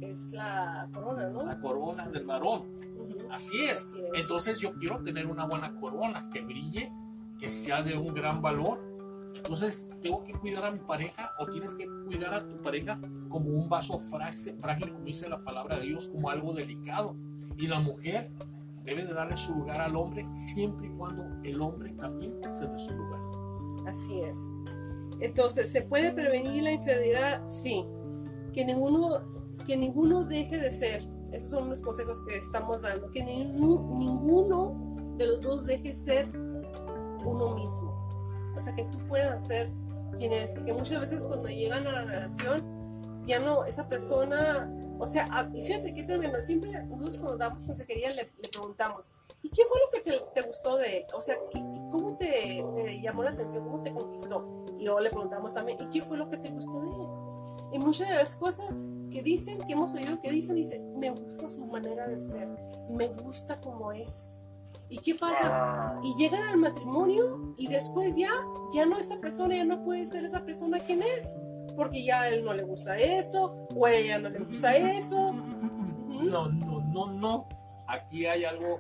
Es 0.02 0.32
la 0.32 0.88
corona, 0.94 1.30
¿no? 1.30 1.46
La 1.46 1.60
corona 1.60 2.10
del 2.10 2.26
varón. 2.26 2.78
Así 3.32 3.64
es. 3.64 3.94
Entonces 4.14 4.60
yo 4.60 4.74
quiero 4.76 5.04
tener 5.04 5.28
una 5.28 5.46
buena 5.46 5.76
corona, 5.80 6.30
que 6.32 6.42
brille, 6.42 6.92
que 7.40 7.50
sea 7.50 7.84
de 7.84 7.98
un 7.98 8.14
gran 8.14 8.42
valor. 8.42 8.80
Entonces 9.36 9.90
tengo 10.02 10.24
que 10.24 10.34
cuidar 10.34 10.66
a 10.66 10.72
mi 10.72 10.80
pareja 10.80 11.32
o 11.40 11.46
tienes 11.48 11.76
que 11.76 11.88
cuidar 12.06 12.34
a 12.34 12.48
tu 12.48 12.62
pareja 12.62 13.00
como 13.30 13.50
un 13.50 13.70
vaso 13.70 14.02
frágil, 14.10 14.94
como 14.94 15.06
dice 15.06 15.30
la 15.30 15.44
palabra 15.44 15.78
de 15.78 15.86
Dios, 15.86 16.08
como 16.08 16.30
algo 16.30 16.54
delicado. 16.54 17.16
Y 17.56 17.68
la 17.68 17.80
mujer 17.80 18.32
debe 18.84 19.06
de 19.06 19.14
darle 19.14 19.38
su 19.38 19.54
lugar 19.54 19.82
al 19.82 19.96
hombre 19.96 20.26
siempre 20.34 20.88
y 20.88 20.92
cuando 20.92 21.24
el 21.44 21.62
hombre 21.62 21.94
también 21.94 22.34
se 22.54 22.68
dé 22.68 22.80
su 22.80 22.96
lugar. 22.96 23.20
Así 23.88 24.20
es. 24.22 24.50
Entonces, 25.20 25.72
¿se 25.72 25.82
puede 25.82 26.12
prevenir 26.12 26.64
la 26.64 26.72
infidelidad? 26.72 27.48
Sí. 27.48 27.86
Que 28.54 28.66
ninguno, 28.66 29.58
que 29.66 29.78
ninguno 29.78 30.26
deje 30.26 30.58
de 30.58 30.72
ser 30.72 31.18
esos 31.32 31.50
son 31.50 31.70
los 31.70 31.82
consejos 31.82 32.24
que 32.26 32.38
estamos 32.38 32.84
dando, 32.84 33.12
que 33.12 33.24
ninguno 33.24 35.16
de 35.18 35.28
los 35.28 35.42
dos 35.42 35.66
deje 35.66 35.94
ser 35.94 36.28
uno 36.30 37.56
mismo. 37.56 38.54
O 38.56 38.62
sea, 38.62 38.76
que 38.76 38.84
tú 38.86 39.00
puedas 39.08 39.46
ser 39.46 39.70
quien 40.18 40.32
eres, 40.32 40.52
porque 40.52 40.74
muchas 40.74 41.02
veces 41.02 41.22
cuando 41.24 41.50
llegan 41.50 41.86
a 41.86 41.92
la 41.92 42.06
relación, 42.06 43.24
ya 43.26 43.40
no, 43.40 43.66
esa 43.66 43.90
persona, 43.90 44.74
o 44.98 45.06
sea, 45.06 45.50
fíjate 45.52 45.94
qué 45.94 46.04
tremendo, 46.04 46.42
siempre 46.42 46.72
nosotros 46.86 47.18
cuando 47.18 47.38
damos 47.38 47.64
consejería 47.64 48.12
le, 48.12 48.32
preguntamos, 48.52 49.12
¿y 49.42 49.50
qué 49.50 49.64
fue 49.66 49.80
lo 49.80 49.92
que 49.92 50.12
te, 50.34 50.42
gustó 50.42 50.78
de 50.78 50.98
él? 50.98 51.06
O 51.14 51.22
sea, 51.22 51.36
¿cómo 51.92 52.18
te, 52.18 52.64
te, 52.76 53.02
llamó 53.02 53.24
la 53.24 53.32
atención? 53.32 53.64
¿Cómo 53.64 53.84
te 53.84 53.94
conquistó? 53.94 54.66
Y 54.80 54.84
luego 54.84 55.00
le 55.00 55.10
preguntamos 55.10 55.54
también, 55.54 55.78
¿y 55.82 55.90
qué 55.90 56.02
fue 56.02 56.18
lo 56.18 56.30
que 56.30 56.38
te 56.38 56.50
gustó 56.50 56.82
de 56.82 56.88
él? 56.88 57.74
Y 57.74 57.80
muchas 57.80 58.10
de 58.10 58.16
las 58.16 58.36
cosas 58.36 58.88
que 59.12 59.22
dicen, 59.22 59.60
que 59.66 59.74
hemos 59.74 59.94
oído 59.94 60.20
que 60.22 60.32
dicen, 60.32 60.56
dice, 60.56 60.80
me 60.96 61.10
gusta 61.12 61.48
su 61.50 61.66
manera 61.66 62.08
de 62.08 62.20
ser, 62.20 62.48
me 62.90 63.08
gusta 63.08 63.60
como 63.60 63.92
es. 63.92 64.40
¿Y 64.90 65.00
qué 65.00 65.16
pasa? 65.16 65.42
Ah. 65.44 66.02
Y 66.02 66.16
llegan 66.18 66.44
al 66.44 66.58
matrimonio 66.58 67.54
y 67.58 67.68
después 67.68 68.16
ya, 68.16 68.30
ya 68.74 68.86
no 68.86 68.98
esa 68.98 69.20
persona, 69.20 69.56
ya 69.56 69.66
no 69.66 69.84
puede 69.84 70.06
ser 70.06 70.24
esa 70.24 70.46
persona 70.46 70.80
quien 70.80 71.02
es, 71.02 71.36
porque 71.76 72.04
ya 72.04 72.22
a 72.22 72.30
él 72.30 72.46
no 72.46 72.54
le 72.54 72.64
gusta 72.64 72.98
esto, 72.98 73.68
o 73.76 73.86
a 73.86 73.92
ella 73.92 74.20
no 74.20 74.30
le 74.30 74.40
gusta 74.40 74.76
eso. 74.76 75.34
No, 75.34 76.50
no, 76.50 76.82
no, 76.82 77.12
no. 77.12 77.50
Aquí 77.86 78.26
hay 78.26 78.46
algo 78.46 78.80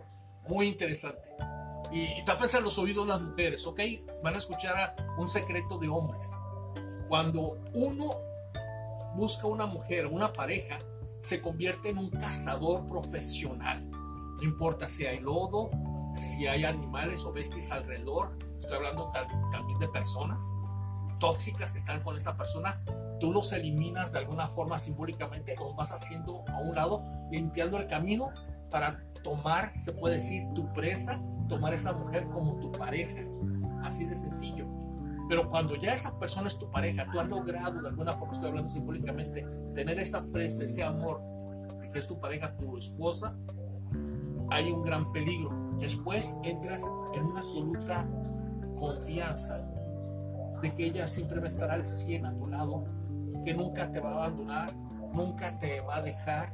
muy 0.49 0.67
interesante. 0.67 1.31
Y, 1.91 2.01
y 2.01 2.23
en 2.57 2.63
los 2.63 2.77
oídos 2.77 3.07
las 3.07 3.21
mujeres, 3.21 3.65
¿ok? 3.65 3.79
Van 4.23 4.35
a 4.35 4.37
escuchar 4.37 4.95
un 5.17 5.29
secreto 5.29 5.77
de 5.77 5.87
hombres. 5.87 6.31
Cuando 7.07 7.57
uno 7.73 8.05
busca 9.15 9.47
una 9.47 9.65
mujer, 9.65 10.05
una 10.07 10.31
pareja, 10.33 10.79
se 11.19 11.41
convierte 11.41 11.89
en 11.89 11.97
un 11.97 12.09
cazador 12.09 12.85
profesional. 12.87 13.89
No 13.89 14.43
importa 14.43 14.87
si 14.87 15.05
hay 15.05 15.19
lodo, 15.19 15.71
si 16.13 16.47
hay 16.47 16.65
animales 16.65 17.23
o 17.25 17.31
bestias 17.31 17.71
alrededor, 17.71 18.37
estoy 18.59 18.77
hablando 18.77 19.11
también 19.51 19.79
de 19.79 19.87
personas 19.87 20.41
tóxicas 21.19 21.71
que 21.71 21.79
están 21.79 22.01
con 22.03 22.15
esa 22.15 22.37
persona, 22.37 22.81
tú 23.19 23.31
los 23.31 23.51
eliminas 23.51 24.11
de 24.11 24.19
alguna 24.19 24.47
forma 24.47 24.77
simbólicamente, 24.77 25.55
los 25.55 25.75
vas 25.75 25.91
haciendo 25.91 26.43
a 26.47 26.59
un 26.59 26.75
lado, 26.75 27.03
limpiando 27.31 27.77
el 27.77 27.87
camino 27.87 28.29
para 28.69 29.03
tomar, 29.21 29.77
se 29.79 29.91
puede 29.93 30.15
decir, 30.15 30.47
tu 30.53 30.71
presa, 30.73 31.21
tomar 31.47 31.73
esa 31.73 31.93
mujer 31.93 32.27
como 32.29 32.59
tu 32.59 32.71
pareja. 32.71 33.21
Así 33.83 34.05
de 34.05 34.15
sencillo. 34.15 34.67
Pero 35.29 35.49
cuando 35.49 35.75
ya 35.75 35.93
esa 35.93 36.17
persona 36.17 36.47
es 36.47 36.57
tu 36.57 36.69
pareja, 36.71 37.05
tú 37.11 37.19
has 37.19 37.27
logrado, 37.27 37.81
de 37.81 37.89
alguna 37.89 38.13
forma 38.13 38.33
estoy 38.33 38.49
hablando 38.49 38.69
simbólicamente, 38.69 39.45
tener 39.75 39.99
esa 39.99 40.25
presa, 40.27 40.63
ese 40.63 40.83
amor, 40.83 41.21
que 41.91 41.99
es 41.99 42.07
tu 42.07 42.19
pareja, 42.19 42.55
tu 42.55 42.77
esposa, 42.77 43.35
hay 44.49 44.71
un 44.71 44.83
gran 44.83 45.11
peligro. 45.11 45.51
Después 45.79 46.37
entras 46.43 46.83
en 47.13 47.23
una 47.23 47.39
absoluta 47.41 48.07
confianza 48.79 49.67
de 50.61 50.73
que 50.73 50.85
ella 50.85 51.07
siempre 51.07 51.39
va 51.39 51.45
a 51.45 51.49
estar 51.49 51.69
al 51.71 51.85
100 51.85 52.25
a 52.25 52.35
tu 52.35 52.47
lado, 52.47 52.85
que 53.43 53.53
nunca 53.53 53.91
te 53.91 53.99
va 53.99 54.11
a 54.11 54.13
abandonar, 54.13 54.73
nunca 55.13 55.57
te 55.59 55.81
va 55.81 55.97
a 55.97 56.01
dejar, 56.01 56.53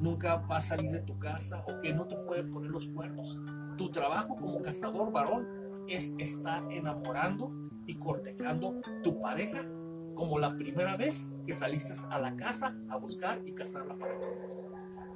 nunca 0.00 0.36
va 0.36 0.58
a 0.58 0.62
salir 0.62 0.90
de 0.90 1.00
tu 1.00 1.18
casa 1.18 1.64
o 1.66 1.80
que 1.80 1.92
no 1.92 2.06
te 2.06 2.16
puede 2.16 2.44
poner 2.44 2.70
los 2.70 2.88
cuernos. 2.88 3.38
Tu 3.76 3.90
trabajo 3.90 4.36
como 4.36 4.62
cazador 4.62 5.12
varón 5.12 5.46
es 5.88 6.14
estar 6.18 6.70
enamorando 6.72 7.52
y 7.86 7.96
cortejando 7.96 8.80
tu 9.02 9.20
pareja 9.20 9.62
como 10.14 10.38
la 10.38 10.56
primera 10.56 10.96
vez 10.96 11.30
que 11.44 11.52
saliste 11.52 11.94
a 12.10 12.18
la 12.18 12.36
casa 12.36 12.76
a 12.88 12.96
buscar 12.96 13.40
y 13.44 13.52
casarla 13.52 13.96
para 13.96 14.18
ti. 14.18 14.26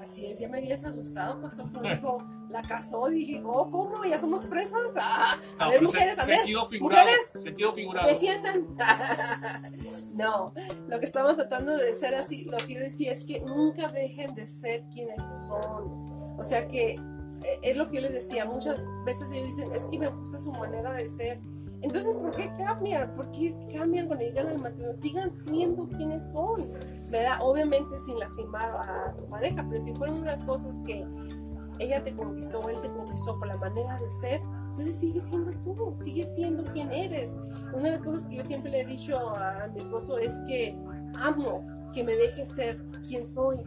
Así 0.03 0.27
es, 0.27 0.39
ya 0.39 0.49
me 0.49 0.59
habías 0.59 0.85
asustado, 0.85 1.41
pastor, 1.43 1.71
cuando 1.73 1.91
dijo, 1.91 2.19
la 2.51 2.63
casó, 2.63 3.09
dije, 3.09 3.43
oh, 3.45 3.71
¿cómo? 3.71 4.05
¿Ya 4.05 4.19
somos 4.19 4.45
presas? 4.47 4.81
Ah, 4.97 5.37
a 5.59 5.65
No, 5.67 5.71
ver, 5.73 5.83
mujeres, 5.83 6.15
se- 6.15 6.21
a 6.23 6.25
ver, 6.25 6.37
sentido 6.37 6.67
figurado, 6.67 7.03
mujeres, 7.05 7.33
sentido 7.41 7.73
figurado. 7.73 8.09
defiendan. 8.09 8.67
no, 10.17 10.53
lo 10.89 10.99
que 11.01 11.05
estamos 11.07 11.37
tratando 11.37 11.77
de 11.77 11.93
ser 11.95 12.15
así, 12.15 12.45
lo 12.45 12.57
que 12.59 12.75
yo 12.75 12.81
decía 12.81 13.13
es 13.13 13.25
que 13.25 13.41
nunca 13.41 13.89
dejen 13.89 14.35
de 14.35 14.47
ser 14.47 14.85
quienes 14.93 15.25
son. 15.49 16.37
O 16.39 16.45
sea 16.45 16.69
que 16.69 16.93
eh, 16.93 17.01
es 17.63 17.77
lo 17.77 17.89
que 17.89 17.97
yo 17.97 18.03
les 18.03 18.13
decía, 18.13 18.45
muchas 18.45 18.77
veces 19.05 19.31
ellos 19.33 19.47
dicen, 19.47 19.73
es 19.75 19.85
que 19.87 19.99
me 19.99 20.09
gusta 20.09 20.39
su 20.39 20.53
manera 20.53 20.93
de 20.93 21.09
ser. 21.09 21.41
Entonces, 21.81 22.13
¿por 22.15 22.35
qué 22.35 22.51
cambian? 22.59 23.15
¿Por 23.15 23.31
qué 23.31 23.55
cambian 23.73 24.07
cuando 24.09 24.25
llegan 24.25 24.49
al 24.49 24.59
matrimonio? 24.59 24.95
Sigan 24.95 25.39
siendo 25.39 25.87
quienes 25.89 26.33
son, 26.33 26.61
¿verdad? 27.11 27.39
Obviamente 27.41 27.99
sin 28.01 28.19
lastimar 28.19 28.71
a 28.71 29.15
tu 29.17 29.25
pareja, 29.27 29.65
pero 29.69 29.81
si 29.81 29.95
fueron 29.95 30.17
unas 30.23 30.43
cosas 30.43 30.81
que 30.87 31.07
ella 31.79 32.03
te 32.03 32.15
conquistó, 32.17 32.69
él 32.69 32.81
te 32.81 32.89
conquistó 32.91 33.39
por 33.39 33.47
la 33.47 33.57
manera 33.57 33.99
de 34.01 34.11
ser, 34.11 34.41
entonces 34.71 34.97
sigue 34.97 35.21
siendo 35.21 35.53
tú, 35.63 35.93
sigue 35.95 36.27
siendo 36.27 36.65
quien 36.73 36.91
eres. 36.91 37.37
Una 37.73 37.85
de 37.85 37.91
las 37.93 38.03
cosas 38.03 38.27
que 38.29 38.37
yo 38.37 38.43
siempre 38.43 38.71
le 38.73 38.81
he 38.81 38.87
dicho 38.87 39.17
a 39.17 39.69
mi 39.73 39.81
esposo 39.81 40.19
es 40.19 40.35
que 40.49 40.77
amo 41.21 41.65
que 41.95 42.03
me 42.03 42.17
deje 42.17 42.45
ser 42.47 42.81
quien 43.07 43.27
soy, 43.27 43.59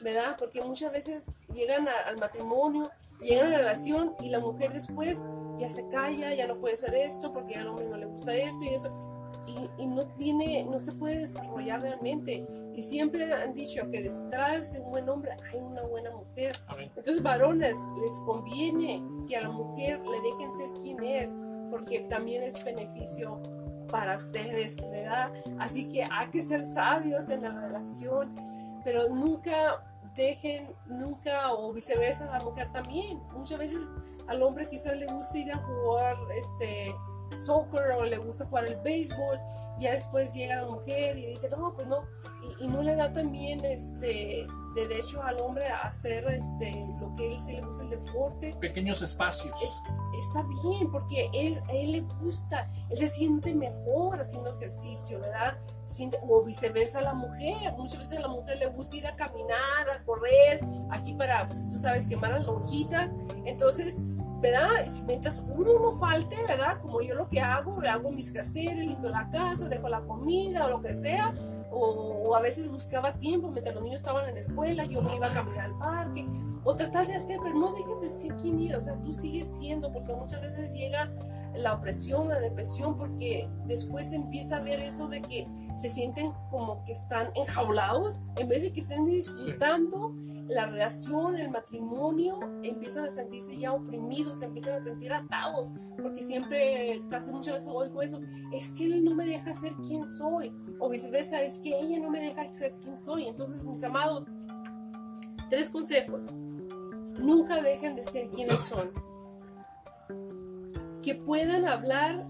¿verdad? 0.00 0.36
Porque 0.38 0.62
muchas 0.62 0.92
veces 0.92 1.34
llegan 1.52 1.88
a- 1.88 2.08
al 2.08 2.18
matrimonio, 2.18 2.90
llegan 3.20 3.48
a 3.48 3.50
la 3.50 3.58
relación 3.58 4.14
y 4.20 4.28
la 4.30 4.38
mujer 4.40 4.72
después 4.72 5.24
ya 5.58 5.68
se 5.68 5.88
calla, 5.88 6.34
ya 6.34 6.46
no 6.46 6.56
puede 6.58 6.74
hacer 6.74 6.94
esto 6.94 7.32
porque 7.32 7.56
al 7.56 7.68
hombre 7.68 7.86
no 7.88 7.96
le 7.96 8.06
gusta 8.06 8.34
esto 8.34 8.64
y 8.64 8.68
eso. 8.68 9.02
Y, 9.46 9.82
y 9.82 9.86
no 9.86 10.06
tiene, 10.16 10.64
no 10.64 10.80
se 10.80 10.92
puede 10.92 11.20
desarrollar 11.20 11.80
realmente. 11.80 12.46
Y 12.76 12.82
siempre 12.82 13.32
han 13.32 13.54
dicho 13.54 13.90
que 13.90 14.02
detrás 14.02 14.74
de 14.74 14.80
un 14.80 14.90
buen 14.90 15.08
hombre 15.08 15.32
hay 15.50 15.58
una 15.58 15.82
buena 15.82 16.10
mujer. 16.10 16.54
Entonces, 16.78 17.22
varones, 17.22 17.78
les 18.02 18.18
conviene 18.26 19.02
que 19.26 19.36
a 19.36 19.42
la 19.42 19.48
mujer 19.48 20.00
le 20.00 20.20
dejen 20.20 20.54
ser 20.54 20.68
quien 20.82 21.02
es, 21.02 21.38
porque 21.70 22.00
también 22.00 22.42
es 22.42 22.62
beneficio 22.62 23.40
para 23.90 24.18
ustedes, 24.18 24.76
¿verdad? 24.90 25.32
Así 25.58 25.90
que 25.90 26.04
hay 26.04 26.28
que 26.28 26.42
ser 26.42 26.66
sabios 26.66 27.30
en 27.30 27.42
la 27.42 27.50
relación, 27.50 28.34
pero 28.84 29.08
nunca 29.08 29.82
dejen, 30.16 30.74
nunca, 30.86 31.52
o 31.52 31.72
viceversa, 31.72 32.32
a 32.32 32.38
la 32.38 32.44
mujer 32.44 32.72
también. 32.72 33.20
Muchas 33.32 33.58
veces 33.58 33.94
al 34.26 34.42
hombre 34.42 34.68
quizás 34.68 34.96
le 34.96 35.06
gusta 35.06 35.38
ir 35.38 35.52
a 35.52 35.58
jugar 35.58 36.16
este 36.36 36.94
soccer 37.38 37.92
o 37.92 38.04
le 38.04 38.18
gusta 38.18 38.46
jugar 38.46 38.66
el 38.66 38.76
béisbol, 38.80 39.38
ya 39.78 39.92
después 39.92 40.32
llega 40.34 40.62
la 40.62 40.68
mujer 40.68 41.18
y 41.18 41.26
dice, 41.26 41.50
no, 41.50 41.74
pues 41.74 41.86
no, 41.86 42.04
y, 42.60 42.64
y 42.64 42.68
no 42.68 42.82
le 42.82 42.96
da 42.96 43.12
también 43.12 43.64
este 43.64 44.46
derecho 44.74 45.22
al 45.22 45.40
hombre 45.40 45.68
a 45.68 45.82
hacer 45.82 46.26
este 46.28 46.86
lo 47.00 47.14
que 47.16 47.32
él 47.32 47.40
se 47.40 47.54
le 47.54 47.62
gusta 47.62 47.82
el 47.84 47.90
deporte 47.90 48.54
Pequeños 48.60 49.02
espacios. 49.02 49.54
Está 50.18 50.42
bien 50.42 50.90
porque 50.90 51.30
él, 51.32 51.60
a 51.68 51.72
él 51.72 51.92
le 51.92 52.00
gusta 52.00 52.70
él 52.90 52.96
se 52.96 53.08
siente 53.08 53.54
mejor 53.54 54.20
haciendo 54.20 54.56
ejercicio 54.56 55.20
verdad 55.20 55.58
se 55.84 55.94
siente, 55.94 56.18
o 56.28 56.42
viceversa 56.42 57.00
la 57.00 57.14
mujer 57.14 57.72
muchas 57.76 57.98
veces 57.98 58.18
a 58.18 58.22
la 58.22 58.28
mujer 58.28 58.58
le 58.58 58.66
gusta 58.66 58.96
ir 58.96 59.06
a 59.06 59.16
caminar 59.16 59.90
a 59.94 60.04
correr 60.04 60.60
aquí 60.90 61.14
para 61.14 61.46
pues 61.46 61.68
tú 61.68 61.78
sabes 61.78 62.06
quemar 62.06 62.32
la 62.32 62.40
lonjita 62.40 63.10
entonces 63.44 64.02
¿verdad? 64.38 64.68
Mientras 65.06 65.42
uno 65.48 65.78
no 65.80 65.92
falte, 65.92 66.36
¿verdad? 66.46 66.78
Como 66.80 67.00
yo 67.00 67.14
lo 67.14 67.28
que 67.28 67.40
hago, 67.40 67.80
hago 67.88 68.12
mis 68.12 68.30
caseres, 68.30 68.86
limpio 68.86 69.08
la 69.08 69.30
casa, 69.30 69.68
dejo 69.68 69.88
la 69.88 70.00
comida 70.02 70.66
o 70.66 70.70
lo 70.70 70.82
que 70.82 70.94
sea, 70.94 71.34
o, 71.70 71.78
o 72.26 72.34
a 72.34 72.40
veces 72.40 72.70
buscaba 72.70 73.14
tiempo 73.14 73.50
mientras 73.50 73.74
los 73.74 73.84
niños 73.84 74.02
estaban 74.02 74.28
en 74.28 74.34
la 74.34 74.40
escuela, 74.40 74.84
yo 74.84 75.02
me 75.02 75.16
iba 75.16 75.28
a 75.28 75.32
caminar 75.32 75.66
al 75.66 75.78
parque, 75.78 76.26
o 76.66 76.74
tratar 76.74 77.06
de 77.06 77.14
hacer, 77.14 77.38
pero 77.40 77.54
no 77.54 77.72
dejes 77.72 78.00
de 78.02 78.08
ser 78.08 78.36
quien 78.38 78.60
eres, 78.60 78.78
o 78.78 78.80
sea, 78.80 78.94
tú 79.02 79.14
sigues 79.14 79.48
siendo, 79.48 79.92
porque 79.92 80.14
muchas 80.14 80.42
veces 80.42 80.74
llega 80.74 81.10
la 81.54 81.74
opresión, 81.74 82.28
la 82.28 82.40
depresión, 82.40 82.98
porque 82.98 83.48
después 83.66 84.12
empieza 84.12 84.56
a 84.56 84.62
ver 84.62 84.80
eso 84.80 85.06
de 85.06 85.22
que 85.22 85.46
se 85.78 85.88
sienten 85.88 86.32
como 86.50 86.84
que 86.84 86.90
están 86.90 87.30
enjaulados, 87.36 88.20
en 88.36 88.48
vez 88.48 88.62
de 88.62 88.72
que 88.72 88.80
estén 88.80 89.06
disfrutando 89.06 90.12
la 90.48 90.66
relación, 90.66 91.36
el 91.36 91.50
matrimonio, 91.50 92.40
empiezan 92.64 93.06
a 93.06 93.10
sentirse 93.10 93.56
ya 93.56 93.72
oprimidos, 93.72 94.40
se 94.40 94.46
empiezan 94.46 94.80
a 94.80 94.84
sentir 94.84 95.12
atados, 95.12 95.70
porque 96.02 96.24
siempre, 96.24 97.00
casi 97.08 97.30
muchas 97.30 97.54
veces 97.54 97.70
oigo 97.72 98.02
eso, 98.02 98.20
es 98.52 98.72
que 98.72 98.86
él 98.86 99.04
no 99.04 99.14
me 99.14 99.24
deja 99.24 99.54
ser 99.54 99.72
quien 99.86 100.04
soy, 100.04 100.52
o 100.80 100.88
viceversa, 100.88 101.42
es 101.42 101.60
que 101.60 101.78
ella 101.78 102.00
no 102.00 102.10
me 102.10 102.20
deja 102.20 102.52
ser 102.52 102.74
quien 102.82 102.98
soy. 102.98 103.26
Entonces, 103.26 103.64
mis 103.64 103.82
amados, 103.84 104.24
tres 105.48 105.70
consejos. 105.70 106.34
Nunca 107.18 107.60
dejen 107.62 107.96
de 107.96 108.04
ser 108.04 108.28
quienes 108.30 108.58
son. 108.60 108.90
Que 111.02 111.14
puedan 111.14 111.66
hablar 111.66 112.26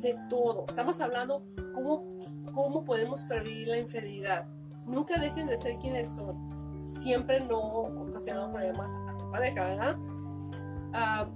de 0.00 0.16
todo. 0.28 0.66
Estamos 0.68 1.00
hablando 1.00 1.42
cómo, 1.74 2.18
cómo 2.54 2.84
podemos 2.84 3.22
prevenir 3.24 3.68
la 3.68 3.78
infidelidad. 3.78 4.46
Nunca 4.86 5.18
dejen 5.18 5.46
de 5.46 5.56
ser 5.56 5.78
quienes 5.78 6.10
son. 6.10 6.88
Siempre 6.90 7.40
no 7.40 7.58
ocasionando 7.58 8.52
problemas 8.52 8.90
a 9.08 9.18
tu 9.18 9.30
pareja, 9.30 9.64
¿verdad? 9.64 9.96
Ah, 10.92 11.28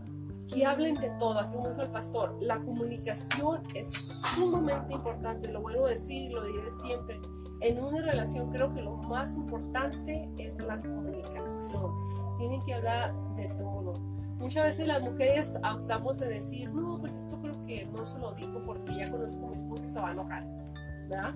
que 0.53 0.67
hablen 0.67 0.97
de 0.97 1.11
todo, 1.19 1.39
aquí 1.39 1.57
dijo 1.57 1.81
el 1.81 1.91
pastor, 1.91 2.37
la 2.41 2.59
comunicación 2.59 3.63
es 3.75 3.93
sumamente 3.93 4.93
importante, 4.93 5.49
lo 5.49 5.63
vuelvo 5.63 5.87
a 5.87 5.91
decir 5.91 6.31
y 6.31 6.35
lo 6.35 6.45
diré 6.45 6.71
siempre. 6.71 7.21
En 7.61 7.83
una 7.83 8.03
relación 8.03 8.51
creo 8.51 8.73
que 8.75 8.83
lo 8.83 8.97
más 8.97 9.37
importante 9.37 10.29
es 10.39 10.59
la 10.59 10.81
comunicación. 10.81 11.93
Tienen 12.39 12.65
que 12.65 12.75
hablar 12.75 13.15
de 13.37 13.47
todo. 13.49 13.99
Muchas 14.39 14.65
veces 14.65 14.87
las 14.87 15.03
mujeres 15.03 15.57
optamos 15.57 16.21
a 16.21 16.27
decir, 16.27 16.71
no, 16.71 16.99
pues 17.01 17.17
esto 17.17 17.41
creo 17.41 17.65
que 17.67 17.87
no 17.87 18.05
se 18.05 18.19
lo 18.19 18.33
digo 18.33 18.63
porque 18.67 18.95
ya 18.95 19.11
conozco 19.11 19.47
a 19.47 19.51
mi 19.51 19.57
esposa 19.57 19.87
y 19.87 19.91
se 19.91 20.01
va 20.01 20.09
a 20.09 20.13
enojar, 20.13 20.45
¿verdad? 21.09 21.35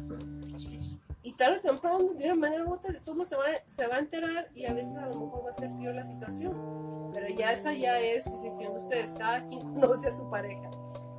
Así 0.55 0.77
es. 0.77 0.99
Y 1.23 1.33
tarde 1.33 1.59
o 1.59 1.61
temprano, 1.61 2.15
de 2.15 2.25
una 2.25 2.35
manera 2.35 2.65
u 2.65 2.75
otra, 2.75 2.93
de 2.93 3.01
todo 3.01 3.25
se 3.25 3.37
va, 3.37 3.45
se 3.67 3.87
va 3.87 3.97
a 3.97 3.99
enterar 3.99 4.49
y 4.55 4.65
a 4.67 4.73
veces 4.73 4.97
a 4.97 5.07
lo 5.07 5.21
mejor 5.21 5.47
va 5.47 5.51
a 5.51 5.53
ser 5.53 5.71
peor 5.79 5.95
la 5.95 6.05
situación. 6.05 7.11
Pero 7.13 7.29
ya 7.29 7.53
esa 7.53 7.73
ya 7.73 7.99
es 7.99 8.25
decisión 8.25 8.75
de 8.75 8.79
ustedes, 8.79 9.13
cada 9.15 9.47
quien 9.49 9.61
conoce 9.75 10.09
a 10.09 10.13
su 10.13 10.29
pareja. 10.31 10.71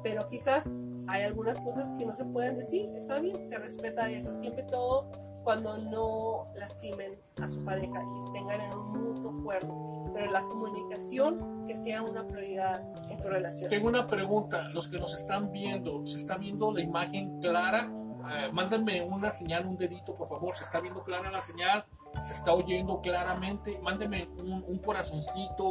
Pero 0.04 0.28
quizás 0.28 0.78
hay 1.08 1.24
algunas 1.24 1.60
cosas 1.60 1.92
que 1.94 2.06
no 2.06 2.16
se 2.16 2.26
pueden 2.26 2.56
decir, 2.56 2.90
está 2.96 3.20
bien, 3.20 3.46
se 3.48 3.58
respeta 3.58 4.10
eso, 4.10 4.34
siempre 4.34 4.64
todo 4.64 5.10
cuando 5.50 5.80
no 5.80 6.54
lastimen 6.54 7.20
a 7.42 7.50
su 7.50 7.66
pareja 7.66 8.04
y 8.04 8.34
tengan 8.34 8.62
en 8.62 8.72
un 8.72 9.16
mutuo 9.16 9.40
acuerdo. 9.40 10.12
Pero 10.14 10.32
la 10.32 10.44
comunicación 10.44 11.66
que 11.66 11.76
sea 11.76 12.04
una 12.04 12.28
prioridad 12.28 12.84
en 13.10 13.20
tu 13.20 13.30
relación. 13.30 13.68
Tengo 13.68 13.88
una 13.88 14.06
pregunta. 14.06 14.70
Los 14.70 14.88
que 14.90 15.00
nos 15.00 15.16
están 15.16 15.52
viendo, 15.52 16.06
¿se 16.06 16.18
está 16.18 16.38
viendo 16.38 16.72
la 16.72 16.82
imagen 16.82 17.40
clara? 17.42 17.92
Eh, 18.32 18.52
mándenme 18.54 19.02
una 19.02 19.32
señal, 19.32 19.66
un 19.66 19.76
dedito, 19.76 20.16
por 20.16 20.30
favor. 20.30 20.56
¿Se 20.56 20.66
está 20.66 20.82
viendo 20.82 21.04
clara 21.04 21.32
la 21.32 21.42
señal? 21.42 21.84
¿Se 22.22 22.34
está 22.34 22.54
oyendo 22.54 23.02
claramente? 23.02 23.80
Mándenme 23.82 24.28
un, 24.38 24.64
un 24.68 24.78
corazoncito, 24.78 25.68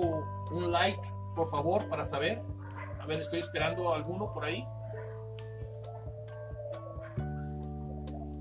un 0.51 0.73
like, 0.73 1.09
por 1.37 1.49
favor, 1.53 1.89
para 1.89 2.05
saber. 2.05 2.43
A 3.01 3.07
ver, 3.07 3.21
estoy 3.21 3.39
esperando 3.39 3.93
a 3.93 3.95
alguno 3.95 4.33
por 4.33 4.45
ahí. 4.45 4.67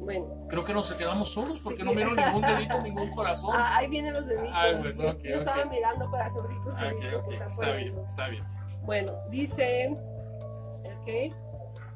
Bueno, 0.07 0.47
Creo 0.47 0.63
que 0.63 0.73
nos 0.73 0.93
quedamos 0.93 1.29
solos 1.33 1.59
porque 1.61 1.79
Sí. 1.81 1.83
no 1.85 1.91
miro 1.93 2.15
ningún 2.15 2.41
dedito, 2.41 2.81
ningún 2.81 3.11
corazón. 3.11 3.53
ah, 3.53 3.75
ahí 3.75 3.89
vienen 3.89 4.13
los 4.13 4.25
deditos. 4.25 4.53
Ah, 4.53 4.67
bueno, 4.79 4.89
yo, 5.03 5.09
ok, 5.09 5.21
yo 5.21 5.35
estaba 5.35 5.63
ok. 5.63 5.69
mirando 5.69 6.05
corazoncitos 6.09 6.75
Ah, 6.77 6.83
ok, 6.93 6.99
deditos 7.01 7.19
ok, 7.19 7.27
que 7.27 7.33
están 7.35 7.49
Está 7.49 7.71
bien, 7.73 7.99
está 8.07 8.27
bien. 8.29 8.43
Bueno, 8.83 9.11
dice, 9.29 9.97
ok, 11.01 11.33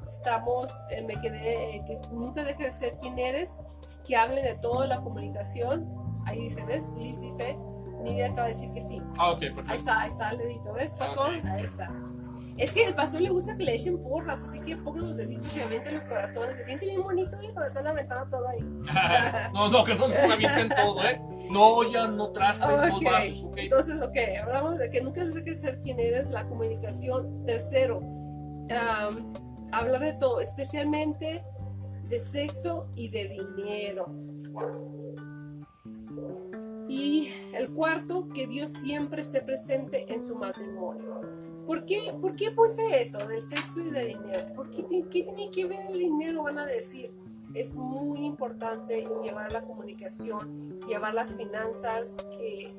estamos, 0.10 0.72
eh, 0.90 1.02
me 1.04 1.22
quedé, 1.22 1.78
eh, 1.78 1.84
que 1.88 1.94
nunca 2.12 2.44
dejes 2.44 2.66
de 2.66 2.72
ser 2.74 3.00
quien 3.00 3.18
eres, 3.18 3.62
que 4.06 4.18
hable 4.18 4.42
de 4.42 4.56
todo 4.56 4.86
la 4.86 5.00
comunicación. 5.00 5.88
Ahí 6.26 6.42
dice, 6.42 6.66
¿ves? 6.66 6.92
Liz 6.98 7.18
dice, 7.22 7.56
Nidia 8.04 8.26
acaba 8.28 8.48
de 8.50 8.54
decir 8.56 8.74
que 8.74 8.82
sí. 8.82 9.02
Ah, 9.18 9.32
ok, 9.32 9.42
Ahí 9.44 9.50
perfecto. 9.52 9.74
está, 9.74 10.02
ahí 10.02 10.10
está 10.10 10.30
el 10.32 10.38
dedito, 10.38 10.74
¿ves, 10.74 10.96
pastor? 10.96 11.36
Ok. 11.38 11.46
Ahí 11.46 11.64
está. 11.64 11.90
Es 12.58 12.74
que 12.74 12.86
al 12.86 12.96
pastor 12.96 13.22
le 13.22 13.30
gusta 13.30 13.56
que 13.56 13.64
le 13.64 13.76
echen 13.76 14.02
porras, 14.04 14.44
así 14.44 14.60
que 14.60 14.76
pongan 14.78 15.08
los 15.08 15.18
deditos 15.18 15.56
y 15.56 15.62
avienten 15.62 15.96
los 15.96 16.06
corazones. 16.06 16.58
Se 16.58 16.64
siente 16.64 16.86
bien 16.86 17.02
bonito 17.02 17.38
cuando 17.54 17.66
están 17.66 17.88
aventando 17.88 18.30
todo 18.30 18.48
ahí. 18.48 18.60
no, 19.54 19.70
no, 19.70 19.84
que 19.84 19.96
no 19.96 20.08
nos 20.08 20.18
avienten 20.18 20.70
todo, 20.70 21.04
¿eh? 21.04 21.22
No 21.50 21.76
ollas, 21.76 22.10
no 22.12 22.30
trastes, 22.30 22.68
no 22.68 22.98
Ok, 22.98 23.04
vasos, 23.04 23.44
¿ok? 23.44 23.58
Entonces, 23.58 24.02
ok, 24.02 24.18
hablamos 24.42 24.78
de 24.78 24.90
que 24.90 25.02
nunca 25.02 25.24
dejes 25.26 25.46
de 25.46 25.56
ser 25.56 25.82
quien 25.82 26.00
eres, 26.00 26.32
la 26.32 26.46
comunicación. 26.48 27.46
Tercero, 27.46 28.00
am, 28.70 29.34
hablar 29.72 30.02
de 30.02 30.14
todo, 30.14 30.40
especialmente 30.40 31.44
de 32.10 32.20
sexo 32.20 32.88
y 32.96 33.10
de 33.10 33.30
dinero. 33.30 34.14
Y 36.88 37.32
el 37.54 37.70
cuarto, 37.70 38.28
que 38.34 38.48
Dios 38.48 38.74
siempre 38.74 39.22
esté 39.22 39.42
presente 39.42 40.14
en 40.14 40.26
su 40.26 40.36
matrimonio. 40.36 41.22
¿Por 41.72 41.86
qué, 41.86 42.14
¿Por 42.20 42.36
qué 42.36 42.52
puse 42.52 43.02
eso 43.02 43.26
del 43.26 43.42
sexo 43.42 43.80
y 43.80 43.92
de 43.92 44.08
dinero? 44.08 44.54
¿Por 44.54 44.70
qué, 44.72 44.86
qué 45.10 45.24
tiene 45.24 45.50
que 45.50 45.66
ver 45.66 45.86
el 45.90 46.00
dinero? 46.00 46.44
Van 46.44 46.60
a 46.60 46.66
decir. 46.66 47.14
Es 47.54 47.78
muy 47.78 48.26
importante 48.26 49.08
llevar 49.24 49.54
la 49.54 49.62
comunicación 49.62 50.72
llevar 50.86 51.14
las 51.14 51.36
finanzas, 51.36 52.18
que 52.38 52.76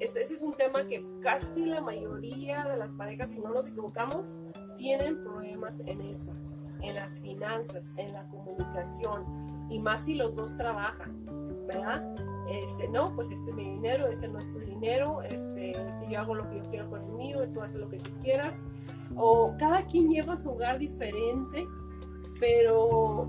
ese 0.00 0.22
es 0.22 0.42
un 0.42 0.54
tema 0.54 0.86
que 0.86 1.06
casi 1.20 1.66
la 1.66 1.80
mayoría 1.80 2.64
de 2.64 2.76
las 2.76 2.92
parejas, 2.94 3.30
si 3.30 3.38
no 3.38 3.50
nos 3.50 3.68
equivocamos, 3.68 4.34
tienen 4.76 5.22
problemas 5.22 5.80
en 5.86 6.00
eso, 6.00 6.34
en 6.82 6.94
las 6.96 7.20
finanzas, 7.20 7.92
en 7.96 8.12
la 8.12 8.26
comunicación, 8.28 9.68
y 9.70 9.80
más 9.80 10.04
si 10.04 10.14
los 10.14 10.34
dos 10.34 10.56
trabajan, 10.56 11.24
¿verdad? 11.66 12.04
Este, 12.48 12.88
no, 12.88 13.14
pues 13.14 13.30
ese 13.30 13.50
es 13.50 13.56
mi 13.56 13.64
dinero, 13.64 14.06
ese 14.06 14.26
es 14.26 14.52
tu 14.52 14.60
dinero, 14.60 15.22
este, 15.22 15.72
este, 15.88 16.06
yo 16.10 16.20
hago 16.20 16.34
lo 16.34 16.48
que 16.48 16.58
yo 16.58 16.64
quiero 16.70 16.90
con 16.90 17.02
el 17.02 17.12
mío, 17.12 17.48
tú 17.52 17.60
haces 17.60 17.80
lo 17.80 17.88
que 17.88 17.98
tú 17.98 18.10
quieras, 18.22 18.60
o 19.16 19.54
cada 19.58 19.84
quien 19.86 20.08
lleva 20.10 20.36
su 20.36 20.50
hogar 20.50 20.78
diferente, 20.78 21.66
pero 22.38 23.26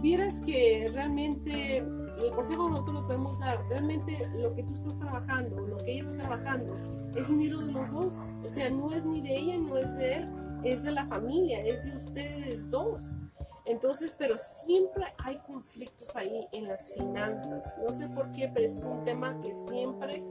vieras 0.00 0.42
que 0.42 0.90
realmente 0.92 1.78
el 1.78 2.30
consejo 2.34 2.68
nosotros 2.68 2.94
lo 2.94 3.06
podemos 3.06 3.38
dar, 3.40 3.64
realmente 3.68 4.18
lo 4.36 4.54
que 4.54 4.62
tú 4.62 4.74
estás 4.74 4.96
trabajando, 4.98 5.60
lo 5.60 5.78
que 5.78 5.92
ella 5.92 6.02
está 6.02 6.18
trabajando, 6.18 6.76
es 7.16 7.28
dinero 7.28 7.58
de 7.58 7.72
los 7.72 7.92
dos, 7.92 8.16
o 8.44 8.48
sea, 8.48 8.70
no 8.70 8.92
es 8.92 9.04
ni 9.04 9.22
de 9.22 9.36
ella, 9.36 9.58
no 9.58 9.76
es 9.76 9.96
de 9.96 10.14
él, 10.14 10.28
es 10.64 10.84
de 10.84 10.92
la 10.92 11.06
familia, 11.06 11.64
es 11.64 11.84
de 11.84 11.96
ustedes 11.96 12.70
dos. 12.70 13.20
Entonces, 13.64 14.16
pero 14.18 14.36
siempre 14.38 15.04
hay 15.18 15.38
conflictos 15.46 16.16
ahí 16.16 16.48
en 16.52 16.66
las 16.66 16.94
finanzas. 16.94 17.76
No 17.84 17.92
sé 17.92 18.08
por 18.08 18.32
qué, 18.32 18.50
pero 18.52 18.66
es 18.66 18.74
un 18.82 19.04
tema 19.04 19.40
que 19.40 19.54
siempre, 19.54 20.22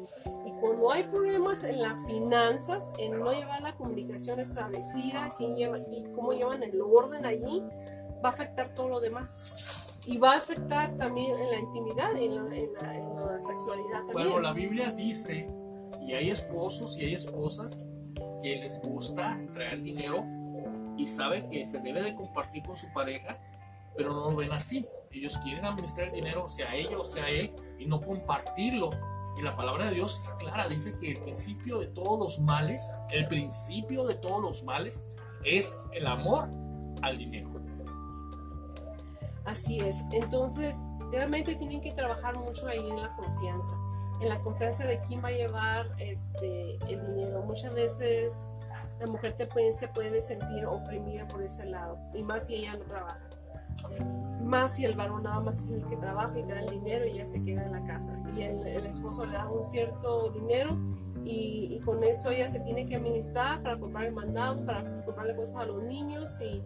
y 0.45 0.51
cuando 0.59 0.91
hay 0.91 1.03
problemas 1.03 1.63
en 1.63 1.82
las 1.82 2.05
finanzas, 2.05 2.93
en 2.97 3.19
no 3.19 3.32
llevar 3.32 3.61
la 3.61 3.75
comunicación 3.75 4.39
establecida, 4.39 5.29
quién 5.38 5.55
lleva, 5.55 5.79
y 5.79 6.03
cómo 6.13 6.34
llevan 6.34 6.61
el 6.63 6.82
orden 6.82 7.25
allí, 7.25 7.63
va 8.23 8.29
a 8.29 8.34
afectar 8.34 8.75
todo 8.75 8.89
lo 8.89 8.99
demás. 8.99 9.97
Y 10.07 10.17
va 10.17 10.34
a 10.34 10.38
afectar 10.38 10.97
también 10.97 11.38
en 11.38 11.51
la 11.51 11.59
intimidad, 11.59 12.17
en 12.17 12.36
la, 12.36 12.55
en 12.55 12.73
la, 12.73 12.97
en 12.97 13.15
la 13.15 13.39
sexualidad 13.39 13.99
también. 13.99 14.13
Bueno, 14.13 14.39
la 14.39 14.51
Biblia 14.51 14.91
dice, 14.91 15.47
y 16.01 16.13
hay 16.13 16.32
esposos 16.32 16.97
y 16.97 17.05
hay 17.05 17.13
esposas 17.13 17.88
que 18.41 18.57
les 18.57 18.82
gusta 18.82 19.39
traer 19.53 19.82
dinero 19.82 20.25
y 21.02 21.08
sabe 21.08 21.47
que 21.47 21.66
se 21.66 21.80
debe 21.80 22.02
de 22.04 22.16
compartir 22.16 22.64
con 22.64 22.78
su 22.78 22.91
pareja, 22.93 23.38
pero 23.95 24.14
no 24.14 24.32
lo 24.32 24.36
ven 24.36 24.52
así. 24.52 24.86
Ellos 25.12 25.38
quieren 25.39 25.66
administrar 25.66 26.08
el 26.08 26.14
dinero, 26.14 26.47
sea 26.47 26.76
ella 26.76 26.97
o 26.97 27.04
sea 27.04 27.30
él, 27.30 27.52
y 27.80 27.86
no 27.86 28.02
compartirlo. 28.02 28.91
Y 29.38 29.41
la 29.41 29.56
palabra 29.56 29.88
de 29.88 29.95
Dios 29.95 30.20
es 30.20 30.34
clara, 30.34 30.68
dice 30.68 30.97
que 30.99 31.12
el 31.12 31.22
principio 31.22 31.80
de 31.80 31.88
todos 31.88 32.20
los 32.20 32.39
males, 32.39 32.97
el 33.10 33.28
principio 33.28 34.06
de 34.06 34.16
todos 34.16 34.41
los 34.41 34.64
males 34.64 35.10
es 35.43 35.78
el 35.93 36.06
amor 36.06 36.49
al 37.02 37.18
dinero. 37.18 37.52
Así 39.45 39.80
es. 39.80 40.04
Entonces, 40.12 40.78
realmente 41.12 41.56
tienen 41.56 41.82
que 41.82 41.91
trabajar 41.93 42.38
mucho 42.38 42.68
ahí 42.68 42.88
en 42.88 43.02
la 43.02 43.16
confianza, 43.16 43.74
en 44.22 44.30
la 44.30 44.38
confianza 44.39 44.86
de 44.86 45.02
quién 45.02 45.24
va 45.24 45.30
a 45.30 45.32
llevar 45.32 45.95
este, 45.97 46.76
el 46.88 47.06
dinero. 47.08 47.41
Muchas 47.41 47.74
veces 47.74 48.52
la 49.02 49.08
mujer 49.08 49.36
se 49.74 49.88
puede 49.88 50.22
sentir 50.22 50.66
oprimida 50.66 51.28
por 51.28 51.41
ese 51.41 51.66
lado, 51.66 51.97
y 52.14 52.22
más 52.22 52.47
si 52.47 52.56
ella 52.56 52.78
no 52.78 52.84
trabaja. 52.86 53.20
Más 54.43 54.76
si 54.76 54.86
el 54.86 54.95
varón 54.95 55.24
nada 55.24 55.39
más 55.39 55.72
que 55.89 55.95
trabaja 55.95 56.38
y 56.38 56.43
da 56.43 56.60
el 56.60 56.70
dinero 56.70 57.06
y 57.08 57.12
ella 57.12 57.26
se 57.26 57.43
queda 57.43 57.64
en 57.64 57.72
la 57.72 57.84
casa. 57.86 58.20
Y 58.38 58.41
el, 58.41 58.86
esposo 58.86 59.26
le 59.26 59.34
da 59.34 59.49
un 59.49 59.66
cierto 59.66 60.30
dinero 60.32 60.78
y, 61.24 61.80
con 61.86 62.04
eso 62.04 62.30
ella 62.30 62.47
se 62.47 62.60
tiene 62.60 62.86
que 62.86 62.95
administrar 62.95 63.64
para 63.64 63.80
comprar 63.80 64.06
el 64.06 64.14
mandado, 64.14 64.64
para 64.66 65.04
comprarle 65.04 65.36
cosas 65.36 65.56
a 65.56 65.66
los 65.66 65.84
niños 65.84 66.39
y, 66.41 66.62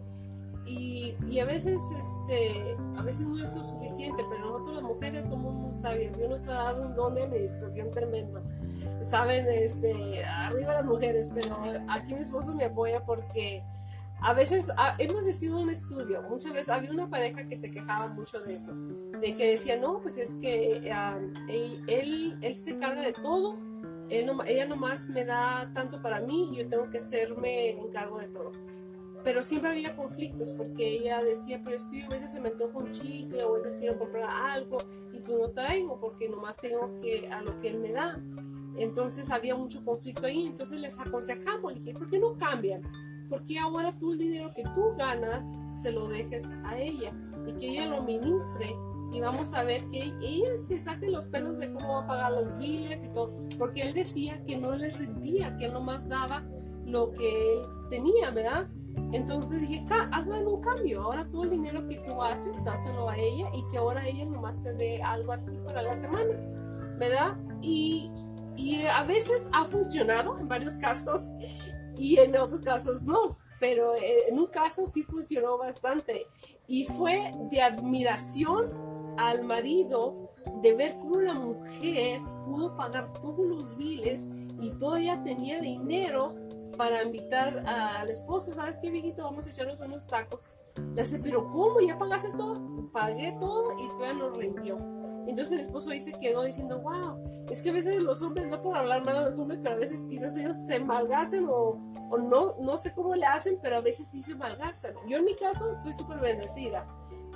y, 0.66 1.16
y, 1.30 1.40
a 1.40 1.46
veces 1.46 1.82
este 1.92 2.76
a 2.98 3.04
veces 3.04 3.28
no 3.28 3.38
es 3.38 3.54
lo 3.54 3.64
suficiente 3.64 4.24
pero 4.30 4.50
nosotros 4.50 4.76
las 4.76 4.84
mujeres 4.84 5.28
somos 5.28 5.54
muy 5.54 5.74
sabias 5.74 6.18
Dios 6.18 6.30
nos 6.30 6.48
ha 6.48 6.54
dado 6.54 6.88
un 6.88 6.96
don 6.96 7.14
de 7.14 7.24
administración 7.24 7.92
tremendo 7.92 8.42
saben 9.04 9.48
este 9.50 10.24
arriba 10.26 10.74
las 10.74 10.86
mujeres 10.86 11.32
pero 11.34 11.58
aquí 11.90 12.14
mi 12.14 12.22
esposo 12.22 12.54
me 12.54 12.66
apoya 12.66 13.04
porque 13.04 13.64
a 14.22 14.34
veces 14.34 14.72
a, 14.78 14.96
hemos 14.98 15.26
decidido 15.26 15.60
un 15.60 15.70
estudio. 15.70 16.24
Muchas 16.30 16.54
veces 16.54 16.70
había 16.70 16.90
una 16.90 17.10
pareja 17.10 17.48
que 17.48 17.58
se 17.58 17.70
quejaba 17.70 18.08
mucho 18.08 18.40
de 18.40 18.56
eso 18.56 18.74
de 18.74 19.36
que 19.36 19.52
decía 19.52 19.78
no 19.78 20.00
pues 20.02 20.18
es 20.18 20.36
que 20.36 20.90
um, 20.90 21.50
él, 21.50 22.38
él, 22.42 22.56
se 22.56 22.78
carga 22.78 23.02
de 23.02 23.14
todo. 23.14 23.58
Él 24.10 24.28
no, 24.28 24.44
ella 24.44 24.68
nomás 24.68 25.10
me 25.10 25.26
da 25.26 25.72
tanto 25.74 26.02
para 26.02 26.20
mí 26.22 26.52
yo 26.56 26.68
tengo 26.68 26.90
que 26.90 27.00
hacerme 27.00 27.72
en 27.72 27.92
cargo 27.92 28.20
de 28.20 28.28
todo 28.28 28.52
pero 29.26 29.42
siempre 29.42 29.72
había 29.72 29.96
conflictos 29.96 30.52
porque 30.52 30.88
ella 30.88 31.22
decía, 31.24 31.60
pero 31.64 31.76
es 31.76 31.86
que 31.86 32.00
yo 32.02 32.06
a 32.06 32.10
veces 32.10 32.34
se 32.34 32.40
me 32.40 32.50
antoja 32.50 32.78
un 32.78 32.92
chicle 32.92 33.44
o 33.44 33.50
a 33.50 33.54
veces 33.56 33.74
quiero 33.80 33.98
comprar 33.98 34.30
algo 34.30 34.78
y 35.12 35.20
pues 35.20 35.40
no 35.40 35.50
traigo 35.50 36.00
porque 36.00 36.30
nomás 36.30 36.58
tengo 36.62 37.02
que 37.02 37.28
a 37.28 37.42
lo 37.42 37.60
que 37.60 37.70
él 37.70 37.80
me 37.80 37.92
da. 37.92 38.22
Entonces 38.78 39.30
había 39.32 39.56
mucho 39.56 39.84
conflicto 39.84 40.26
ahí, 40.26 40.46
entonces 40.48 40.80
les 40.80 41.00
aconsejamos, 41.00 41.74
le 41.74 41.80
dije, 41.80 41.94
¿por 41.94 42.10
qué 42.10 42.20
no 42.20 42.38
cambian? 42.38 42.82
Porque 43.30 43.58
ahora 43.58 43.92
tú 43.98 44.12
el 44.12 44.20
dinero 44.20 44.52
que 44.56 44.64
tú 44.64 44.96
ganas 44.98 45.44
se 45.72 45.92
lo 45.92 46.08
dejes 46.08 46.52
a 46.66 46.78
ella 46.78 47.12
y 47.48 47.54
que 47.54 47.70
ella 47.70 47.88
lo 47.88 48.04
ministre 48.04 48.76
y 49.12 49.22
vamos 49.22 49.54
a 49.54 49.64
ver 49.64 49.82
que 49.92 50.14
ella 50.22 50.58
se 50.58 50.80
saque 50.80 51.10
los 51.10 51.26
pelos 51.28 51.60
de 51.60 51.72
cómo 51.72 51.94
va 51.94 52.04
a 52.04 52.08
pagar 52.08 52.32
los 52.34 52.58
biles 52.58 53.04
y 53.04 53.08
todo, 53.10 53.34
porque 53.58 53.82
él 53.82 53.94
decía 53.94 54.44
que 54.44 54.58
no 54.58 54.76
le 54.76 54.92
rendía, 54.92 55.56
que 55.58 55.66
él 55.66 55.74
nomás 55.74 56.08
daba 56.10 56.44
lo 56.86 57.14
que 57.14 57.54
él 57.54 57.60
tenía, 57.90 58.30
¿verdad? 58.32 58.68
Entonces 59.12 59.62
dije, 59.62 59.86
hazle 60.12 60.46
un 60.46 60.62
cambio. 60.62 61.04
Ahora 61.04 61.28
todo 61.32 61.44
el 61.44 61.52
dinero 61.52 61.88
que 61.88 61.98
tú 62.00 62.22
haces, 62.22 62.52
dáselo 62.64 63.10
a 63.10 63.18
ella 63.18 63.48
y 63.56 63.66
que 63.70 63.78
ahora 63.78 64.06
ella 64.08 64.26
nomás 64.26 64.62
te 64.64 64.74
dé 64.74 65.02
algo 65.02 65.32
a 65.32 65.38
ti 65.38 65.58
para 65.64 65.82
la 65.82 65.96
semana, 65.96 66.34
¿verdad? 66.98 67.38
Y, 67.62 68.12
y 68.56 68.86
a 68.86 69.04
veces 69.04 69.50
ha 69.54 69.66
funcionado 69.66 70.38
en 70.40 70.48
varios 70.48 70.76
casos 70.78 71.30
y 71.98 72.18
en 72.18 72.38
otros 72.38 72.62
casos 72.62 73.04
no, 73.04 73.38
pero 73.60 73.94
en 73.96 74.38
un 74.38 74.48
caso 74.48 74.88
sí 74.88 75.04
funcionó 75.04 75.58
bastante 75.58 76.28
y 76.68 76.86
fue 76.86 77.34
de 77.50 77.62
admiración 77.62 78.70
al 79.18 79.44
marido 79.44 80.32
de 80.62 80.76
ver 80.76 80.94
cómo 80.96 81.22
la 81.22 81.34
mujer 81.34 82.22
pudo 82.46 82.76
pagar 82.76 83.14
todos 83.14 83.46
los 83.46 83.78
biles 83.78 84.26
y 84.60 84.72
todavía 84.78 85.24
tenía 85.24 85.60
dinero 85.60 86.36
para 86.78 87.04
invitar 87.04 87.60
al 87.66 88.10
esposo, 88.10 88.54
¿sabes 88.54 88.80
qué, 88.82 88.92
viejito? 88.92 89.24
Vamos 89.24 89.46
a 89.46 89.50
echarnos 89.50 89.80
unos 89.80 90.08
tacos. 90.08 90.52
Le 90.94 91.04
dice, 91.04 91.20
pero 91.24 91.50
¿cómo? 91.52 91.80
¿Ya 91.80 91.98
pagaste 91.98 92.30
todo? 92.38 92.90
Pagué 92.92 93.36
todo 93.40 93.74
y 93.74 93.88
todavía 93.88 94.14
no 94.14 94.30
rindió. 94.32 94.78
Entonces 95.28 95.54
el 95.54 95.66
esposo 95.66 95.92
ahí 95.92 96.02
se 96.02 96.14
quedó 96.14 96.44
diciendo, 96.44 96.80
wow, 96.82 97.46
es 97.50 97.62
que 97.62 97.70
a 97.70 97.74
veces 97.74 98.02
los 98.02 98.22
hombres, 98.22 98.48
no 98.48 98.62
por 98.62 98.78
hablar 98.78 99.04
mal 99.04 99.24
de 99.24 99.30
los 99.32 99.40
hombres, 99.40 99.60
pero 99.64 99.76
a 99.76 99.80
veces 99.80 100.06
quizás 100.10 100.36
ellos 100.38 100.58
se 100.58 100.80
malgastan 100.80 101.46
o, 101.50 101.80
o 102.10 102.18
no, 102.18 102.56
no 102.60 102.78
sé 102.78 102.94
cómo 102.94 103.16
le 103.16 103.26
hacen, 103.26 103.58
pero 103.62 103.78
a 103.78 103.82
veces 103.82 104.08
sí 104.08 104.22
se 104.24 104.36
malgastan. 104.36 104.94
Yo 105.08 105.18
en 105.18 105.26
mi 105.26 105.36
caso 105.36 105.72
estoy 105.72 105.94
súper 105.94 106.20
bendecida 106.20 106.86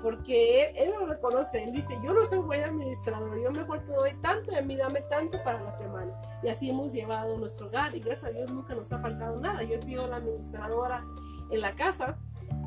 porque 0.01 0.69
él, 0.69 0.75
él, 0.77 0.93
lo 0.97 1.07
reconoce, 1.07 1.63
él 1.63 1.73
dice, 1.73 1.97
yo 2.03 2.13
no 2.13 2.25
soy 2.25 2.39
buen 2.39 2.63
administrador, 2.63 3.41
yo 3.41 3.51
mejor 3.51 3.85
te 3.85 3.93
doy 3.93 4.13
tanto 4.21 4.51
y 4.51 4.55
a 4.55 4.61
mí 4.61 4.75
dame 4.75 5.01
tanto 5.01 5.43
para 5.43 5.61
la 5.61 5.73
semana. 5.73 6.11
Y 6.41 6.47
así 6.47 6.69
hemos 6.69 6.93
llevado 6.93 7.37
nuestro 7.37 7.67
hogar 7.67 7.95
y 7.95 7.99
gracias 7.99 8.31
a 8.31 8.37
Dios 8.37 8.49
nunca 8.51 8.75
nos 8.75 8.91
ha 8.93 8.99
faltado 8.99 9.39
nada. 9.39 9.63
Yo 9.63 9.75
he 9.75 9.79
sido 9.79 10.07
la 10.07 10.17
administradora 10.17 11.03
en 11.51 11.61
la 11.61 11.75
casa. 11.75 12.17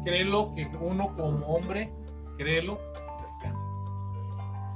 Créelo 0.04 0.52
que 0.54 0.66
uno 0.80 1.14
como 1.16 1.46
hombre, 1.46 1.92
créelo, 2.36 2.78
descansa. 3.22 3.81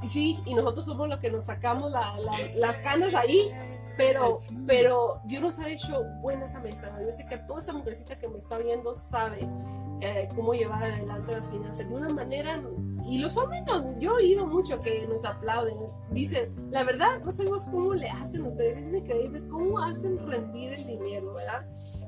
Y 0.06 0.08
sí, 0.08 0.40
y 0.46 0.54
nosotros 0.54 0.86
somos 0.86 1.08
los 1.08 1.18
que 1.18 1.32
nos 1.32 1.46
sacamos 1.46 1.90
la, 1.90 2.16
la, 2.20 2.38
las 2.54 2.76
canas 2.78 3.12
ahí, 3.12 3.50
pero, 3.96 4.38
pero 4.64 5.20
Dios 5.24 5.42
nos 5.42 5.58
ha 5.58 5.68
hecho 5.68 6.04
buenas 6.20 6.54
administradoras. 6.54 7.06
Yo 7.06 7.12
sé 7.12 7.26
que 7.26 7.38
toda 7.38 7.58
esa 7.58 7.72
mujercita 7.72 8.16
que 8.16 8.28
me 8.28 8.38
está 8.38 8.56
viendo 8.56 8.94
sabe 8.94 9.40
eh, 10.00 10.28
cómo 10.36 10.54
llevar 10.54 10.84
adelante 10.84 11.32
las 11.32 11.48
finanzas 11.48 11.88
de 11.88 11.92
una 11.92 12.08
manera 12.10 12.62
y 13.04 13.18
los 13.18 13.36
hombres 13.36 13.64
no, 13.66 13.98
yo 13.98 14.12
he 14.12 14.22
oído 14.22 14.46
mucho 14.46 14.80
que 14.80 15.04
nos 15.08 15.24
aplauden 15.24 15.74
dicen 16.10 16.54
la 16.70 16.84
verdad 16.84 17.20
no 17.24 17.32
sabemos 17.32 17.64
cómo 17.66 17.94
le 17.94 18.08
hacen 18.10 18.44
ustedes 18.44 18.76
es 18.76 18.92
increíble 18.92 19.42
cómo 19.48 19.78
hacen 19.78 20.18
rendir 20.26 20.74
el 20.74 20.86
dinero 20.86 21.32
verdad 21.32 21.64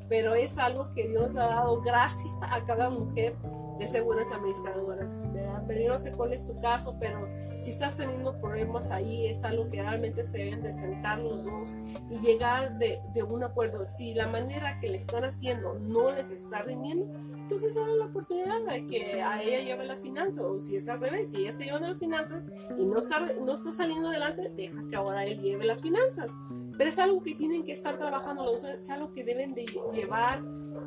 pero 0.09 0.35
es 0.35 0.59
algo 0.59 0.93
que 0.93 1.09
Dios 1.09 1.35
nos 1.35 1.45
ha 1.45 1.47
dado 1.47 1.81
gracias 1.81 2.35
a 2.43 2.61
cada 2.67 2.91
mujer 2.91 3.35
de 3.79 3.89
ser 3.89 4.03
buenas 4.03 4.31
administradoras 4.33 5.25
¿verdad? 5.33 5.63
pero 5.67 5.81
yo 5.81 5.93
no 5.93 5.99
sé 5.99 6.13
cuál 6.13 6.33
es 6.33 6.47
tu 6.47 6.55
caso 6.61 6.97
pero 6.99 7.29
si 7.61 7.71
estás 7.71 7.97
teniendo 7.97 8.39
problemas 8.41 8.91
ahí 8.91 9.27
es 9.27 9.45
algo 9.45 9.69
que 9.69 9.83
realmente 9.83 10.27
se 10.27 10.39
deben 10.39 10.63
de 10.63 10.73
sentar 10.73 11.19
los 11.19 11.45
dos 11.45 11.69
y 12.11 12.19
llegar 12.19 12.79
de, 12.79 12.99
de 13.13 13.23
un 13.23 13.45
acuerdo 13.45 13.85
si 13.87 14.15
la 14.15 14.29
manera 14.29 14.79
que 14.81 14.89
le 14.89 14.99
están 14.99 15.25
haciendo 15.25 15.75
no 15.75 16.11
les 16.11 16.31
está 16.31 16.63
rindiendo 16.63 17.07
entonces 17.49 17.75
dale 17.75 17.97
la 17.97 18.05
oportunidad 18.05 18.61
de 18.69 18.87
que 18.89 19.23
a 19.23 19.43
ella 19.43 19.61
lleve 19.61 19.87
las 19.87 20.03
finanzas, 20.03 20.45
o 20.45 20.61
si 20.61 20.77
es 20.77 20.87
al 20.87 21.01
revés, 21.01 21.31
si 21.31 21.39
ella 21.39 21.49
está 21.49 21.65
llevando 21.65 21.89
las 21.89 21.99
finanzas 21.99 22.43
y 22.77 22.85
no 22.85 22.99
está, 22.99 23.21
no 23.21 23.55
está 23.55 23.71
saliendo 23.73 24.09
adelante, 24.09 24.53
deja 24.55 24.83
que 24.91 24.97
ahora 24.97 25.25
él 25.25 25.41
lleve 25.41 25.65
las 25.65 25.81
finanzas. 25.81 26.31
Pero 26.77 26.91
es 26.91 26.99
algo 26.99 27.23
que 27.23 27.35
tienen 27.35 27.65
que 27.65 27.73
estar 27.73 27.97
trabajando, 27.97 28.55
es 28.55 28.91
algo 28.91 29.15
que 29.15 29.25
deben 29.25 29.55
de 29.55 29.65
llevar 29.95 30.43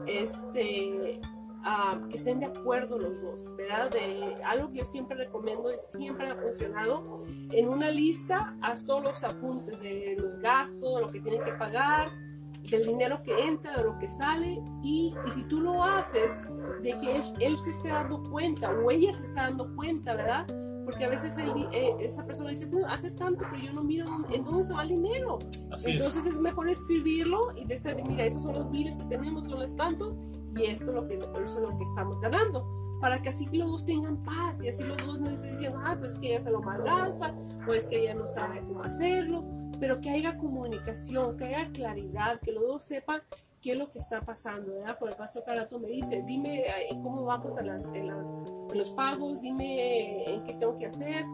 este, 0.06 1.20
ah, 1.64 2.00
que 2.10 2.16
estén 2.16 2.40
de 2.40 2.48
acuerdo 2.48 2.98
los 2.98 3.22
dos, 3.22 3.56
¿verdad? 3.58 3.90
De 3.92 4.36
algo 4.44 4.72
que 4.72 4.80
yo 4.80 4.86
siempre 4.86 5.18
recomiendo 5.18 5.72
y 5.72 5.78
siempre 5.78 6.30
ha 6.30 6.36
funcionado. 6.36 7.24
En 7.52 7.70
una 7.70 7.90
lista, 7.90 8.56
haz 8.62 8.86
todos 8.86 9.04
los 9.04 9.24
apuntes 9.24 9.80
de 9.82 10.16
los 10.20 10.38
gastos, 10.40 10.96
de 10.96 11.02
lo 11.02 11.12
que 11.12 11.20
tienen 11.20 11.44
que 11.44 11.54
pagar, 11.54 12.10
del 12.70 12.86
dinero 12.86 13.22
que 13.24 13.48
entra, 13.48 13.78
de 13.78 13.84
lo 13.84 13.98
que 14.00 14.08
sale. 14.08 14.62
Y, 14.84 15.14
y 15.26 15.32
si 15.32 15.44
tú 15.44 15.62
lo 15.62 15.84
haces, 15.84 16.40
de 16.82 16.98
que 17.00 17.16
él, 17.16 17.24
él, 17.40 17.58
se 17.58 17.72
esté 17.72 17.90
dando 17.90 18.24
cuenta 18.30 18.72
o 18.72 18.92
ella 18.92 19.14
se 19.14 19.28
está 19.28 19.44
dando 19.44 19.76
cuenta, 19.76 20.16
¿verdad? 20.16 20.48
Porque 20.86 21.06
a 21.06 21.10
veces 21.10 21.38
eh, 21.38 21.96
esa 22.00 22.26
persona 22.26 22.50
dice, 22.50 22.68
pues, 22.68 22.86
hace 22.88 23.12
tanto 23.12 23.46
que 23.54 23.68
yo 23.68 23.74
no 23.74 23.84
miro 23.84 24.08
en 24.32 24.44
dónde 24.44 24.64
se 24.64 24.74
va 24.74 24.84
el 24.84 24.90
dinero. 24.90 25.40
Así 25.72 25.92
Entonces 25.92 26.26
es. 26.26 26.40
mejor 26.40 26.70
escribirlo 26.70 27.56
y 27.56 27.66
decir, 27.66 27.96
mira, 28.08 28.26
esos 28.26 28.44
son 28.44 28.56
los 28.56 28.70
miles 28.70 28.98
que 28.98 29.06
tenemos, 29.06 29.48
son 29.48 29.60
los 29.60 29.76
tanto, 29.76 30.18
y 30.56 30.66
esto 30.66 30.92
es 30.92 30.96
lo 30.96 31.08
que, 31.08 31.16
eso 31.16 31.36
es 31.36 31.56
lo 31.56 31.78
que 31.78 31.84
estamos 31.84 32.22
ganando. 32.22 32.98
Para 33.00 33.22
que 33.22 33.30
así 33.30 33.48
los 33.58 33.72
dos 33.72 33.86
tengan 33.86 34.22
paz 34.24 34.64
y 34.64 34.70
así 34.70 34.84
los 34.84 34.98
dos 35.06 35.20
no 35.20 35.30
estén 35.32 35.54
diciendo, 35.54 35.80
ah, 35.84 35.96
pues 36.00 36.18
que 36.20 36.28
ella 36.28 36.42
se 36.42 36.52
lo 36.52 36.62
malgasta, 36.62 37.34
o 37.68 37.74
es 37.74 37.88
que 37.88 38.02
ella 38.02 38.14
no 38.14 38.28
sabe 38.28 38.62
cómo 38.62 38.84
hacerlo, 38.84 39.44
pero 39.80 40.00
que 40.00 40.12
haya 40.12 40.38
comunicación, 40.38 41.36
que 41.38 41.46
haya 41.46 41.72
claridad, 41.72 42.40
que 42.40 42.52
los 42.52 42.64
dos 42.68 42.84
sepan 42.84 43.22
qué 43.62 43.74
es 43.74 43.78
lo 43.78 43.92
que 43.92 44.00
está 44.00 44.22
pasando, 44.22 44.74
¿verdad? 44.74 44.98
Por 44.98 45.10
el 45.10 45.16
pastor 45.16 45.44
Carato 45.44 45.80
me 45.80 45.88
dice, 45.88 46.24
dime 46.26 46.62
eh, 46.62 46.90
cómo 47.02 47.26
vamos 47.26 47.58
a 47.58 47.62
las, 47.62 47.84
en, 47.94 48.08
las, 48.08 48.32
en 48.32 48.78
los 48.78 48.92
pagos, 48.92 49.42
dime 49.42 50.34
en 50.34 50.44
qué 50.44 50.54
tengo 50.54 50.78
que 50.78 50.88
hacer 50.88 51.26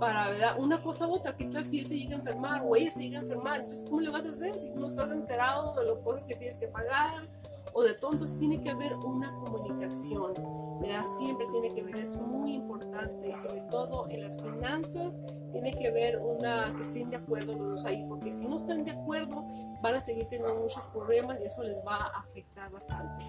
para, 0.00 0.30
¿verdad? 0.30 0.58
Una 0.58 0.82
cosa 0.82 1.06
u 1.06 1.14
otra, 1.14 1.36
¿qué 1.36 1.44
tal 1.44 1.64
si 1.64 1.80
él 1.80 1.86
se 1.86 1.98
llega 1.98 2.16
a 2.16 2.18
enfermar 2.18 2.62
o 2.64 2.74
ella 2.74 2.90
se 2.90 3.02
llega 3.02 3.18
a 3.18 3.22
enfermar? 3.22 3.60
Entonces, 3.60 3.88
¿cómo 3.88 4.00
le 4.00 4.10
vas 4.10 4.26
a 4.26 4.30
hacer 4.30 4.58
si 4.58 4.70
no 4.70 4.86
estás 4.86 5.10
enterado 5.10 5.74
de 5.74 5.86
las 5.86 5.98
cosas 5.98 6.24
que 6.24 6.36
tienes 6.36 6.58
que 6.58 6.68
pagar? 6.68 7.28
O 7.72 7.82
de 7.82 7.94
tontos, 7.94 8.36
tiene 8.38 8.60
que 8.60 8.70
haber 8.70 8.94
una 8.94 9.34
comunicación, 9.36 10.34
¿verdad? 10.80 11.04
Siempre 11.18 11.46
tiene 11.50 11.74
que 11.74 11.80
haber, 11.80 11.96
es 11.96 12.16
muy 12.16 12.54
importante, 12.54 13.30
y 13.30 13.36
sobre 13.36 13.62
todo 13.62 14.08
en 14.08 14.22
las 14.22 14.40
finanzas, 14.40 15.12
tiene 15.52 15.72
que 15.72 15.88
haber 15.88 16.20
una, 16.20 16.72
que 16.76 16.82
estén 16.82 17.10
de 17.10 17.16
acuerdo 17.16 17.54
los 17.54 17.68
dos 17.70 17.84
ahí, 17.84 18.04
porque 18.08 18.32
si 18.32 18.46
no 18.46 18.58
están 18.58 18.84
de 18.84 18.92
acuerdo, 18.92 19.44
van 19.82 19.94
a 19.94 20.00
seguir 20.00 20.26
teniendo 20.26 20.54
muchos 20.54 20.84
problemas 20.92 21.38
y 21.40 21.44
eso 21.44 21.62
les 21.62 21.84
va 21.84 21.96
a 21.96 22.20
afectar 22.20 22.70
bastante. 22.70 23.24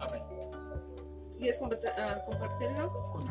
Amén. 0.00 0.22
¿Quieres 1.38 1.58
compartir, 1.58 2.68
algo? 2.76 3.24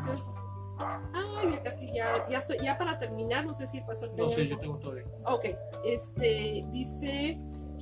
Ay, 1.12 1.52
ya 1.52 1.62
casi 1.62 1.92
ya, 1.92 2.28
ya 2.28 2.38
estoy, 2.38 2.58
ya 2.62 2.78
para 2.78 2.98
terminar, 2.98 3.44
no 3.44 3.54
sé 3.54 3.66
si 3.66 3.80
pasó 3.80 4.06
No 4.16 4.30
sé, 4.30 4.46
yo 4.46 4.58
tengo 4.58 4.78
todo. 4.78 4.96
Ok, 5.24 5.46
este, 5.84 6.64
dice, 6.70 7.38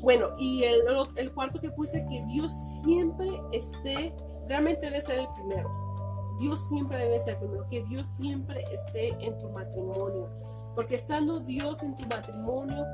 bueno, 0.07 0.37
y 0.39 0.63
el, 0.63 0.83
el 1.17 1.33
cuarto 1.33 1.61
que 1.61 1.69
puse, 1.69 2.07
que 2.07 2.25
Dios 2.27 2.53
siempre 2.85 3.29
esté, 3.51 4.15
realmente 4.47 4.87
debe 4.87 5.01
ser 5.01 5.19
el 5.19 5.27
primero. 5.35 5.69
Dios 6.39 6.69
siempre 6.69 6.97
debe 6.99 7.19
ser 7.19 7.35
el 7.35 7.41
primero, 7.41 7.69
que 7.69 7.83
Dios 7.87 8.09
siempre 8.11 8.65
esté 8.73 9.09
en 9.19 9.37
tu 9.41 9.49
matrimonio. 9.51 10.29
Porque 10.77 10.95
estando 10.95 11.41
Dios 11.41 11.83
en 11.83 11.97
tu 11.97 12.07
matrimonio, 12.07 12.85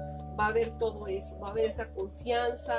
va 0.41 0.47
a 0.47 0.49
haber 0.49 0.79
todo 0.79 1.07
eso, 1.07 1.39
va 1.39 1.49
a 1.49 1.51
haber 1.51 1.67
esa 1.67 1.93
confianza, 1.93 2.73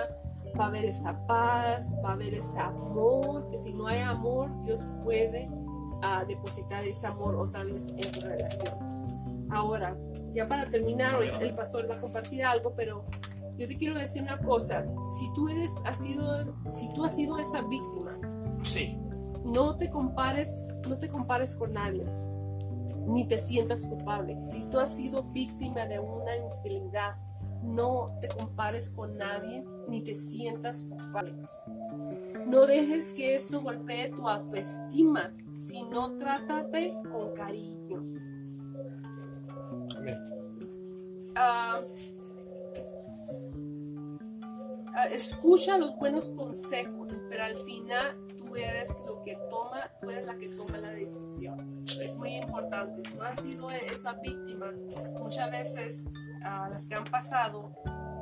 va 0.60 0.64
a 0.64 0.68
haber 0.70 0.86
esa 0.86 1.28
paz, 1.28 1.94
va 2.04 2.10
a 2.10 2.14
haber 2.14 2.34
ese 2.34 2.58
amor, 2.58 3.52
que 3.52 3.60
si 3.60 3.72
no 3.72 3.86
hay 3.86 4.00
amor, 4.00 4.50
Dios 4.64 4.84
puede 5.04 5.48
uh, 5.48 6.28
depositar 6.28 6.84
ese 6.86 7.06
amor 7.06 7.36
otra 7.36 7.64
vez 7.66 7.88
en 7.90 8.12
tu 8.12 8.22
relación. 8.22 9.48
Ahora, 9.52 9.96
ya 10.32 10.48
para 10.48 10.68
terminar, 10.72 11.22
el 11.22 11.54
pastor 11.54 11.88
va 11.88 11.98
a 11.98 12.00
compartir 12.00 12.44
algo, 12.44 12.74
pero 12.76 13.06
yo 13.58 13.68
te 13.68 13.78
quiero 13.78 13.98
decir 13.98 14.24
una 14.24 14.40
cosa, 14.40 14.86
si 15.10 15.32
tú 15.34 15.50
eres, 15.50 15.76
has 15.86 15.98
sido, 15.98 16.56
si 16.72 16.92
tú 16.94 17.06
has 17.06 17.16
sido 17.16 17.38
esa 17.38 17.62
víctima, 17.62 18.18
sí. 18.64 18.98
no 19.46 19.78
te 19.78 19.90
compares, 19.90 20.66
no 20.88 20.98
te 20.98 21.08
compares 21.08 21.56
con 21.56 21.74
nadie, 21.74 22.04
ni 23.08 23.28
te 23.28 23.38
sientas 23.38 23.86
culpable. 23.86 24.38
Si 24.52 24.70
tú 24.70 24.80
has 24.80 24.96
sido 24.96 25.24
víctima 25.24 25.86
de 25.86 26.00
una 26.00 26.36
infidelidad, 26.36 27.16
no 27.64 28.18
te 28.20 28.28
compares 28.28 28.90
con 28.90 29.14
nadie, 29.14 29.64
ni 29.88 30.02
te 30.04 30.16
sientas 30.16 30.84
culpable. 30.84 31.34
No 32.48 32.66
dejes 32.66 33.12
que 33.12 33.36
esto 33.36 33.62
golpee 33.62 34.10
tu 34.10 34.28
autoestima, 34.28 35.34
sino 35.54 36.18
trátate 36.18 36.94
con 37.12 37.34
cariño. 37.34 38.02
Uh, 41.36 42.23
escucha 45.12 45.78
los 45.78 45.96
buenos 45.98 46.30
consejos, 46.30 47.20
pero 47.30 47.44
al 47.44 47.60
final 47.60 48.18
tú 48.38 48.56
eres 48.56 49.02
lo 49.08 49.22
que 49.24 49.38
toma, 49.50 49.90
tú 50.00 50.10
eres 50.10 50.26
la 50.26 50.36
que 50.36 50.50
toma 50.50 50.78
la 50.78 50.92
decisión. 50.92 51.84
Es 52.02 52.18
muy 52.18 52.36
importante. 52.36 53.02
Tú 53.10 53.22
has 53.22 53.42
sido 53.42 53.72
esa 53.72 54.14
víctima. 54.14 54.72
Muchas 55.20 55.52
veces 55.52 56.14
uh, 56.42 56.70
las 56.70 56.86
que 56.86 56.96
han 56.96 57.06
pasado 57.06 57.74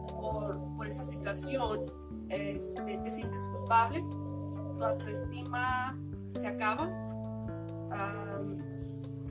por, 0.07 0.87
esa 0.87 1.03
situación, 1.03 1.85
este, 2.29 2.97
te 2.97 3.11
tu 4.77 4.83
autoestima 4.83 5.97
se 6.27 6.47
acaba. 6.47 6.89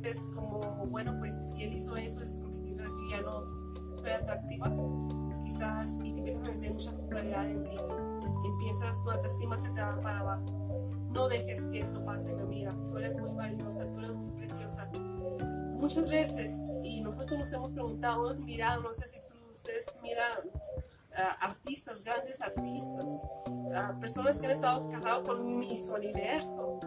Es 0.03 0.27
como, 0.35 0.61
bueno, 0.87 1.17
pues 1.19 1.53
si 1.53 1.65
él 1.65 1.75
hizo 1.75 1.97
eso 1.97 2.23
es 2.23 2.35
porque 2.35 2.63
quizás 2.63 2.87
yo 2.87 3.11
ya 3.11 3.21
no 3.23 3.97
soy 3.97 4.11
atractiva 4.11 4.71
quizás 5.51 5.99
y 6.05 6.13
te 6.13 6.19
empiezas 6.19 6.45
a 6.45 6.53
meter 6.53 6.73
mucha 6.73 6.93
culpabilidad 6.93 7.51
en 7.51 7.65
ti. 7.65 7.77
Empiezas, 8.47 9.03
tu 9.03 9.11
autoestima 9.11 9.59
se 9.59 9.71
te 9.71 9.81
va 9.81 10.01
para 10.01 10.21
abajo. 10.21 10.89
No 11.11 11.29
dejes 11.29 11.67
que 11.67 11.81
eso 11.81 12.05
pase, 12.05 12.33
mi 12.33 12.43
amiga. 12.43 12.73
Tú 12.89 12.99
eres 12.99 13.19
muy 13.19 13.35
valiosa, 13.35 13.85
tú 13.91 13.99
eres 13.99 14.13
muy 14.13 14.31
preciosa. 14.39 14.89
Muchas 14.93 16.09
veces, 16.09 16.67
y 16.85 17.01
nosotros 17.01 17.41
nos 17.41 17.53
hemos 17.53 17.73
preguntado, 17.73 18.31
hemos 18.31 18.45
mirado, 18.45 18.83
no 18.83 18.95
sé 18.95 19.09
si 19.09 19.19
tú, 19.19 19.35
ustedes 19.53 19.99
miran 20.03 20.39
uh, 20.47 21.45
artistas, 21.45 22.05
grandes 22.05 22.41
artistas, 22.41 23.07
uh, 23.47 23.99
personas 23.99 24.39
que 24.39 24.47
han 24.47 24.53
estado 24.53 24.89
casados 24.89 25.27
con 25.27 25.59
Miss 25.59 25.91
Universo, 25.91 26.79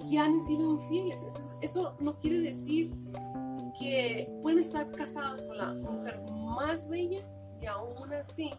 que 0.00 0.18
han 0.18 0.42
sido 0.42 0.72
infieles. 0.72 1.20
Eso 1.60 1.96
no 2.00 2.18
quiere 2.18 2.40
decir 2.40 2.92
que 3.78 4.28
pueden 4.42 4.58
estar 4.58 4.90
casados 4.90 5.42
con 5.42 5.58
la 5.58 5.72
mujer 5.72 6.20
más 6.32 6.88
bella 6.88 7.22
y 7.62 7.66
aún 7.66 8.12
así 8.12 8.52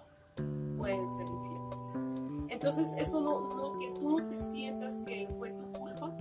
pueden 0.77 1.11
ser 1.11 1.27
infieles. 1.27 2.49
Entonces, 2.49 2.93
eso 2.97 3.21
no, 3.21 3.55
no, 3.55 3.77
que 3.77 3.99
tú 3.99 4.19
no 4.19 4.27
te 4.29 4.39
sientas 4.39 4.99
que 4.99 5.27
fue 5.37 5.51
tu 5.51 5.71
culpa 5.73 6.15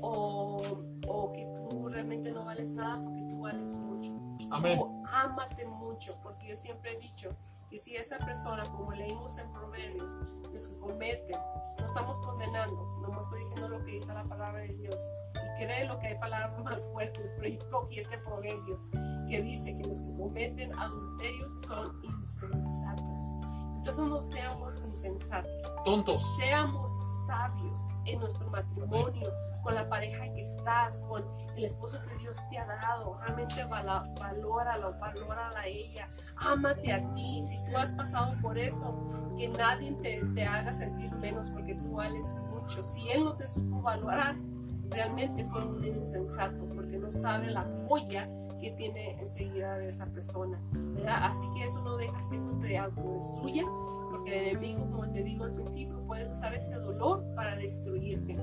o, 0.00 0.60
o 1.06 1.32
que 1.32 1.46
tú 1.54 1.88
realmente 1.88 2.30
no 2.30 2.44
vales 2.44 2.70
nada 2.72 3.02
porque 3.02 3.20
tú 3.20 3.40
vales 3.40 3.74
mucho. 3.74 4.12
Amén. 4.50 4.78
O 4.80 5.02
ámate 5.12 5.66
mucho, 5.66 6.16
porque 6.22 6.48
yo 6.48 6.56
siempre 6.56 6.94
he 6.94 6.98
dicho 6.98 7.34
que 7.68 7.78
si 7.78 7.96
esa 7.96 8.18
persona, 8.18 8.64
como 8.70 8.92
leímos 8.92 9.36
en 9.36 9.52
Proverbios, 9.52 10.22
que 10.50 10.78
cometen, 10.78 11.36
no 11.78 11.86
estamos 11.86 12.18
condenando, 12.20 12.98
no 13.02 13.20
estoy 13.20 13.40
diciendo 13.40 13.68
lo 13.68 13.84
que 13.84 13.92
dice 13.92 14.14
la 14.14 14.24
palabra 14.24 14.62
de 14.62 14.74
Dios. 14.74 14.96
Y 15.34 15.64
creo 15.64 15.98
que 15.98 16.06
hay 16.06 16.18
palabras 16.18 16.58
más 16.64 16.88
fuertes, 16.92 17.34
pero 17.36 17.48
yo 17.48 17.58
escogí 17.60 18.00
este 18.00 18.16
proverbio 18.18 18.80
que 19.28 19.42
dice 19.42 19.76
que 19.76 19.84
los 19.84 20.00
que 20.00 20.16
cometen 20.16 20.72
adulterio 20.78 21.54
son 21.54 22.02
insensatos. 22.02 23.48
Entonces 23.78 24.04
no 24.04 24.22
seamos 24.22 24.82
insensatos. 24.84 25.50
Tontos. 25.84 26.36
Seamos 26.36 26.92
sabios 27.26 27.98
en 28.04 28.20
nuestro 28.20 28.50
matrimonio, 28.50 29.30
con 29.62 29.74
la 29.74 29.88
pareja 29.88 30.24
que 30.34 30.40
estás, 30.40 30.98
con 31.08 31.24
el 31.56 31.64
esposo 31.64 31.98
que 32.06 32.16
Dios 32.18 32.38
te 32.50 32.58
ha 32.58 32.66
dado. 32.66 33.18
Realmente 33.20 33.64
valóralo, 33.64 34.98
valórala 34.98 35.60
a 35.60 35.66
ella. 35.66 36.08
Ámate 36.36 36.92
a 36.92 37.14
ti. 37.14 37.42
Si 37.48 37.56
tú 37.64 37.78
has 37.78 37.92
pasado 37.94 38.34
por 38.42 38.58
eso, 38.58 38.94
que 39.38 39.48
nadie 39.48 39.92
te, 40.02 40.22
te 40.34 40.44
haga 40.44 40.72
sentir 40.74 41.10
menos 41.12 41.48
porque 41.50 41.74
tú 41.74 41.92
vales 41.92 42.34
mucho. 42.50 42.84
Si 42.84 43.08
Él 43.10 43.24
no 43.24 43.36
te 43.36 43.46
supo 43.46 43.80
valorar, 43.80 44.36
realmente 44.90 45.44
fue 45.46 45.64
un 45.64 45.84
insensato 45.84 46.66
porque 46.74 46.98
no 46.98 47.12
sabe 47.12 47.50
la 47.50 47.66
joya 47.88 48.28
que 48.60 48.72
tiene 48.72 49.20
enseguida 49.20 49.78
de 49.78 49.88
esa 49.88 50.06
persona. 50.06 50.60
¿verdad? 50.72 51.18
Así 51.24 51.46
que 51.54 51.64
eso 51.64 51.82
no 51.82 51.96
dejas 51.96 52.26
que 52.26 52.36
eso 52.36 52.56
te 52.60 52.76
autodestruya, 52.78 53.64
porque 54.10 54.38
el 54.38 54.48
enemigo, 54.48 54.90
como 54.90 55.10
te 55.10 55.22
digo 55.22 55.44
al 55.44 55.54
principio, 55.54 56.00
puede 56.06 56.30
usar 56.30 56.54
ese 56.54 56.74
dolor 56.76 57.24
para 57.34 57.56
destruirte. 57.56 58.36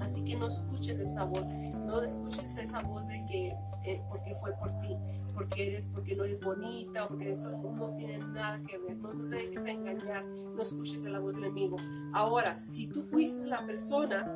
Así 0.00 0.22
que 0.24 0.36
no 0.36 0.46
escuches 0.46 0.98
esa 0.98 1.24
voz, 1.24 1.48
no 1.48 2.02
escuches 2.02 2.56
esa 2.56 2.82
voz 2.82 3.08
de 3.08 3.26
que 3.26 3.56
eh, 3.84 4.02
porque 4.08 4.34
fue 4.36 4.52
por 4.52 4.70
ti, 4.80 4.96
porque 5.34 5.68
eres, 5.68 5.88
porque 5.88 6.14
no 6.14 6.24
eres 6.24 6.40
bonita, 6.40 7.06
porque 7.06 7.32
eso 7.32 7.50
no 7.50 7.94
tiene 7.96 8.18
nada 8.18 8.60
que 8.66 8.76
ver, 8.78 8.96
no, 8.96 9.14
no 9.14 9.24
te 9.24 9.36
dejes 9.36 9.64
engañar, 9.64 10.24
no 10.24 10.60
escuches 10.60 11.04
la 11.04 11.18
voz 11.18 11.36
del 11.36 11.44
enemigo. 11.44 11.76
Ahora, 12.12 12.60
si 12.60 12.88
tú 12.88 13.00
fuiste 13.02 13.46
la 13.46 13.64
persona, 13.64 14.30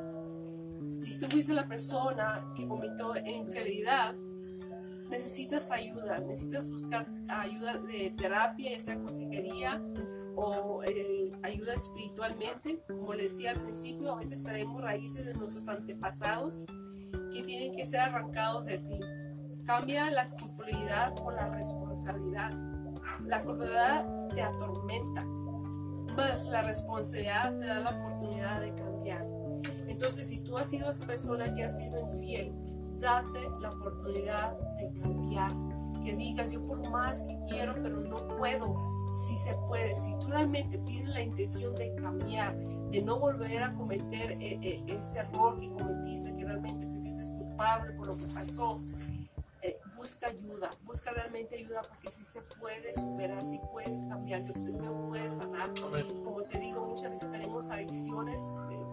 si 1.01 1.19
tú 1.19 1.27
fuiste 1.27 1.53
la 1.53 1.67
persona 1.67 2.51
que 2.55 2.67
cometió 2.67 3.15
infidelidad, 3.17 4.15
necesitas 5.13 5.71
ayuda, 5.71 6.19
necesitas 6.19 6.69
buscar 6.71 7.07
ayuda 7.27 7.77
de 7.77 8.13
terapia, 8.17 8.71
esa 8.71 8.99
consejería 8.99 9.81
o 10.35 10.81
eh, 10.83 11.31
ayuda 11.43 11.73
espiritualmente. 11.75 12.83
Como 12.87 13.13
le 13.13 13.23
decía 13.23 13.51
al 13.51 13.61
principio, 13.61 14.13
a 14.13 14.15
veces 14.19 14.43
traemos 14.43 14.81
raíces 14.81 15.25
de 15.25 15.33
nuestros 15.35 15.67
antepasados 15.67 16.65
que 17.31 17.43
tienen 17.43 17.75
que 17.75 17.85
ser 17.85 18.01
arrancados 18.01 18.65
de 18.65 18.79
ti. 18.79 18.99
Cambia 19.65 20.09
la 20.09 20.27
culpabilidad 20.27 21.13
por 21.15 21.35
la 21.35 21.49
responsabilidad. 21.49 22.51
La 23.25 23.41
culpabilidad 23.43 24.27
te 24.29 24.41
atormenta, 24.41 25.23
más 26.15 26.47
la 26.49 26.63
responsabilidad 26.63 27.57
te 27.59 27.65
da 27.65 27.79
la 27.79 27.89
oportunidad 27.91 28.61
de 28.61 28.73
cambiar. 28.73 29.25
Entonces, 29.87 30.27
si 30.27 30.43
tú 30.43 30.57
has 30.57 30.69
sido 30.69 30.89
esa 30.89 31.05
persona 31.05 31.53
que 31.53 31.63
ha 31.63 31.69
sido 31.69 31.99
infiel, 31.99 32.51
date 33.03 33.49
la 33.59 33.69
oportunidad 33.71 34.57
de 34.77 34.99
cambiar. 35.01 35.51
Que 36.03 36.15
digas, 36.15 36.51
yo 36.51 36.65
por 36.65 36.89
más 36.89 37.23
que 37.23 37.37
quiero, 37.47 37.75
pero 37.75 37.97
no 37.97 38.27
puedo. 38.27 38.73
Si 39.13 39.35
se 39.37 39.53
puede, 39.67 39.95
si 39.95 40.17
tú 40.17 40.27
realmente 40.27 40.79
tienes 40.79 41.09
la 41.09 41.21
intención 41.21 41.75
de 41.75 41.93
cambiar, 41.95 42.57
de 42.57 43.01
no 43.03 43.19
volver 43.19 43.61
a 43.61 43.73
cometer 43.75 44.31
eh, 44.31 44.59
eh, 44.61 44.83
ese 44.87 45.19
error 45.19 45.59
que 45.59 45.69
cometiste, 45.69 46.33
que 46.35 46.45
realmente 46.45 46.87
te 46.87 46.99
sientes 46.99 47.29
culpable 47.29 47.91
por 47.93 48.07
lo 48.07 48.17
que 48.17 48.25
pasó, 48.33 48.81
eh, 49.61 49.79
busca 49.95 50.27
ayuda, 50.27 50.71
busca 50.83 51.11
realmente 51.11 51.57
ayuda 51.57 51.83
porque 51.87 52.11
si 52.11 52.23
se 52.23 52.41
puede 52.59 52.95
superar, 52.95 53.45
si 53.45 53.59
puedes 53.71 54.03
cambiar, 54.05 54.43
Dios 54.45 54.63
te 54.63 54.71
puede 54.71 55.29
sanar. 55.29 55.71
Como 55.79 56.41
te 56.43 56.59
digo, 56.59 56.87
muchas 56.87 57.11
veces 57.11 57.31
tenemos 57.31 57.69
adicciones 57.69 58.41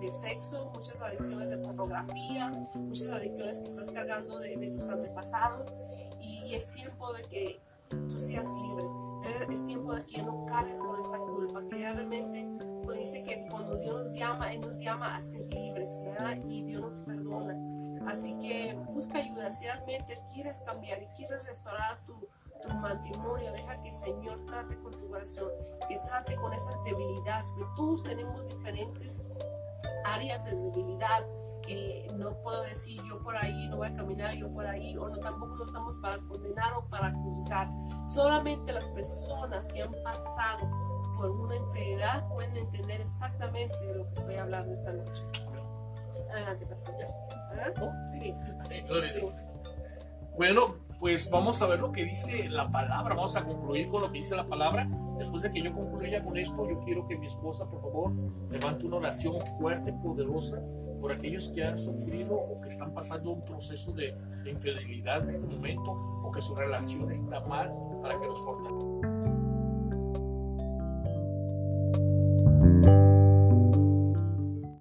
de, 0.00 0.12
sexo, 0.12 0.70
muchas 0.74 1.00
adicciones 1.00 1.50
de 1.50 1.58
pornografía, 1.58 2.48
muchas 2.74 3.08
adicciones 3.08 3.60
que 3.60 3.68
estás 3.68 3.90
cargando 3.90 4.38
de, 4.38 4.56
tus 4.76 4.88
antepasados 4.88 5.76
y, 6.20 6.54
es 6.54 6.68
tiempo 6.70 7.12
de 7.12 7.22
que 7.24 7.60
tú 7.88 8.20
seas 8.20 8.48
libre. 8.48 8.84
Es 9.52 9.64
tiempo 9.66 9.94
de 9.94 10.04
que 10.04 10.16
ya 10.16 10.22
no 10.22 10.46
cargues 10.46 10.76
con 10.76 10.98
esa 10.98 11.18
culpa, 11.18 11.62
que 11.68 11.76
realmente 11.76 12.48
pues 12.82 12.98
dice 12.98 13.22
que 13.22 13.46
cuando 13.48 13.76
Dios 13.76 14.06
nos 14.06 14.16
llama, 14.16 14.52
Él 14.52 14.60
nos 14.60 14.80
llama 14.80 15.16
a 15.16 15.22
ser 15.22 15.42
libres 15.52 16.00
y 16.48 16.62
Dios 16.62 16.80
nos 16.80 16.98
perdona. 17.00 17.56
Así 18.06 18.36
que 18.40 18.76
busca 18.88 19.18
ayuda. 19.18 19.52
Si 19.52 19.64
realmente 19.64 20.18
quieres 20.32 20.60
cambiar 20.62 21.02
y 21.02 21.06
quieres 21.16 21.44
restaurar 21.46 21.98
tu, 22.06 22.26
tu 22.62 22.68
matrimonio, 22.68 23.52
deja 23.52 23.76
que 23.82 23.88
el 23.88 23.94
Señor 23.94 24.44
trate 24.46 24.76
con 24.76 24.92
tu 24.92 25.08
corazón, 25.08 25.50
que 25.88 25.98
trate 25.98 26.34
con 26.36 26.52
esas 26.52 26.82
debilidades, 26.84 27.46
porque 27.48 27.72
todos 27.76 28.02
tenemos 28.02 28.46
diferentes 28.46 29.28
áreas 30.04 30.44
de 30.44 30.54
debilidad 30.54 31.24
que 31.62 32.10
no 32.16 32.34
puedo 32.42 32.62
decir 32.62 33.00
yo 33.08 33.22
por 33.22 33.36
ahí 33.36 33.68
no 33.68 33.76
voy 33.76 33.88
a 33.88 33.94
caminar 33.94 34.34
yo 34.34 34.50
por 34.52 34.66
ahí 34.66 34.96
o 34.96 35.08
no 35.08 35.18
tampoco 35.18 35.56
no 35.56 35.64
estamos 35.64 35.98
para 35.98 36.18
condenar 36.18 36.72
o 36.74 36.84
para 36.86 37.12
juzgar. 37.12 37.68
Solamente 38.08 38.72
las 38.72 38.86
personas 38.86 39.68
que 39.72 39.82
han 39.82 39.94
pasado 40.02 40.68
por 41.16 41.30
una 41.30 41.56
enfermedad 41.56 42.26
pueden 42.28 42.56
entender 42.56 43.00
exactamente 43.00 43.76
de 43.86 43.94
lo 43.94 44.06
que 44.08 44.14
estoy 44.14 44.36
hablando 44.36 44.72
esta 44.72 44.92
noche. 44.92 45.22
Adelante 46.32 46.66
pastor. 46.66 46.94
Sí. 48.14 48.34
Bueno, 50.36 50.76
pues 51.00 51.30
vamos 51.30 51.60
a 51.62 51.66
ver 51.66 51.80
lo 51.80 51.90
que 51.90 52.04
dice 52.04 52.50
la 52.50 52.70
palabra, 52.70 53.14
vamos 53.14 53.34
a 53.34 53.42
concluir 53.42 53.88
con 53.88 54.02
lo 54.02 54.12
que 54.12 54.18
dice 54.18 54.36
la 54.36 54.46
palabra. 54.46 54.86
Después 55.16 55.42
de 55.42 55.50
que 55.50 55.62
yo 55.62 55.72
concluya 55.72 56.22
con 56.22 56.36
esto, 56.36 56.68
yo 56.68 56.78
quiero 56.84 57.08
que 57.08 57.16
mi 57.16 57.26
esposa, 57.26 57.68
por 57.68 57.80
favor, 57.80 58.12
levante 58.50 58.84
una 58.84 58.96
oración 58.96 59.34
fuerte, 59.58 59.94
poderosa, 59.94 60.62
por 61.00 61.10
aquellos 61.10 61.48
que 61.48 61.64
han 61.64 61.78
sufrido 61.78 62.36
o 62.36 62.60
que 62.60 62.68
están 62.68 62.92
pasando 62.92 63.30
un 63.30 63.42
proceso 63.44 63.92
de, 63.92 64.14
infidelidad 64.44 65.22
en 65.22 65.30
este 65.30 65.46
momento 65.46 65.90
o 66.22 66.30
que 66.30 66.42
su 66.42 66.54
relación 66.54 67.10
está 67.10 67.40
mal 67.40 67.72
para 68.02 68.18
que 68.20 68.26
nos 68.26 68.40
fortalezca. 68.42 69.40